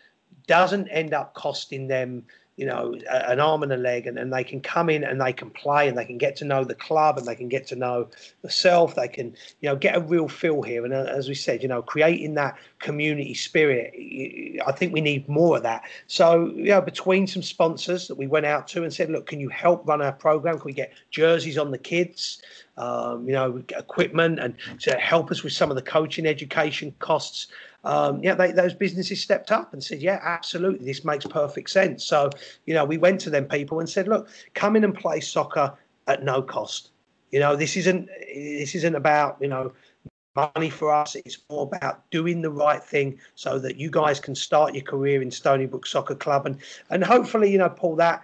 doesn't 0.48 0.88
end 0.90 1.14
up 1.14 1.34
costing 1.34 1.88
them 1.88 2.24
you 2.58 2.66
know, 2.66 2.96
an 3.10 3.42
arm 3.42 3.64
and 3.64 3.74
a 3.74 3.78
leg, 3.78 4.08
and, 4.08 4.18
and 4.18 4.32
they 4.32 4.44
can 4.44 4.62
come 4.62 4.90
in 4.90 5.04
and 5.04 5.20
they 5.20 5.34
can 5.34 5.50
play 5.50 5.90
and 5.90 5.98
they 5.98 6.06
can 6.06 6.18
get 6.18 6.38
to 6.38 6.46
know 6.46 6.64
the 6.64 6.74
club 6.76 7.18
and 7.18 7.28
they 7.28 7.36
can 7.36 7.50
get 7.50 7.68
to 7.68 7.76
know 7.76 8.08
the 8.44 8.50
self. 8.50 8.96
They 8.96 9.10
can, 9.10 9.36
you 9.60 9.70
know, 9.70 9.76
get 9.76 9.98
a 9.98 10.00
real 10.00 10.30
feel 10.30 10.62
here. 10.62 10.86
And 10.86 10.94
uh, 10.94 11.06
as 11.10 11.28
we 11.28 11.36
said, 11.36 11.62
you 11.62 11.68
know, 11.68 11.82
creating 11.82 12.36
that 12.36 12.58
community 12.80 13.34
spirit, 13.34 13.94
I 14.66 14.72
think 14.72 14.94
we 14.94 15.02
need 15.02 15.28
more 15.28 15.58
of 15.58 15.64
that. 15.64 15.84
So, 16.08 16.54
you 16.56 16.70
know, 16.70 16.82
between 16.82 17.28
some 17.28 17.44
sponsors 17.44 18.08
that 18.08 18.16
we 18.16 18.28
went 18.28 18.46
out 18.46 18.70
to 18.70 18.84
and 18.84 18.94
said, 18.94 19.10
look, 19.10 19.28
can 19.28 19.42
you 19.42 19.50
help 19.50 19.86
run 19.86 20.02
our 20.02 20.14
program? 20.14 20.58
Can 20.58 20.66
we 20.66 20.74
get 20.74 20.94
jerseys 21.12 21.58
on 21.58 21.72
the 21.72 21.78
kids? 21.78 22.42
Um, 22.78 23.26
you 23.26 23.34
know, 23.34 23.64
equipment 23.70 24.38
and 24.40 24.56
to 24.80 24.98
help 24.98 25.32
us 25.32 25.44
with 25.44 25.54
some 25.54 25.70
of 25.70 25.76
the 25.76 25.82
coaching 25.82 26.26
education 26.26 26.94
costs 27.00 27.48
um, 27.86 28.24
yeah, 28.24 28.34
they, 28.34 28.52
those 28.52 28.74
businesses 28.74 29.22
stepped 29.22 29.52
up 29.52 29.74
and 29.74 29.84
said, 29.84 30.02
yeah, 30.02 30.20
absolutely, 30.24 30.86
this 30.86 31.06
makes 31.06 31.26
perfect 31.26 31.70
sense. 31.70 32.04
So, 32.04 32.30
you 32.66 32.74
know, 32.74 32.84
we 32.84 32.98
went 32.98 33.22
to 33.22 33.30
them 33.30 33.46
people 33.46 33.80
and 33.80 33.88
said, 33.88 34.08
look, 34.08 34.28
come 34.56 34.76
in 34.76 34.84
and 34.84 34.94
play 34.96 35.20
soccer 35.20 35.74
at 36.08 36.24
no 36.24 36.42
cost. 36.42 36.90
You 37.32 37.40
know, 37.40 37.56
this 37.56 37.76
isn't 37.76 38.08
this 38.34 38.76
isn't 38.76 38.96
about 38.96 39.38
you 39.42 39.48
know 39.48 39.74
money 40.36 40.70
for 40.70 40.94
us. 40.94 41.16
It's 41.16 41.40
more 41.50 41.64
about 41.64 42.10
doing 42.10 42.42
the 42.42 42.52
right 42.52 42.84
thing 42.84 43.20
so 43.36 43.60
that 43.60 43.78
you 43.78 43.90
guys 43.90 44.20
can 44.20 44.36
start 44.36 44.74
your 44.74 44.84
career 44.84 45.22
in 45.22 45.32
Stony 45.32 45.66
Brook 45.66 45.86
Soccer 45.86 46.16
Club 46.16 46.46
and 46.46 46.58
and 46.90 47.04
hopefully 47.04 47.52
you 47.52 47.58
know 47.58 47.70
pull 47.70 47.96
that 47.98 48.24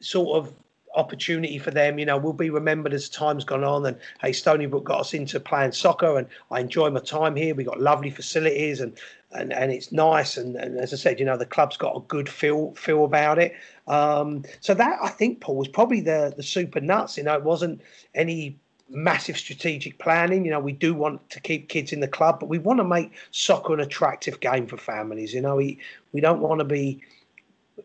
sort 0.00 0.36
of 0.36 0.52
opportunity 0.94 1.58
for 1.58 1.70
them. 1.70 1.98
You 1.98 2.06
know, 2.06 2.18
we'll 2.18 2.32
be 2.32 2.50
remembered 2.50 2.92
as 2.92 3.08
time's 3.08 3.44
gone 3.44 3.64
on. 3.64 3.86
And 3.86 3.96
hey, 4.20 4.32
Stony 4.32 4.66
Brook 4.66 4.84
got 4.84 5.00
us 5.00 5.14
into 5.14 5.40
playing 5.40 5.72
soccer, 5.72 6.18
and 6.18 6.26
I 6.50 6.60
enjoy 6.60 6.90
my 6.90 7.00
time 7.00 7.36
here. 7.36 7.54
We 7.54 7.64
got 7.64 7.80
lovely 7.80 8.10
facilities, 8.10 8.80
and 8.80 8.98
and, 9.32 9.52
and 9.52 9.70
it's 9.70 9.92
nice. 9.92 10.36
And, 10.36 10.56
and 10.56 10.78
as 10.78 10.92
I 10.92 10.96
said, 10.96 11.20
you 11.20 11.26
know, 11.26 11.36
the 11.36 11.46
club's 11.46 11.76
got 11.76 11.96
a 11.96 12.00
good 12.00 12.28
feel 12.28 12.72
feel 12.74 13.04
about 13.04 13.38
it. 13.38 13.54
Um, 13.86 14.44
so 14.60 14.74
that 14.74 14.98
I 15.02 15.08
think 15.08 15.40
Paul 15.40 15.56
was 15.56 15.68
probably 15.68 16.00
the 16.00 16.34
the 16.36 16.42
super 16.42 16.80
nuts. 16.80 17.16
You 17.16 17.24
know, 17.24 17.34
it 17.34 17.44
wasn't 17.44 17.80
any 18.14 18.58
massive 18.88 19.38
strategic 19.38 19.98
planning. 19.98 20.44
You 20.44 20.50
know, 20.50 20.60
we 20.60 20.72
do 20.72 20.94
want 20.94 21.28
to 21.30 21.40
keep 21.40 21.68
kids 21.68 21.92
in 21.92 22.00
the 22.00 22.08
club, 22.08 22.40
but 22.40 22.48
we 22.48 22.58
want 22.58 22.78
to 22.80 22.84
make 22.84 23.12
soccer 23.30 23.72
an 23.72 23.80
attractive 23.80 24.40
game 24.40 24.66
for 24.66 24.76
families. 24.76 25.32
You 25.32 25.40
know, 25.40 25.56
we 25.56 25.78
we 26.12 26.20
don't 26.20 26.40
want 26.40 26.58
to 26.58 26.64
be 26.64 27.00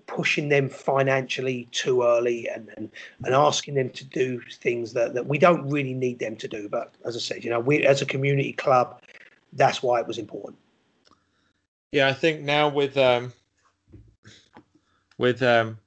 pushing 0.08 0.50
them 0.50 0.70
financially 0.70 1.68
too 1.72 2.04
early 2.04 2.48
and, 2.48 2.70
and, 2.78 2.90
and 3.24 3.34
asking 3.34 3.76
them 3.76 3.90
to 3.92 4.04
do 4.06 4.42
things 4.54 4.94
that, 4.94 5.14
that 5.14 5.26
we 5.26 5.38
don't 5.38 5.70
really 5.70 5.94
need 5.94 6.20
them 6.20 6.36
to 6.38 6.48
do. 6.48 6.70
But 6.70 6.94
as 7.06 7.16
I 7.16 7.20
said, 7.20 7.44
you 7.44 7.50
know, 7.50 7.60
we 7.60 7.86
as 7.86 8.02
a 8.02 8.06
community 8.06 8.54
club, 8.54 9.02
that's 9.54 9.82
why 9.82 10.00
it 10.00 10.08
was 10.08 10.18
important. 10.18 10.58
Yeah, 11.92 12.08
I 12.08 12.14
think 12.14 12.42
now 12.42 12.70
with 12.70 12.98
um, 12.98 13.32
with 15.18 15.42
um, 15.42 15.78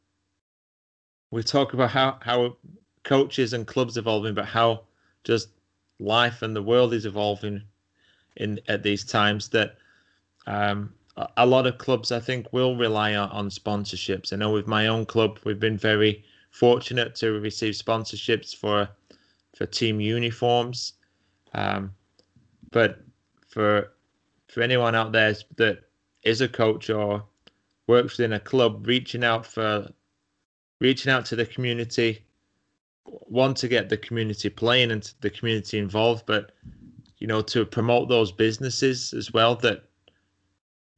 we 1.30 1.42
talk 1.42 1.74
about 1.74 1.90
how 1.90 2.18
how 2.20 2.56
coaches 3.04 3.52
and 3.52 3.66
clubs 3.66 3.96
evolving, 3.96 4.34
but 4.34 4.46
how 4.46 4.82
just 5.24 5.48
life 6.00 6.42
and 6.42 6.54
the 6.54 6.62
world 6.62 6.94
is 6.94 7.06
evolving 7.06 7.62
in 8.36 8.60
at 8.68 8.82
these 8.82 9.04
times 9.04 9.48
that 9.50 9.76
um, 10.46 10.94
a 11.36 11.46
lot 11.46 11.66
of 11.66 11.78
clubs 11.78 12.12
I 12.12 12.20
think 12.20 12.52
will 12.52 12.76
rely 12.76 13.14
on, 13.14 13.28
on 13.30 13.48
sponsorships. 13.48 14.32
I 14.32 14.36
know 14.36 14.52
with 14.52 14.66
my 14.66 14.86
own 14.86 15.06
club, 15.06 15.38
we've 15.44 15.58
been 15.58 15.78
very 15.78 16.24
fortunate 16.50 17.14
to 17.16 17.40
receive 17.40 17.74
sponsorships 17.74 18.54
for 18.54 18.88
for 19.56 19.66
team 19.66 20.00
uniforms. 20.00 20.94
Um, 21.54 21.92
but 22.70 23.00
for 23.48 23.92
for 24.48 24.62
anyone 24.62 24.94
out 24.94 25.12
there 25.12 25.34
that 25.56 25.80
is 26.22 26.40
a 26.40 26.48
coach 26.48 26.90
or 26.90 27.24
works 27.86 28.18
within 28.18 28.34
a 28.34 28.40
club, 28.40 28.86
reaching 28.86 29.24
out 29.24 29.46
for 29.46 29.88
reaching 30.80 31.10
out 31.10 31.24
to 31.26 31.36
the 31.36 31.46
community, 31.46 32.24
want 33.04 33.56
to 33.56 33.68
get 33.68 33.88
the 33.88 33.96
community 33.96 34.48
playing 34.48 34.90
and 34.90 35.12
the 35.20 35.30
community 35.30 35.78
involved, 35.78 36.24
but 36.26 36.52
you 37.18 37.26
know 37.26 37.42
to 37.42 37.64
promote 37.64 38.08
those 38.08 38.30
businesses 38.30 39.12
as 39.12 39.32
well 39.32 39.56
that 39.56 39.87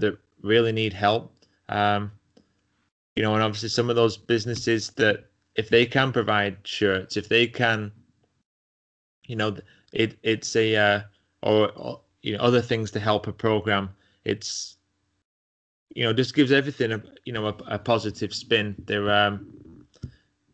that 0.00 0.18
really 0.42 0.72
need 0.72 0.92
help. 0.92 1.32
Um, 1.68 2.12
you 3.16 3.22
know, 3.22 3.34
and 3.34 3.42
obviously 3.42 3.68
some 3.68 3.90
of 3.90 3.96
those 3.96 4.16
businesses 4.16 4.90
that 4.90 5.26
if 5.56 5.68
they 5.68 5.86
can 5.86 6.12
provide 6.12 6.56
shirts, 6.64 7.16
if 7.16 7.28
they 7.28 7.46
can, 7.46 7.92
you 9.26 9.36
know, 9.36 9.56
it 9.92 10.16
it's 10.22 10.54
a 10.56 10.76
uh, 10.76 11.00
or, 11.42 11.70
or 11.72 12.00
you 12.22 12.36
know 12.36 12.42
other 12.42 12.62
things 12.62 12.90
to 12.92 13.00
help 13.00 13.26
a 13.26 13.32
program. 13.32 13.90
It's 14.24 14.76
you 15.94 16.04
know 16.04 16.12
just 16.12 16.34
gives 16.34 16.52
everything 16.52 16.92
a 16.92 17.02
you 17.24 17.32
know 17.32 17.46
a, 17.46 17.54
a 17.66 17.78
positive 17.78 18.34
spin. 18.34 18.74
There, 18.86 19.10
um, 19.10 19.84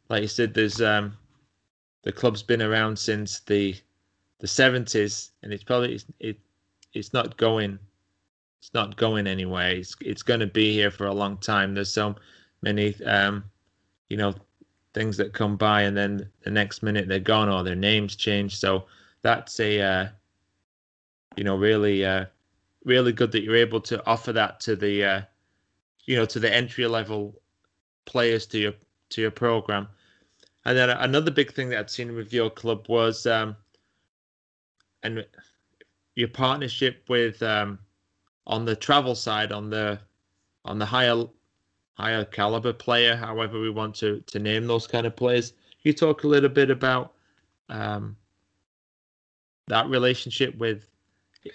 like 0.09 0.22
you 0.22 0.28
said, 0.28 0.55
there's 0.55 0.80
um, 0.80 1.16
the 2.03 2.12
club's 2.12 2.42
been 2.42 2.62
around 2.62 2.99
since 2.99 3.40
the 3.40 3.76
the 4.38 4.49
seventies, 4.49 5.30
and 5.42 5.53
it's 5.53 5.64
probably 5.64 6.01
it 6.20 6.38
it's 6.94 7.12
not 7.12 7.36
going 7.36 7.78
it's 8.67 8.75
not 8.75 8.97
going 8.97 9.29
anywhere. 9.29 9.71
It's 9.71 9.95
it's 10.01 10.25
going 10.25 10.41
to 10.41 10.47
be 10.49 10.73
here 10.73 10.91
for 10.91 11.07
a 11.07 11.14
long 11.14 11.37
time. 11.37 11.73
There's 11.73 11.93
so 11.93 12.17
many, 12.62 13.01
um, 13.05 13.45
you 14.09 14.17
know, 14.17 14.35
things 14.93 15.17
that 15.19 15.33
come 15.33 15.57
by, 15.57 15.83
and 15.83 15.97
then 15.97 16.29
the 16.43 16.51
next 16.51 16.83
minute 16.83 17.07
they're 17.07 17.21
gone 17.21 17.49
or 17.49 17.62
their 17.62 17.77
names 17.77 18.17
change. 18.17 18.57
So 18.57 18.87
that's 19.23 19.61
a, 19.61 19.81
uh, 19.81 20.09
you 21.37 21.45
know, 21.45 21.57
really, 21.57 22.05
uh, 22.05 22.25
really 22.85 23.12
good 23.12 23.31
that 23.31 23.45
you're 23.45 23.55
able 23.55 23.81
to 23.83 24.05
offer 24.05 24.33
that 24.33 24.59
to 24.62 24.75
the, 24.75 25.05
uh, 25.05 25.21
you 26.07 26.17
know, 26.17 26.25
to 26.25 26.41
the 26.41 26.53
entry 26.53 26.89
level 26.89 27.41
players 28.05 28.47
to 28.49 28.59
your 28.59 28.73
to 29.11 29.21
your 29.21 29.31
program. 29.31 29.87
And 30.64 30.77
then 30.77 30.91
another 30.91 31.31
big 31.31 31.53
thing 31.53 31.69
that 31.69 31.79
I'd 31.79 31.91
seen 31.91 32.17
with 32.17 32.33
your 32.33 32.51
club 32.51 32.87
was, 32.89 33.27
um, 33.27 33.55
and 35.05 35.25
your 36.17 36.27
partnership 36.27 37.05
with 37.09 37.41
um, 37.45 37.79
on 38.47 38.64
the 38.64 38.76
travel 38.76 39.14
side, 39.14 39.53
on 39.53 39.70
the 39.70 39.99
on 40.64 40.78
the 40.78 40.86
higher 40.86 41.24
higher 41.94 42.24
caliber 42.24 42.72
player, 42.72 43.16
however 43.16 43.61
we 43.61 43.70
want 43.70 43.94
to 43.97 44.20
to 44.26 44.38
name 44.38 44.66
those 44.66 44.86
kind 44.86 45.07
of 45.07 45.16
players. 45.16 45.51
Can 45.51 45.90
you 45.90 45.92
talk 45.92 46.24
a 46.24 46.28
little 46.28 46.49
bit 46.49 46.70
about 46.70 47.12
um, 47.68 48.16
that 49.68 49.88
relationship 49.88 50.57
with? 50.59 50.84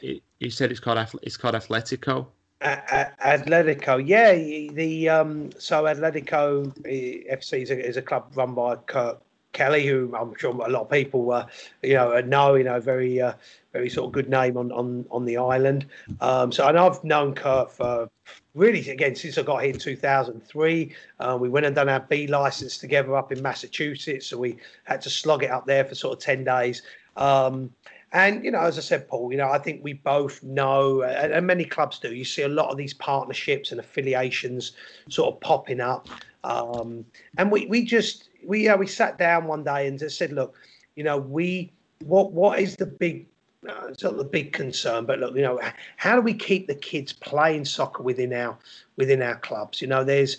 You 0.01 0.49
said 0.49 0.71
it's 0.71 0.79
called 0.79 1.05
it's 1.21 1.37
called 1.37 1.55
Atletico. 1.55 2.27
Atletico, 2.61 4.05
yeah. 4.05 4.33
The 4.73 5.09
um, 5.09 5.49
so 5.57 5.83
Atletico 5.83 6.71
eh, 6.85 7.35
FC 7.35 7.63
is 7.63 7.71
a, 7.71 7.87
is 7.87 7.97
a 7.97 8.01
club 8.01 8.31
run 8.35 8.53
by 8.53 8.75
Kurt 8.75 9.21
Kelly, 9.53 9.85
who 9.85 10.13
I'm 10.15 10.33
sure 10.37 10.51
a 10.51 10.69
lot 10.69 10.83
of 10.83 10.89
people, 10.89 11.31
uh, 11.31 11.45
you 11.81 11.95
know, 11.95 12.19
know, 12.21 12.55
you 12.55 12.63
know, 12.63 12.79
very, 12.79 13.21
uh, 13.21 13.33
very 13.73 13.89
sort 13.89 14.07
of 14.07 14.11
good 14.11 14.29
name 14.29 14.57
on 14.57 14.71
on 14.71 15.05
on 15.11 15.25
the 15.25 15.37
island. 15.37 15.85
Um, 16.19 16.51
so, 16.51 16.67
and 16.67 16.77
I've 16.77 17.03
known 17.03 17.33
Kurt 17.33 17.71
for 17.71 18.09
really 18.53 18.89
again 18.89 19.15
since 19.15 19.37
I 19.37 19.43
got 19.43 19.63
here 19.63 19.73
in 19.73 19.79
2003. 19.79 20.95
Uh, 21.19 21.37
we 21.39 21.49
went 21.49 21.65
and 21.65 21.75
done 21.75 21.89
our 21.89 21.99
B 21.99 22.27
license 22.27 22.77
together 22.77 23.15
up 23.15 23.31
in 23.31 23.41
Massachusetts, 23.41 24.27
so 24.27 24.37
we 24.37 24.57
had 24.83 25.01
to 25.01 25.09
slog 25.09 25.43
it 25.43 25.51
up 25.51 25.65
there 25.65 25.85
for 25.85 25.95
sort 25.95 26.17
of 26.17 26.23
10 26.23 26.43
days. 26.43 26.81
Um, 27.17 27.71
and 28.13 28.43
you 28.43 28.51
know, 28.51 28.59
as 28.59 28.77
I 28.77 28.81
said, 28.81 29.07
Paul, 29.07 29.31
you 29.31 29.37
know, 29.37 29.49
I 29.49 29.57
think 29.57 29.83
we 29.83 29.93
both 29.93 30.43
know, 30.43 31.03
and 31.03 31.47
many 31.47 31.63
clubs 31.63 31.99
do. 31.99 32.13
You 32.13 32.25
see 32.25 32.41
a 32.41 32.49
lot 32.49 32.69
of 32.69 32.77
these 32.77 32.93
partnerships 32.93 33.71
and 33.71 33.79
affiliations 33.79 34.73
sort 35.09 35.33
of 35.33 35.39
popping 35.39 35.79
up, 35.79 36.09
um, 36.43 37.05
and 37.37 37.51
we 37.51 37.67
we 37.67 37.85
just 37.85 38.27
we 38.45 38.67
uh, 38.67 38.77
we 38.77 38.87
sat 38.87 39.17
down 39.17 39.45
one 39.45 39.63
day 39.63 39.87
and 39.87 39.99
just 39.99 40.17
said, 40.17 40.31
look, 40.31 40.55
you 40.95 41.03
know, 41.03 41.17
we 41.17 41.71
what 42.03 42.31
what 42.31 42.59
is 42.59 42.75
the 42.75 42.85
big 42.85 43.27
uh, 43.67 43.87
it's 43.89 44.03
not 44.03 44.17
the 44.17 44.23
big 44.23 44.53
concern, 44.53 45.05
but 45.05 45.19
look, 45.19 45.35
you 45.35 45.41
know, 45.41 45.59
how 45.97 46.15
do 46.15 46.21
we 46.21 46.33
keep 46.33 46.67
the 46.67 46.75
kids 46.75 47.13
playing 47.13 47.65
soccer 47.65 48.01
within 48.03 48.33
our 48.33 48.57
within 48.97 49.21
our 49.21 49.35
clubs? 49.37 49.81
You 49.81 49.87
know, 49.87 50.03
there's 50.03 50.37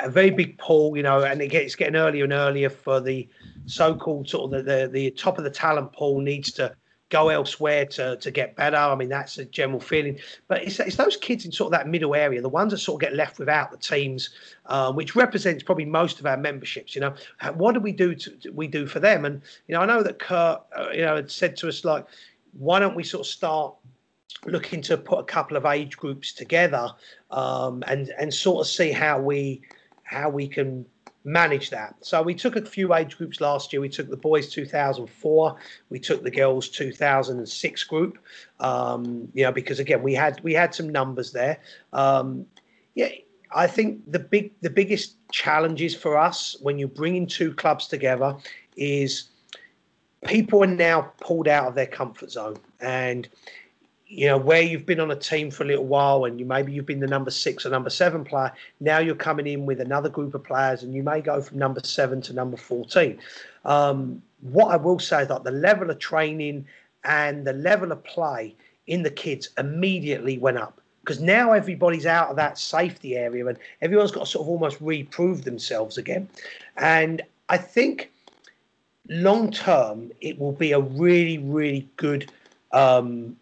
a 0.00 0.08
very 0.08 0.30
big 0.30 0.58
pool, 0.58 0.96
you 0.96 1.02
know, 1.02 1.22
and 1.22 1.40
it 1.40 1.48
gets 1.48 1.74
getting 1.74 1.96
earlier 1.96 2.24
and 2.24 2.32
earlier 2.32 2.70
for 2.70 3.00
the 3.00 3.28
so-called 3.66 4.28
sort 4.28 4.52
of 4.52 4.64
the, 4.64 4.72
the, 4.72 4.88
the 4.88 5.10
top 5.10 5.38
of 5.38 5.44
the 5.44 5.50
talent 5.50 5.92
pool 5.92 6.20
needs 6.20 6.50
to 6.52 6.74
go 7.10 7.28
elsewhere 7.28 7.86
to 7.86 8.16
to 8.16 8.30
get 8.30 8.56
better. 8.56 8.76
I 8.76 8.94
mean, 8.94 9.08
that's 9.08 9.38
a 9.38 9.44
general 9.44 9.80
feeling. 9.80 10.18
But 10.46 10.62
it's, 10.62 10.78
it's 10.80 10.96
those 10.96 11.16
kids 11.16 11.44
in 11.44 11.52
sort 11.52 11.72
of 11.72 11.78
that 11.78 11.88
middle 11.88 12.14
area, 12.14 12.40
the 12.42 12.48
ones 12.48 12.72
that 12.72 12.78
sort 12.78 13.02
of 13.02 13.08
get 13.08 13.16
left 13.16 13.38
without 13.38 13.70
the 13.70 13.76
teams, 13.78 14.30
um, 14.66 14.96
which 14.96 15.16
represents 15.16 15.62
probably 15.62 15.86
most 15.86 16.20
of 16.20 16.26
our 16.26 16.36
memberships. 16.36 16.94
You 16.94 17.00
know, 17.02 17.14
what 17.54 17.72
do 17.72 17.80
we 17.80 17.92
do 17.92 18.14
to 18.14 18.50
we 18.52 18.66
do 18.66 18.86
for 18.86 19.00
them? 19.00 19.24
And 19.24 19.40
you 19.66 19.74
know, 19.74 19.80
I 19.80 19.86
know 19.86 20.02
that 20.02 20.18
Kurt, 20.18 20.60
uh, 20.76 20.90
you 20.92 21.02
know, 21.02 21.16
had 21.16 21.30
said 21.30 21.56
to 21.58 21.68
us 21.68 21.84
like, 21.84 22.06
why 22.52 22.78
don't 22.78 22.96
we 22.96 23.04
sort 23.04 23.26
of 23.26 23.30
start 23.30 23.74
looking 24.46 24.80
to 24.82 24.96
put 24.96 25.18
a 25.18 25.24
couple 25.24 25.56
of 25.56 25.66
age 25.66 25.96
groups 25.96 26.32
together 26.32 26.90
um, 27.30 27.82
and 27.86 28.10
and 28.18 28.32
sort 28.32 28.60
of 28.60 28.66
see 28.66 28.92
how 28.92 29.20
we 29.20 29.62
how 30.02 30.28
we 30.28 30.48
can 30.48 30.86
manage 31.24 31.70
that. 31.70 31.94
So 32.00 32.22
we 32.22 32.34
took 32.34 32.56
a 32.56 32.64
few 32.64 32.94
age 32.94 33.16
groups 33.16 33.40
last 33.40 33.72
year. 33.72 33.80
We 33.80 33.88
took 33.88 34.08
the 34.08 34.16
boys 34.16 34.50
2004, 34.50 35.56
we 35.90 35.98
took 35.98 36.22
the 36.22 36.30
girls 36.30 36.68
2006 36.68 37.84
group. 37.84 38.18
Um, 38.60 39.28
you 39.34 39.44
know, 39.44 39.52
because 39.52 39.78
again 39.78 40.02
we 40.02 40.14
had 40.14 40.42
we 40.42 40.54
had 40.54 40.74
some 40.74 40.88
numbers 40.88 41.32
there. 41.32 41.60
Um, 41.92 42.46
yeah, 42.94 43.10
I 43.54 43.66
think 43.66 44.10
the 44.10 44.18
big 44.18 44.52
the 44.60 44.70
biggest 44.70 45.16
challenges 45.30 45.94
for 45.94 46.16
us 46.16 46.56
when 46.60 46.78
you're 46.78 46.88
bringing 46.88 47.26
two 47.26 47.52
clubs 47.54 47.86
together 47.86 48.36
is 48.76 49.28
people 50.26 50.62
are 50.62 50.66
now 50.66 51.12
pulled 51.20 51.48
out 51.48 51.68
of 51.68 51.74
their 51.74 51.86
comfort 51.86 52.30
zone 52.30 52.56
and 52.80 53.28
you 54.08 54.26
know 54.26 54.38
where 54.38 54.62
you've 54.62 54.86
been 54.86 55.00
on 55.00 55.10
a 55.10 55.16
team 55.16 55.50
for 55.50 55.64
a 55.64 55.66
little 55.66 55.84
while 55.84 56.24
and 56.24 56.40
you 56.40 56.46
maybe 56.46 56.72
you've 56.72 56.86
been 56.86 57.00
the 57.00 57.06
number 57.06 57.30
six 57.30 57.66
or 57.66 57.70
number 57.70 57.90
seven 57.90 58.24
player 58.24 58.52
now 58.80 58.98
you're 58.98 59.14
coming 59.14 59.46
in 59.46 59.66
with 59.66 59.80
another 59.80 60.08
group 60.08 60.34
of 60.34 60.42
players 60.42 60.82
and 60.82 60.94
you 60.94 61.02
may 61.02 61.20
go 61.20 61.40
from 61.42 61.58
number 61.58 61.80
seven 61.84 62.20
to 62.20 62.32
number 62.32 62.56
14 62.56 63.18
um, 63.64 64.20
what 64.40 64.68
i 64.68 64.76
will 64.76 64.98
say 64.98 65.22
is 65.22 65.28
that 65.28 65.44
the 65.44 65.50
level 65.50 65.90
of 65.90 65.98
training 65.98 66.64
and 67.04 67.46
the 67.46 67.52
level 67.52 67.92
of 67.92 68.02
play 68.04 68.54
in 68.86 69.02
the 69.02 69.10
kids 69.10 69.50
immediately 69.58 70.38
went 70.38 70.56
up 70.56 70.80
because 71.00 71.20
now 71.20 71.52
everybody's 71.52 72.06
out 72.06 72.28
of 72.28 72.36
that 72.36 72.58
safety 72.58 73.16
area 73.16 73.46
and 73.46 73.58
everyone's 73.82 74.10
got 74.10 74.20
to 74.20 74.26
sort 74.26 74.44
of 74.44 74.48
almost 74.48 74.78
reprove 74.80 75.44
themselves 75.44 75.96
again. 75.96 76.28
And 76.76 77.22
i 77.48 77.56
think 77.56 78.10
long 79.08 79.50
term 79.50 80.12
it 80.20 80.38
will 80.38 80.52
be 80.52 80.72
a 80.72 80.80
really 80.80 81.38
really 81.38 81.88
good 81.96 82.30
um, 82.72 83.36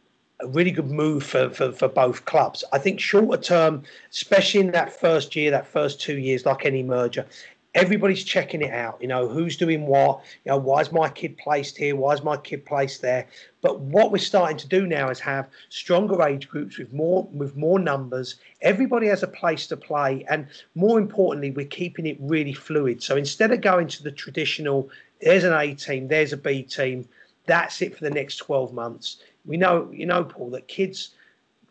a 0.47 0.49
really 0.51 0.71
good 0.71 0.91
move 0.91 1.25
for, 1.25 1.51
for, 1.51 1.73
for 1.73 1.89
both 1.89 2.25
clubs. 2.25 2.63
I 2.73 2.79
think 2.79 3.01
shorter 3.01 3.41
term, 3.43 3.83
especially 4.11 4.61
in 4.61 4.71
that 4.73 4.93
first 4.93 5.35
year, 5.35 5.51
that 5.51 5.67
first 5.67 6.01
two 6.01 6.19
years, 6.19 6.47
like 6.47 6.65
any 6.65 6.83
merger, 6.85 7.27
everybody's 7.75 8.23
checking 8.23 8.63
it 8.63 8.73
out. 8.73 8.97
You 9.01 9.09
know, 9.09 9.29
who's 9.29 9.57
doing 9.57 9.87
what? 9.87 10.23
You 10.45 10.53
know, 10.53 10.59
why 10.59 10.81
is 10.81 10.93
my 10.93 11.09
kid 11.09 11.37
placed 11.37 11.77
here? 11.77 11.97
Why 11.97 12.15
is 12.15 12.23
my 12.23 12.37
kid 12.37 12.65
placed 12.65 13.03
there? 13.03 13.27
But 13.61 13.81
what 13.81 14.13
we're 14.13 14.19
starting 14.19 14.57
to 14.59 14.69
do 14.69 14.87
now 14.87 15.11
is 15.11 15.19
have 15.21 15.49
stronger 15.69 16.23
age 16.23 16.49
groups 16.49 16.79
with 16.79 16.93
more 16.93 17.29
with 17.33 17.57
more 17.57 17.81
numbers. 17.81 18.37
Everybody 18.63 19.09
has 19.09 19.25
a 19.25 19.29
place 19.29 19.67
to 19.69 19.77
play, 19.77 20.25
and 20.31 20.47
more 20.77 20.99
importantly, 20.99 21.51
we're 21.51 21.67
keeping 21.67 22.07
it 22.07 22.17
really 22.21 22.55
fluid. 22.55 23.03
So 23.03 23.17
instead 23.17 23.51
of 23.51 23.61
going 23.61 23.89
to 23.89 24.03
the 24.03 24.13
traditional, 24.13 24.89
there's 25.21 25.45
an 25.45 25.53
A 25.53 25.75
team, 25.75 26.07
there's 26.07 26.33
a 26.33 26.37
B 26.37 26.63
team. 26.63 27.09
That's 27.47 27.81
it 27.81 27.97
for 27.97 28.03
the 28.03 28.11
next 28.11 28.39
12 28.39 28.73
months 28.73 29.19
we 29.47 29.57
know, 29.57 29.89
you 29.93 30.07
know, 30.07 30.25
Paul, 30.25 30.51
that 30.51 30.69
kids 30.69 31.11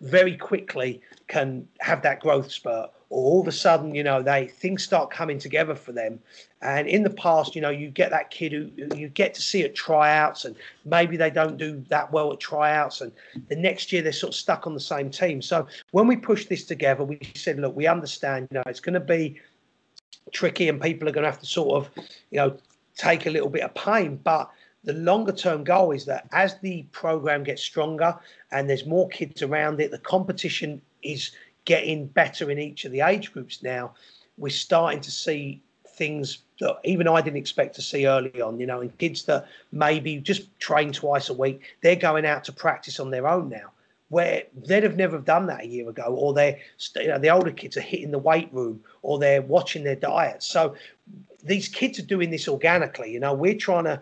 very 0.01 0.35
quickly 0.35 1.01
can 1.27 1.67
have 1.79 2.01
that 2.01 2.19
growth 2.19 2.51
spurt 2.51 2.89
or 3.09 3.23
all 3.23 3.41
of 3.41 3.47
a 3.47 3.51
sudden 3.51 3.95
you 3.95 4.03
know 4.03 4.21
they 4.21 4.47
things 4.47 4.83
start 4.83 5.09
coming 5.09 5.39
together 5.39 5.75
for 5.75 5.91
them. 5.91 6.19
And 6.61 6.87
in 6.87 7.03
the 7.03 7.09
past 7.09 7.55
you 7.55 7.61
know 7.61 7.69
you 7.69 7.89
get 7.89 8.11
that 8.11 8.29
kid 8.29 8.51
who 8.51 8.69
you 8.95 9.07
get 9.07 9.33
to 9.35 9.41
see 9.41 9.63
at 9.63 9.73
tryouts 9.73 10.45
and 10.45 10.55
maybe 10.83 11.15
they 11.15 11.29
don't 11.29 11.57
do 11.57 11.83
that 11.89 12.11
well 12.11 12.33
at 12.33 12.39
tryouts 12.39 13.01
and 13.01 13.11
the 13.47 13.55
next 13.55 13.91
year 13.91 14.01
they're 14.01 14.11
sort 14.11 14.33
of 14.33 14.35
stuck 14.35 14.67
on 14.67 14.73
the 14.73 14.79
same 14.79 15.09
team. 15.09 15.41
So 15.41 15.67
when 15.91 16.07
we 16.07 16.17
pushed 16.17 16.49
this 16.49 16.65
together 16.65 17.03
we 17.03 17.19
said 17.35 17.59
look 17.59 17.75
we 17.75 17.87
understand 17.87 18.47
you 18.51 18.55
know 18.55 18.63
it's 18.67 18.79
going 18.79 18.93
to 18.93 18.99
be 18.99 19.39
tricky 20.31 20.67
and 20.67 20.81
people 20.81 21.07
are 21.07 21.11
going 21.11 21.23
to 21.23 21.29
have 21.29 21.39
to 21.39 21.45
sort 21.45 21.75
of 21.75 22.05
you 22.31 22.37
know 22.37 22.57
take 22.97 23.27
a 23.27 23.29
little 23.29 23.49
bit 23.49 23.63
of 23.63 23.73
pain. 23.75 24.19
But 24.23 24.49
the 24.85 24.93
longer 24.93 25.31
term 25.31 25.63
goal 25.63 25.91
is 25.91 26.05
that 26.05 26.27
as 26.31 26.59
the 26.59 26.83
program 26.91 27.43
gets 27.43 27.61
stronger 27.61 28.17
and 28.51 28.69
there's 28.69 28.85
more 28.85 29.09
kids 29.09 29.41
around 29.41 29.79
it, 29.81 29.91
the 29.91 29.97
competition 29.97 30.81
is 31.03 31.31
getting 31.65 32.05
better 32.05 32.51
in 32.51 32.59
each 32.59 32.85
of 32.85 32.91
the 32.91 33.01
age 33.01 33.33
groups 33.33 33.63
now. 33.63 33.93
We're 34.37 34.49
starting 34.49 35.01
to 35.01 35.11
see 35.11 35.61
things 35.87 36.39
that 36.59 36.77
even 36.83 37.07
I 37.07 37.21
didn't 37.21 37.37
expect 37.37 37.75
to 37.75 37.81
see 37.81 38.07
early 38.07 38.41
on, 38.41 38.59
you 38.59 38.65
know, 38.65 38.81
and 38.81 38.95
kids 38.97 39.23
that 39.25 39.47
maybe 39.71 40.17
just 40.17 40.57
train 40.59 40.91
twice 40.91 41.29
a 41.29 41.33
week, 41.33 41.75
they're 41.81 41.95
going 41.95 42.25
out 42.25 42.43
to 42.45 42.51
practice 42.51 42.99
on 42.99 43.09
their 43.09 43.27
own 43.27 43.49
now. 43.49 43.71
Where 44.09 44.43
they'd 44.67 44.83
have 44.83 44.97
never 44.97 45.17
done 45.17 45.47
that 45.47 45.63
a 45.63 45.67
year 45.67 45.89
ago, 45.89 46.03
or 46.03 46.33
they're, 46.33 46.59
you 46.97 47.07
know, 47.07 47.17
the 47.17 47.31
older 47.31 47.49
kids 47.49 47.75
are 47.75 47.81
hitting 47.81 48.11
the 48.11 48.19
weight 48.19 48.49
room, 48.53 48.83
or 49.01 49.17
they're 49.17 49.41
watching 49.41 49.83
their 49.83 49.95
diet. 49.95 50.43
So 50.43 50.75
these 51.43 51.67
kids 51.67 51.97
are 51.97 52.05
doing 52.05 52.29
this 52.29 52.47
organically. 52.47 53.11
You 53.11 53.19
know, 53.19 53.33
we're 53.33 53.57
trying 53.57 53.85
to 53.85 53.99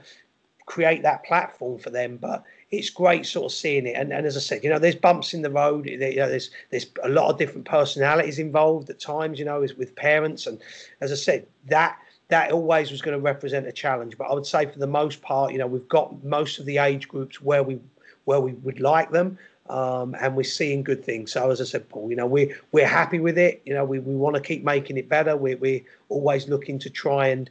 create 0.65 1.03
that 1.03 1.23
platform 1.23 1.79
for 1.79 1.89
them. 1.89 2.17
But 2.17 2.43
it's 2.71 2.89
great 2.89 3.25
sort 3.25 3.51
of 3.51 3.55
seeing 3.55 3.85
it. 3.85 3.95
And, 3.95 4.11
and 4.11 4.25
as 4.25 4.35
I 4.35 4.39
said, 4.39 4.63
you 4.63 4.69
know, 4.69 4.79
there's 4.79 4.95
bumps 4.95 5.33
in 5.33 5.41
the 5.41 5.51
road. 5.51 5.85
You 5.85 5.97
know, 5.97 6.29
there's 6.29 6.49
there's 6.69 6.87
a 7.03 7.09
lot 7.09 7.29
of 7.29 7.37
different 7.37 7.65
personalities 7.65 8.39
involved 8.39 8.89
at 8.89 8.99
times. 8.99 9.39
You 9.39 9.45
know, 9.45 9.61
is 9.61 9.75
with 9.75 9.95
parents. 9.95 10.47
And 10.47 10.59
as 11.01 11.11
I 11.11 11.15
said, 11.15 11.47
that 11.67 11.97
that 12.29 12.51
always 12.51 12.89
was 12.89 13.01
going 13.01 13.15
to 13.15 13.21
represent 13.21 13.67
a 13.67 13.71
challenge. 13.71 14.17
But 14.17 14.25
I 14.29 14.33
would 14.33 14.45
say 14.45 14.65
for 14.65 14.79
the 14.79 14.87
most 14.87 15.21
part, 15.21 15.51
you 15.51 15.59
know, 15.59 15.67
we've 15.67 15.87
got 15.87 16.23
most 16.23 16.59
of 16.59 16.65
the 16.65 16.77
age 16.79 17.07
groups 17.07 17.41
where 17.41 17.63
we 17.63 17.79
where 18.25 18.39
we 18.39 18.53
would 18.53 18.79
like 18.79 19.11
them. 19.11 19.37
Um, 19.69 20.13
and 20.19 20.35
we're 20.35 20.43
seeing 20.43 20.83
good 20.83 21.05
things. 21.05 21.31
So 21.31 21.49
as 21.49 21.61
I 21.61 21.63
said, 21.63 21.87
Paul, 21.87 22.09
you 22.09 22.17
know, 22.17 22.25
we 22.25 22.53
we're 22.73 22.87
happy 22.87 23.19
with 23.19 23.37
it. 23.37 23.61
You 23.65 23.73
know, 23.73 23.85
we, 23.85 23.99
we 23.99 24.13
want 24.13 24.35
to 24.35 24.41
keep 24.41 24.61
making 24.63 24.97
it 24.97 25.07
better. 25.07 25.37
We're 25.37 25.57
we're 25.57 25.81
always 26.09 26.49
looking 26.49 26.79
to 26.79 26.89
try 26.89 27.27
and 27.27 27.49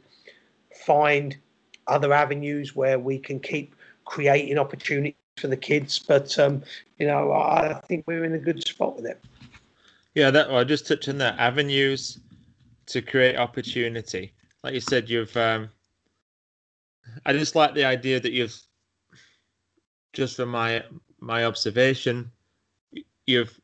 find 0.85 1.35
other 1.87 2.13
avenues 2.13 2.75
where 2.75 2.99
we 2.99 3.17
can 3.17 3.39
keep 3.39 3.75
creating 4.05 4.57
opportunities 4.57 5.15
for 5.37 5.47
the 5.47 5.57
kids. 5.57 5.99
But 5.99 6.37
um, 6.39 6.63
you 6.97 7.07
know, 7.07 7.31
I 7.31 7.79
think 7.87 8.05
we're 8.07 8.25
in 8.25 8.33
a 8.33 8.39
good 8.39 8.65
spot 8.65 8.95
with 8.95 9.05
it. 9.05 9.23
Yeah, 10.15 10.31
that 10.31 10.49
well, 10.49 10.63
just 10.65 10.87
touching 10.87 11.17
that 11.19 11.39
avenues 11.39 12.19
to 12.87 13.01
create 13.01 13.35
opportunity. 13.37 14.33
Like 14.63 14.73
you 14.73 14.81
said, 14.81 15.09
you've. 15.09 15.35
Um, 15.35 15.69
I 17.25 17.33
just 17.33 17.55
like 17.55 17.73
the 17.73 17.85
idea 17.85 18.19
that 18.19 18.31
you've. 18.31 18.55
Just 20.13 20.35
from 20.35 20.49
my 20.49 20.83
my 21.19 21.45
observation, 21.45 22.31
you've 23.25 23.59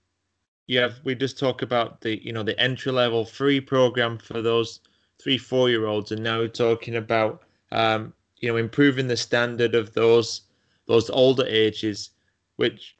you 0.69 0.79
have 0.79 0.99
we 1.03 1.15
just 1.15 1.37
talk 1.37 1.61
about 1.63 1.99
the 2.01 2.23
you 2.23 2.31
know 2.31 2.43
the 2.43 2.57
entry 2.59 2.91
level 2.91 3.25
free 3.25 3.59
program 3.59 4.17
for 4.17 4.41
those 4.41 4.79
three 5.21 5.37
four 5.37 5.69
year 5.69 5.87
olds 5.87 6.11
and 6.11 6.23
now 6.23 6.37
we're 6.39 6.47
talking 6.47 6.95
about 6.95 7.43
um, 7.71 8.13
you 8.37 8.49
know, 8.49 8.57
improving 8.57 9.07
the 9.07 9.17
standard 9.17 9.75
of 9.75 9.93
those 9.93 10.41
those 10.85 11.09
older 11.09 11.45
ages, 11.45 12.09
which 12.55 12.95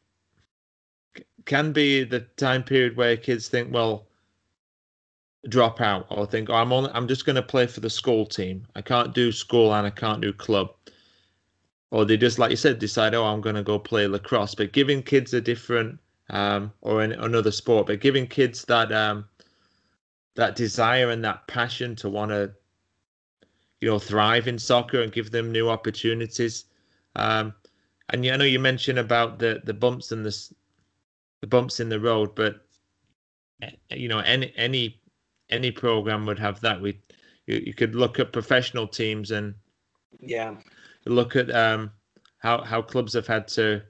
can 1.46 1.72
be 1.72 2.04
the 2.04 2.20
time 2.38 2.64
period 2.64 2.96
where 2.96 3.18
kids 3.18 3.48
think, 3.48 3.74
well, 3.74 4.06
drop 5.48 5.82
out 5.82 6.06
or 6.10 6.26
think, 6.26 6.50
oh, 6.50 6.56
I'm 6.56 6.72
only 6.72 6.92
I'm 6.94 7.08
just 7.08 7.26
going 7.26 7.36
to 7.36 7.42
play 7.42 7.66
for 7.68 7.80
the 7.80 7.90
school 7.90 8.26
team. 8.26 8.68
I 8.76 8.82
can't 8.82 9.14
do 9.14 9.32
school 9.32 9.74
and 9.74 9.88
I 9.88 9.90
can't 9.92 10.22
do 10.22 10.34
club. 10.34 10.74
Or 11.92 12.06
they 12.06 12.18
just, 12.18 12.38
like 12.38 12.52
you 12.52 12.58
said, 12.58 12.78
decide, 12.78 13.16
oh, 13.16 13.26
I'm 13.26 13.42
going 13.42 13.56
to 13.56 13.64
go 13.64 13.80
play 13.80 14.06
lacrosse. 14.06 14.54
But 14.54 14.74
giving 14.74 15.02
kids 15.02 15.34
a 15.34 15.42
different 15.42 15.98
um, 16.30 16.72
or 16.82 17.04
in, 17.04 17.14
another 17.14 17.52
sport, 17.52 17.88
but 17.88 18.02
giving 18.02 18.28
kids 18.28 18.66
that 18.66 18.92
um, 18.92 19.26
that 20.36 20.56
desire 20.56 21.10
and 21.10 21.24
that 21.24 21.48
passion 21.48 21.96
to 21.98 22.10
want 22.10 22.30
to 22.32 22.52
you 23.82 23.90
know 23.90 24.00
thrive 24.00 24.48
in 24.48 24.60
soccer 24.60 25.02
and 25.02 25.12
give 25.12 25.32
them 25.32 25.52
new 25.52 25.70
opportunities. 25.70 26.66
Um, 27.16 27.54
and 28.10 28.26
I 28.26 28.36
know 28.38 28.44
you 28.44 28.60
mentioned 28.60 29.00
about 29.00 29.40
the 29.40 29.62
the 29.64 29.74
bumps 29.74 30.12
and 30.12 30.26
the 30.26 30.50
the 31.42 31.48
bumps 31.48 31.80
in 31.80 31.90
the 31.90 32.00
road, 32.00 32.36
but 32.36 32.66
eh, 33.62 33.72
you 33.92 34.08
know 34.08 34.20
any 34.20 34.54
any 34.56 35.00
any 35.50 35.72
program 35.72 36.26
would 36.26 36.40
have 36.40 36.60
that. 36.62 36.82
We 36.82 37.00
you, 37.48 37.62
you 37.66 37.74
could 37.74 37.96
look 37.96 38.20
at 38.20 38.34
professional 38.34 38.88
teams 38.88 39.32
and 39.32 39.54
yeah 40.20 40.56
look 41.06 41.36
at 41.36 41.50
um, 41.52 41.92
how 42.38 42.64
how 42.64 42.82
clubs 42.82 43.14
have 43.14 43.28
had 43.28 43.48
to 43.50 43.82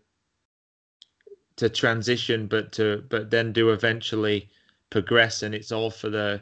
to 1.57 1.69
transition, 1.69 2.47
but 2.47 2.71
to 2.73 3.03
but 3.09 3.29
then 3.29 3.51
do 3.51 3.71
eventually 3.71 4.49
progress, 4.89 5.43
and 5.43 5.53
it's 5.55 5.71
all 5.71 5.89
for 5.89 6.09
the 6.09 6.41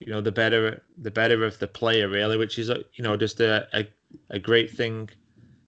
you 0.00 0.10
know 0.12 0.20
the 0.20 0.32
better 0.32 0.82
the 0.98 1.10
better 1.10 1.44
of 1.44 1.58
the 1.58 1.68
player 1.68 2.08
really 2.08 2.36
which 2.36 2.58
is 2.58 2.68
you 2.94 3.04
know 3.04 3.16
just 3.16 3.40
a, 3.40 3.66
a, 3.72 3.86
a 4.30 4.38
great 4.38 4.70
thing 4.70 5.08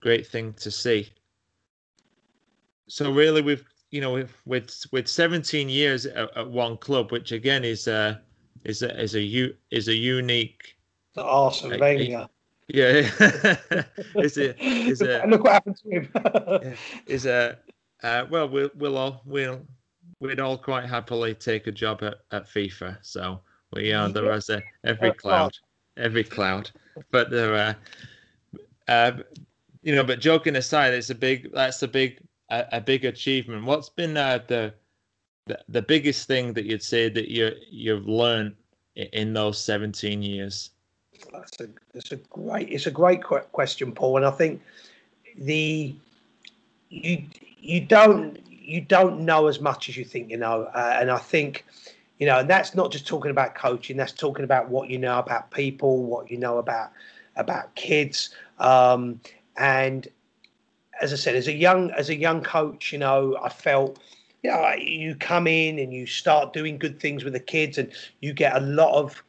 great 0.00 0.26
thing 0.26 0.52
to 0.54 0.70
see 0.70 1.08
so 2.88 3.12
really 3.12 3.42
we've 3.42 3.64
you 3.90 4.00
know 4.00 4.24
with 4.46 4.84
with 4.90 5.06
17 5.06 5.68
years 5.68 6.06
at, 6.06 6.36
at 6.36 6.50
one 6.50 6.76
club 6.76 7.12
which 7.12 7.30
again 7.30 7.64
is 7.64 7.86
uh 7.86 8.16
is 8.64 8.82
a 8.82 9.00
is 9.00 9.14
a 9.14 9.54
is 9.70 9.88
a 9.88 9.94
unique. 9.94 10.76
The 11.14 11.22
Arsene 11.22 11.78
Wenger. 11.78 12.28
Yeah, 12.68 13.08
is 14.16 14.38
it? 14.38 14.56
Is 14.60 15.02
it? 15.02 15.28
Look 15.28 15.44
what 15.44 15.52
happened 15.52 15.76
to 15.82 15.90
him. 15.90 16.76
is 17.06 17.26
a 17.26 17.58
uh, 18.02 18.24
well, 18.30 18.48
we'll 18.48 18.70
we'll 18.76 18.96
all 18.96 19.22
we'll 19.26 19.60
we'd 20.20 20.40
all 20.40 20.56
quite 20.56 20.86
happily 20.86 21.34
take 21.34 21.66
a 21.66 21.72
job 21.72 22.02
at, 22.02 22.18
at 22.30 22.46
FIFA. 22.46 22.98
So 23.02 23.40
we 23.72 23.92
are 23.92 24.08
there 24.08 24.32
as 24.32 24.50
a 24.50 24.62
every 24.84 25.12
cloud, 25.12 25.56
every 25.96 26.24
cloud. 26.24 26.70
But 27.10 27.30
there 27.30 27.54
are, 27.54 27.76
uh, 28.88 29.12
you 29.82 29.94
know. 29.94 30.04
But 30.04 30.20
joking 30.20 30.56
aside, 30.56 30.94
it's 30.94 31.10
a 31.10 31.14
big. 31.14 31.52
That's 31.52 31.82
a 31.82 31.88
big 31.88 32.20
a, 32.50 32.66
a 32.72 32.80
big 32.80 33.04
achievement. 33.04 33.64
What's 33.64 33.88
been 33.88 34.16
uh, 34.16 34.40
the, 34.46 34.74
the 35.46 35.58
the 35.68 35.82
biggest 35.82 36.28
thing 36.28 36.52
that 36.52 36.66
you'd 36.66 36.82
say 36.82 37.08
that 37.08 37.28
you 37.28 37.52
you've 37.70 38.06
learned 38.06 38.54
in 38.94 39.32
those 39.32 39.58
17 39.58 40.22
years? 40.22 40.70
That's 41.32 41.60
a 41.60 41.68
it's 41.94 42.12
a 42.12 42.16
great 42.16 42.68
it's 42.68 42.86
a 42.86 42.90
great 42.90 43.22
question, 43.22 43.92
Paul, 43.92 44.18
and 44.18 44.26
I 44.26 44.30
think 44.30 44.62
the 45.38 45.94
you 46.90 47.24
you 47.58 47.80
don't 47.80 48.38
you 48.48 48.80
don't 48.80 49.20
know 49.20 49.46
as 49.46 49.60
much 49.60 49.88
as 49.88 49.96
you 49.96 50.04
think 50.04 50.30
you 50.30 50.36
know, 50.36 50.64
uh, 50.74 50.98
and 51.00 51.10
I 51.10 51.18
think 51.18 51.64
you 52.22 52.26
know, 52.26 52.38
and 52.38 52.48
that's 52.48 52.72
not 52.76 52.92
just 52.92 53.04
talking 53.04 53.32
about 53.32 53.56
coaching. 53.56 53.96
That's 53.96 54.12
talking 54.12 54.44
about 54.44 54.68
what 54.68 54.88
you 54.88 54.96
know 54.96 55.18
about 55.18 55.50
people, 55.50 56.04
what 56.04 56.30
you 56.30 56.38
know 56.38 56.58
about 56.58 56.92
about 57.34 57.74
kids, 57.74 58.30
um, 58.60 59.20
and 59.56 60.06
as 61.00 61.12
I 61.12 61.16
said, 61.16 61.34
as 61.34 61.48
a 61.48 61.52
young 61.52 61.90
as 61.90 62.10
a 62.10 62.14
young 62.14 62.40
coach, 62.40 62.92
you 62.92 62.98
know, 63.00 63.36
I 63.42 63.48
felt 63.48 63.98
you 64.44 64.52
know, 64.52 64.72
you 64.74 65.16
come 65.16 65.48
in 65.48 65.80
and 65.80 65.92
you 65.92 66.06
start 66.06 66.52
doing 66.52 66.78
good 66.78 67.00
things 67.00 67.24
with 67.24 67.32
the 67.32 67.40
kids, 67.40 67.76
and 67.76 67.90
you 68.20 68.32
get 68.32 68.54
a 68.54 68.60
lot 68.60 68.94
of 68.94 69.20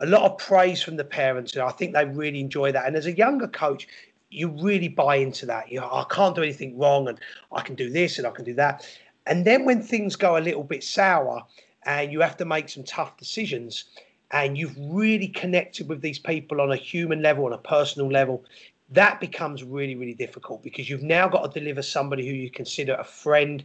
a 0.00 0.06
lot 0.06 0.22
of 0.22 0.36
praise 0.36 0.82
from 0.82 0.96
the 0.96 1.04
parents. 1.04 1.52
And 1.52 1.62
I 1.62 1.70
think 1.70 1.94
they 1.94 2.04
really 2.04 2.40
enjoy 2.40 2.72
that. 2.72 2.84
And 2.84 2.96
as 2.96 3.06
a 3.06 3.16
younger 3.16 3.46
coach, 3.46 3.86
you 4.30 4.48
really 4.60 4.88
buy 4.88 5.14
into 5.14 5.46
that. 5.46 5.70
You 5.70 5.82
know, 5.82 5.88
I 5.88 6.04
can't 6.10 6.34
do 6.34 6.42
anything 6.42 6.76
wrong, 6.76 7.06
and 7.06 7.20
I 7.52 7.62
can 7.62 7.76
do 7.76 7.90
this 7.90 8.18
and 8.18 8.26
I 8.26 8.32
can 8.32 8.44
do 8.44 8.54
that. 8.54 8.84
And 9.26 9.44
then 9.44 9.64
when 9.64 9.80
things 9.80 10.16
go 10.16 10.36
a 10.36 10.40
little 10.40 10.64
bit 10.64 10.82
sour, 10.82 11.44
and 11.84 12.12
you 12.12 12.20
have 12.20 12.36
to 12.38 12.44
make 12.44 12.68
some 12.68 12.84
tough 12.84 13.16
decisions, 13.16 13.84
and 14.30 14.56
you've 14.56 14.76
really 14.78 15.28
connected 15.28 15.88
with 15.88 16.00
these 16.00 16.18
people 16.18 16.60
on 16.60 16.70
a 16.70 16.76
human 16.76 17.22
level, 17.22 17.46
on 17.46 17.52
a 17.52 17.58
personal 17.58 18.08
level, 18.08 18.44
that 18.90 19.20
becomes 19.20 19.62
really, 19.62 19.94
really 19.94 20.14
difficult 20.14 20.62
because 20.62 20.90
you've 20.90 21.02
now 21.02 21.28
got 21.28 21.52
to 21.52 21.60
deliver 21.60 21.82
somebody 21.82 22.26
who 22.26 22.34
you 22.34 22.50
consider 22.50 22.94
a 22.94 23.04
friend 23.04 23.64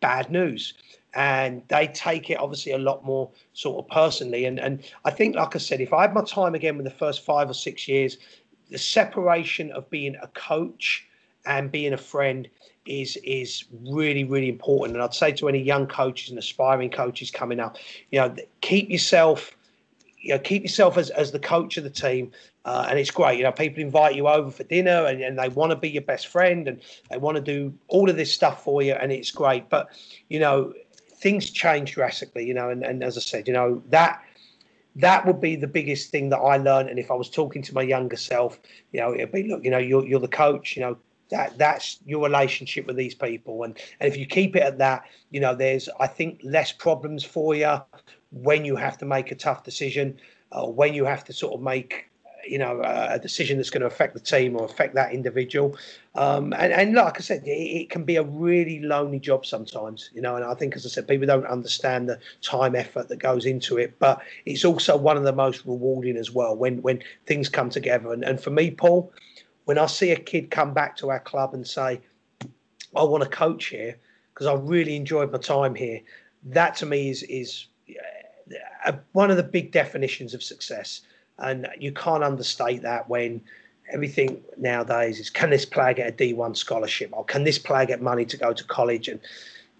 bad 0.00 0.30
news. 0.30 0.74
And 1.14 1.62
they 1.68 1.88
take 1.88 2.30
it 2.30 2.38
obviously 2.38 2.72
a 2.72 2.78
lot 2.78 3.04
more 3.04 3.30
sort 3.52 3.84
of 3.84 3.90
personally. 3.90 4.46
And 4.46 4.58
and 4.58 4.82
I 5.04 5.10
think, 5.10 5.36
like 5.36 5.54
I 5.54 5.58
said, 5.58 5.80
if 5.80 5.92
I 5.92 6.02
had 6.02 6.14
my 6.14 6.22
time 6.22 6.54
again 6.54 6.76
with 6.76 6.84
the 6.84 6.90
first 6.90 7.24
five 7.24 7.50
or 7.50 7.54
six 7.54 7.86
years, 7.86 8.16
the 8.70 8.78
separation 8.78 9.70
of 9.72 9.90
being 9.90 10.16
a 10.22 10.28
coach 10.28 11.06
and 11.46 11.70
being 11.70 11.92
a 11.92 11.98
friend 11.98 12.48
is 12.86 13.16
is 13.18 13.64
really 13.88 14.24
really 14.24 14.48
important. 14.48 14.96
And 14.96 15.02
i'd 15.02 15.14
say 15.14 15.32
to 15.32 15.48
any 15.48 15.60
young 15.60 15.86
coaches 15.86 16.30
and 16.30 16.38
aspiring 16.38 16.90
coaches 16.90 17.30
coming 17.30 17.60
up 17.60 17.76
you 18.10 18.20
know 18.20 18.34
keep 18.60 18.90
yourself 18.90 19.52
you 20.18 20.34
know 20.34 20.38
keep 20.38 20.62
yourself 20.62 20.98
as, 20.98 21.10
as 21.10 21.30
the 21.32 21.38
coach 21.38 21.76
of 21.76 21.84
the 21.84 21.90
team 21.90 22.32
uh, 22.64 22.86
and 22.88 22.96
it's 22.98 23.10
great. 23.10 23.38
You 23.38 23.44
know 23.44 23.52
people 23.52 23.82
invite 23.82 24.14
you 24.14 24.28
over 24.28 24.50
for 24.50 24.64
dinner 24.64 25.06
and, 25.06 25.20
and 25.20 25.38
they 25.38 25.48
want 25.48 25.70
to 25.70 25.76
be 25.76 25.90
your 25.90 26.02
best 26.02 26.28
friend 26.28 26.68
and 26.68 26.80
they 27.10 27.18
want 27.18 27.36
to 27.36 27.42
do 27.42 27.74
all 27.88 28.08
of 28.08 28.16
this 28.16 28.32
stuff 28.32 28.62
for 28.62 28.82
you 28.82 28.92
and 28.94 29.10
it's 29.10 29.30
great. 29.30 29.68
But 29.68 29.88
you 30.28 30.38
know 30.38 30.72
things 31.16 31.50
change 31.50 31.92
drastically 31.92 32.44
you 32.44 32.52
know 32.52 32.68
and, 32.68 32.82
and 32.82 33.04
as 33.04 33.16
i 33.16 33.20
said 33.20 33.46
you 33.46 33.54
know 33.54 33.80
that 33.90 34.20
that 34.96 35.26
would 35.26 35.40
be 35.40 35.56
the 35.56 35.66
biggest 35.66 36.10
thing 36.10 36.28
that 36.30 36.38
I 36.38 36.56
learned. 36.56 36.90
And 36.90 36.98
if 36.98 37.10
I 37.10 37.14
was 37.14 37.30
talking 37.30 37.62
to 37.62 37.74
my 37.74 37.82
younger 37.82 38.16
self, 38.16 38.60
you 38.92 39.00
know, 39.00 39.14
it'd 39.14 39.32
be 39.32 39.44
look, 39.44 39.64
you 39.64 39.70
know, 39.70 39.78
you're 39.78 40.06
you're 40.06 40.20
the 40.20 40.28
coach, 40.28 40.76
you 40.76 40.82
know, 40.82 40.96
that 41.32 41.58
that's 41.58 41.98
your 42.06 42.22
relationship 42.22 42.86
with 42.86 42.96
these 42.96 43.14
people. 43.14 43.64
And 43.64 43.76
and 43.98 44.10
if 44.10 44.16
you 44.16 44.26
keep 44.26 44.54
it 44.54 44.62
at 44.62 44.78
that, 44.78 45.04
you 45.30 45.40
know, 45.40 45.54
there's 45.54 45.88
I 45.98 46.06
think 46.06 46.40
less 46.44 46.70
problems 46.70 47.24
for 47.24 47.54
you 47.54 47.78
when 48.30 48.64
you 48.64 48.76
have 48.76 48.96
to 48.98 49.04
make 49.04 49.32
a 49.32 49.34
tough 49.34 49.64
decision, 49.64 50.18
uh, 50.52 50.66
when 50.66 50.94
you 50.94 51.04
have 51.04 51.24
to 51.24 51.32
sort 51.32 51.54
of 51.54 51.60
make 51.60 52.08
you 52.44 52.58
know 52.58 52.80
a 52.84 53.18
decision 53.18 53.56
that's 53.56 53.70
going 53.70 53.82
to 53.82 53.86
affect 53.86 54.14
the 54.14 54.20
team 54.20 54.56
or 54.56 54.64
affect 54.64 54.94
that 54.94 55.12
individual 55.12 55.76
um, 56.14 56.52
and, 56.54 56.72
and 56.72 56.94
like 56.94 57.16
i 57.16 57.20
said 57.20 57.40
it, 57.46 57.50
it, 57.50 57.90
can 57.90 58.04
be 58.04 58.16
a 58.16 58.22
really 58.22 58.80
lonely 58.80 59.20
job 59.20 59.46
sometimes 59.46 60.10
you 60.12 60.20
know 60.20 60.36
and 60.36 60.44
i 60.44 60.54
think 60.54 60.74
as 60.74 60.84
i 60.84 60.88
said 60.88 61.06
people 61.06 61.26
don't 61.26 61.46
understand 61.46 62.08
the 62.08 62.18
time 62.40 62.74
effort 62.74 63.08
that 63.08 63.18
goes 63.18 63.46
into 63.46 63.78
it 63.78 63.96
but 63.98 64.20
it's 64.44 64.64
also 64.64 64.96
one 64.96 65.16
of 65.16 65.22
the 65.22 65.32
most 65.32 65.64
rewarding 65.66 66.16
as 66.16 66.30
well 66.30 66.56
when 66.56 66.82
when 66.82 67.00
things 67.26 67.48
come 67.48 67.70
together 67.70 68.12
and, 68.12 68.24
and 68.24 68.40
for 68.40 68.50
me 68.50 68.70
paul 68.70 69.12
when 69.64 69.78
i 69.78 69.86
see 69.86 70.10
a 70.10 70.16
kid 70.16 70.50
come 70.50 70.72
back 70.72 70.96
to 70.96 71.10
our 71.10 71.20
club 71.20 71.54
and 71.54 71.66
say 71.66 72.00
i 72.96 73.02
want 73.02 73.22
to 73.22 73.28
coach 73.28 73.66
here 73.66 73.96
because 74.32 74.46
i 74.46 74.54
really 74.54 74.96
enjoyed 74.96 75.30
my 75.32 75.38
time 75.38 75.74
here 75.74 76.00
that 76.44 76.74
to 76.74 76.86
me 76.86 77.10
is 77.10 77.22
is 77.24 77.66
uh, 78.86 78.92
one 79.12 79.30
of 79.30 79.36
the 79.36 79.42
big 79.42 79.72
definitions 79.72 80.34
of 80.34 80.42
success 80.42 81.02
and 81.38 81.68
you 81.78 81.92
can't 81.92 82.22
understate 82.22 82.82
that 82.82 83.08
when 83.08 83.40
everything 83.92 84.42
nowadays 84.56 85.18
is 85.18 85.30
can 85.30 85.50
this 85.50 85.64
player 85.64 85.94
get 85.94 86.08
a 86.08 86.12
D1 86.12 86.56
scholarship 86.56 87.10
or 87.12 87.24
can 87.24 87.44
this 87.44 87.58
player 87.58 87.86
get 87.86 88.00
money 88.00 88.24
to 88.24 88.36
go 88.36 88.52
to 88.52 88.64
college? 88.64 89.08
And, 89.08 89.20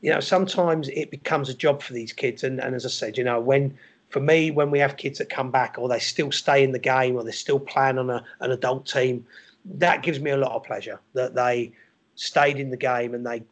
you 0.00 0.10
know, 0.10 0.20
sometimes 0.20 0.88
it 0.88 1.10
becomes 1.10 1.48
a 1.48 1.54
job 1.54 1.82
for 1.82 1.92
these 1.92 2.12
kids. 2.12 2.42
And, 2.42 2.60
and 2.60 2.74
as 2.74 2.84
I 2.84 2.88
said, 2.88 3.16
you 3.16 3.24
know, 3.24 3.40
when 3.40 3.76
for 4.08 4.20
me, 4.20 4.50
when 4.50 4.70
we 4.70 4.78
have 4.78 4.96
kids 4.96 5.18
that 5.18 5.30
come 5.30 5.50
back 5.50 5.76
or 5.78 5.88
they 5.88 5.98
still 5.98 6.32
stay 6.32 6.62
in 6.62 6.72
the 6.72 6.78
game 6.78 7.16
or 7.16 7.22
they're 7.22 7.32
still 7.32 7.60
playing 7.60 7.98
on 7.98 8.10
a, 8.10 8.22
an 8.40 8.50
adult 8.50 8.86
team, 8.86 9.26
that 9.64 10.02
gives 10.02 10.20
me 10.20 10.30
a 10.30 10.36
lot 10.36 10.52
of 10.52 10.64
pleasure 10.64 11.00
that 11.14 11.34
they 11.34 11.72
stayed 12.14 12.58
in 12.58 12.70
the 12.70 12.76
game 12.76 13.14
and 13.14 13.24
they 13.24 13.42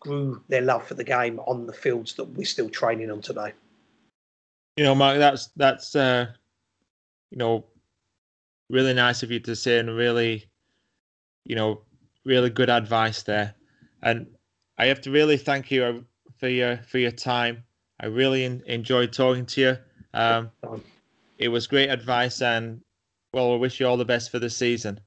grew 0.00 0.42
their 0.48 0.62
love 0.62 0.86
for 0.86 0.94
the 0.94 1.04
game 1.04 1.38
on 1.40 1.66
the 1.66 1.72
fields 1.72 2.14
that 2.14 2.24
we're 2.24 2.44
still 2.44 2.68
training 2.68 3.10
on 3.10 3.20
today. 3.20 3.52
You 4.76 4.84
know, 4.84 4.94
Mark, 4.94 5.18
that's 5.18 5.48
that's 5.56 5.96
uh, 5.96 6.26
you 7.30 7.38
know, 7.38 7.64
really 8.70 8.94
nice 8.94 9.22
of 9.22 9.30
you 9.30 9.40
to 9.40 9.56
say 9.56 9.78
and 9.78 9.94
really, 9.94 10.44
you 11.44 11.56
know, 11.56 11.82
really 12.24 12.50
good 12.50 12.70
advice 12.70 13.22
there. 13.22 13.54
And 14.02 14.26
I 14.78 14.86
have 14.86 15.00
to 15.02 15.10
really 15.10 15.36
thank 15.36 15.70
you 15.70 15.84
uh, 15.84 16.00
for 16.38 16.48
your 16.48 16.76
for 16.78 16.98
your 16.98 17.10
time. 17.10 17.64
I 18.00 18.06
really 18.06 18.44
enjoyed 18.44 19.12
talking 19.12 19.46
to 19.46 19.60
you. 19.60 19.76
Um, 20.14 20.50
it 21.38 21.48
was 21.48 21.66
great 21.66 21.90
advice, 21.90 22.40
and 22.40 22.80
well, 23.32 23.52
I 23.52 23.56
wish 23.56 23.80
you 23.80 23.88
all 23.88 23.96
the 23.96 24.04
best 24.04 24.30
for 24.30 24.38
the 24.38 24.50
season. 24.50 25.00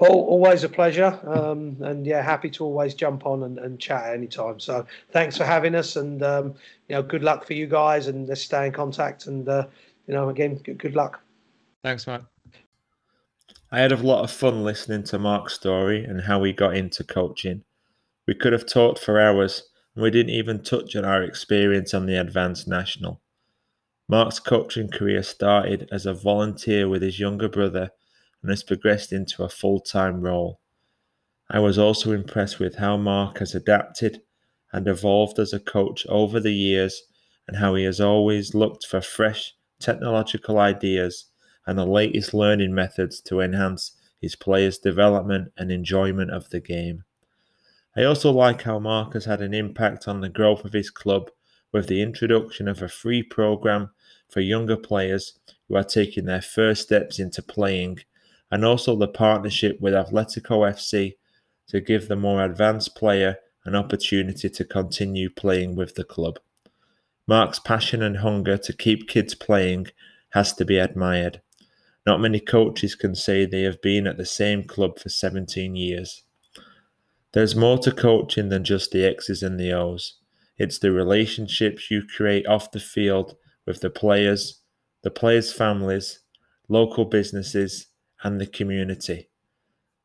Paul, 0.00 0.24
always 0.30 0.64
a 0.64 0.68
pleasure. 0.70 1.20
Um, 1.26 1.76
and 1.82 2.06
yeah, 2.06 2.22
happy 2.22 2.48
to 2.50 2.64
always 2.64 2.94
jump 2.94 3.26
on 3.26 3.42
and, 3.42 3.58
and 3.58 3.78
chat 3.78 4.14
anytime. 4.14 4.58
So 4.58 4.86
thanks 5.12 5.36
for 5.36 5.44
having 5.44 5.74
us, 5.74 5.96
and 5.96 6.22
um, 6.22 6.54
you 6.88 6.94
know, 6.94 7.02
good 7.02 7.22
luck 7.22 7.46
for 7.46 7.52
you 7.52 7.66
guys, 7.66 8.06
and 8.06 8.26
let's 8.26 8.40
stay 8.40 8.66
in 8.66 8.72
contact. 8.72 9.26
And 9.26 9.46
uh, 9.46 9.66
you 10.06 10.14
know, 10.14 10.30
again, 10.30 10.54
good, 10.54 10.78
good 10.78 10.96
luck. 10.96 11.20
Thanks, 11.84 12.06
Mark. 12.06 12.22
I 13.70 13.80
had 13.80 13.92
a 13.92 13.96
lot 13.96 14.24
of 14.24 14.30
fun 14.30 14.64
listening 14.64 15.02
to 15.04 15.18
Mark's 15.18 15.52
story 15.52 16.02
and 16.02 16.22
how 16.22 16.42
he 16.44 16.54
got 16.54 16.74
into 16.74 17.04
coaching. 17.04 17.64
We 18.26 18.34
could 18.34 18.54
have 18.54 18.64
talked 18.64 19.00
for 19.00 19.20
hours, 19.20 19.64
and 19.94 20.02
we 20.02 20.10
didn't 20.10 20.32
even 20.32 20.62
touch 20.62 20.96
on 20.96 21.04
our 21.04 21.22
experience 21.22 21.92
on 21.92 22.06
the 22.06 22.18
Advanced 22.18 22.66
National. 22.66 23.20
Mark's 24.08 24.40
coaching 24.40 24.88
career 24.88 25.22
started 25.22 25.90
as 25.92 26.06
a 26.06 26.14
volunteer 26.14 26.88
with 26.88 27.02
his 27.02 27.20
younger 27.20 27.50
brother 27.50 27.90
and 28.42 28.50
has 28.50 28.62
progressed 28.62 29.12
into 29.12 29.42
a 29.42 29.48
full 29.48 29.80
time 29.80 30.20
role. 30.20 30.60
I 31.50 31.58
was 31.58 31.78
also 31.78 32.12
impressed 32.12 32.58
with 32.58 32.76
how 32.76 32.96
Mark 32.96 33.38
has 33.38 33.54
adapted 33.54 34.22
and 34.72 34.86
evolved 34.86 35.38
as 35.38 35.52
a 35.52 35.60
coach 35.60 36.06
over 36.08 36.38
the 36.38 36.54
years 36.54 37.02
and 37.48 37.56
how 37.56 37.74
he 37.74 37.84
has 37.84 38.00
always 38.00 38.54
looked 38.54 38.86
for 38.86 39.00
fresh 39.00 39.54
technological 39.80 40.58
ideas, 40.58 41.26
and 41.66 41.78
the 41.78 41.86
latest 41.86 42.32
learning 42.32 42.74
methods 42.74 43.20
to 43.22 43.40
enhance 43.40 43.96
his 44.20 44.36
players' 44.36 44.78
development 44.78 45.52
and 45.56 45.72
enjoyment 45.72 46.30
of 46.30 46.50
the 46.50 46.60
game. 46.60 47.04
I 47.96 48.04
also 48.04 48.30
like 48.30 48.62
how 48.62 48.78
Mark 48.78 49.14
has 49.14 49.24
had 49.24 49.40
an 49.40 49.54
impact 49.54 50.06
on 50.06 50.20
the 50.20 50.28
growth 50.28 50.64
of 50.64 50.72
his 50.72 50.90
club 50.90 51.30
with 51.72 51.88
the 51.88 52.02
introduction 52.02 52.68
of 52.68 52.82
a 52.82 52.88
free 52.88 53.22
program 53.22 53.90
for 54.28 54.40
younger 54.40 54.76
players 54.76 55.38
who 55.66 55.76
are 55.76 55.84
taking 55.84 56.26
their 56.26 56.42
first 56.42 56.82
steps 56.82 57.18
into 57.18 57.42
playing, 57.42 58.00
and 58.50 58.64
also 58.64 58.96
the 58.96 59.08
partnership 59.08 59.80
with 59.80 59.94
Atletico 59.94 60.68
FC 60.68 61.14
to 61.68 61.80
give 61.80 62.08
the 62.08 62.16
more 62.16 62.44
advanced 62.44 62.96
player 62.96 63.36
an 63.64 63.76
opportunity 63.76 64.48
to 64.48 64.64
continue 64.64 65.30
playing 65.30 65.76
with 65.76 65.94
the 65.94 66.04
club. 66.04 66.38
Mark's 67.26 67.58
passion 67.58 68.02
and 68.02 68.18
hunger 68.18 68.56
to 68.56 68.72
keep 68.72 69.08
kids 69.08 69.34
playing 69.34 69.86
has 70.30 70.52
to 70.54 70.64
be 70.64 70.78
admired. 70.78 71.40
Not 72.06 72.20
many 72.20 72.40
coaches 72.40 72.94
can 72.94 73.14
say 73.14 73.44
they 73.44 73.62
have 73.62 73.80
been 73.82 74.06
at 74.06 74.16
the 74.16 74.26
same 74.26 74.64
club 74.64 74.98
for 74.98 75.10
17 75.10 75.76
years. 75.76 76.24
There's 77.32 77.54
more 77.54 77.78
to 77.78 77.92
coaching 77.92 78.48
than 78.48 78.64
just 78.64 78.90
the 78.90 79.04
X's 79.04 79.42
and 79.42 79.60
the 79.60 79.72
O's. 79.72 80.16
It's 80.58 80.78
the 80.78 80.90
relationships 80.90 81.90
you 81.90 82.02
create 82.04 82.46
off 82.46 82.72
the 82.72 82.80
field 82.80 83.36
with 83.66 83.80
the 83.80 83.90
players, 83.90 84.60
the 85.02 85.10
players' 85.10 85.52
families, 85.52 86.20
local 86.68 87.04
businesses, 87.04 87.86
and 88.22 88.40
the 88.40 88.46
community. 88.46 89.28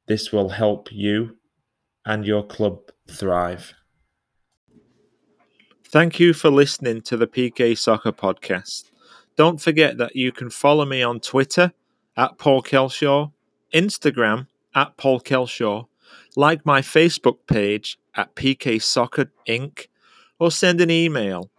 This 0.07 0.32
will 0.32 0.49
help 0.49 0.91
you 0.91 1.38
and 2.05 2.26
your 2.26 2.43
club 2.43 2.80
thrive. 3.09 3.74
Thank 5.88 6.20
you 6.20 6.34
for 6.34 6.49
listening 6.49 7.01
to 7.03 7.18
the 7.18 7.28
PK 7.28 7.78
Soccer 7.78 8.11
Podcast. 8.11 8.91
Don't 9.36 9.61
forget 9.61 9.97
that 9.97 10.16
you 10.16 10.32
can 10.32 10.49
follow 10.49 10.86
me 10.86 11.01
on 11.01 11.20
Twitter 11.20 11.74
at 12.18 12.38
Paul 12.38 12.61
Kelshaw, 12.61 13.32
Instagram 13.74 14.47
at 14.74 14.97
Paul 14.97 15.20
Kelshaw, 15.20 15.88
like 16.36 16.66
my 16.66 16.82
Facebook 16.82 17.38
page 17.47 17.97
at 18.16 18.36
PK 18.36 18.82
Soccer 18.82 19.32
Inc., 19.47 19.88
or 20.39 20.51
send 20.51 20.82
an 20.82 20.91
email 20.91 21.49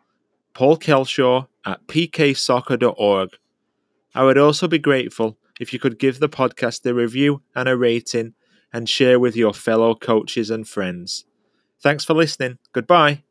paulkelshaw 0.54 1.46
at 1.64 1.86
pksoccer.org. 1.86 3.30
I 4.14 4.24
would 4.24 4.38
also 4.38 4.66
be 4.68 4.78
grateful 4.78 5.36
if 5.60 5.72
you 5.72 5.78
could 5.78 5.98
give 5.98 6.18
the 6.18 6.28
podcast 6.28 6.84
a 6.86 6.94
review 6.94 7.42
and 7.54 7.68
a 7.68 7.76
rating 7.76 8.34
and 8.72 8.88
share 8.88 9.18
with 9.18 9.36
your 9.36 9.54
fellow 9.54 9.94
coaches 9.94 10.50
and 10.50 10.68
friends. 10.68 11.24
Thanks 11.82 12.04
for 12.04 12.14
listening. 12.14 12.58
Goodbye. 12.72 13.25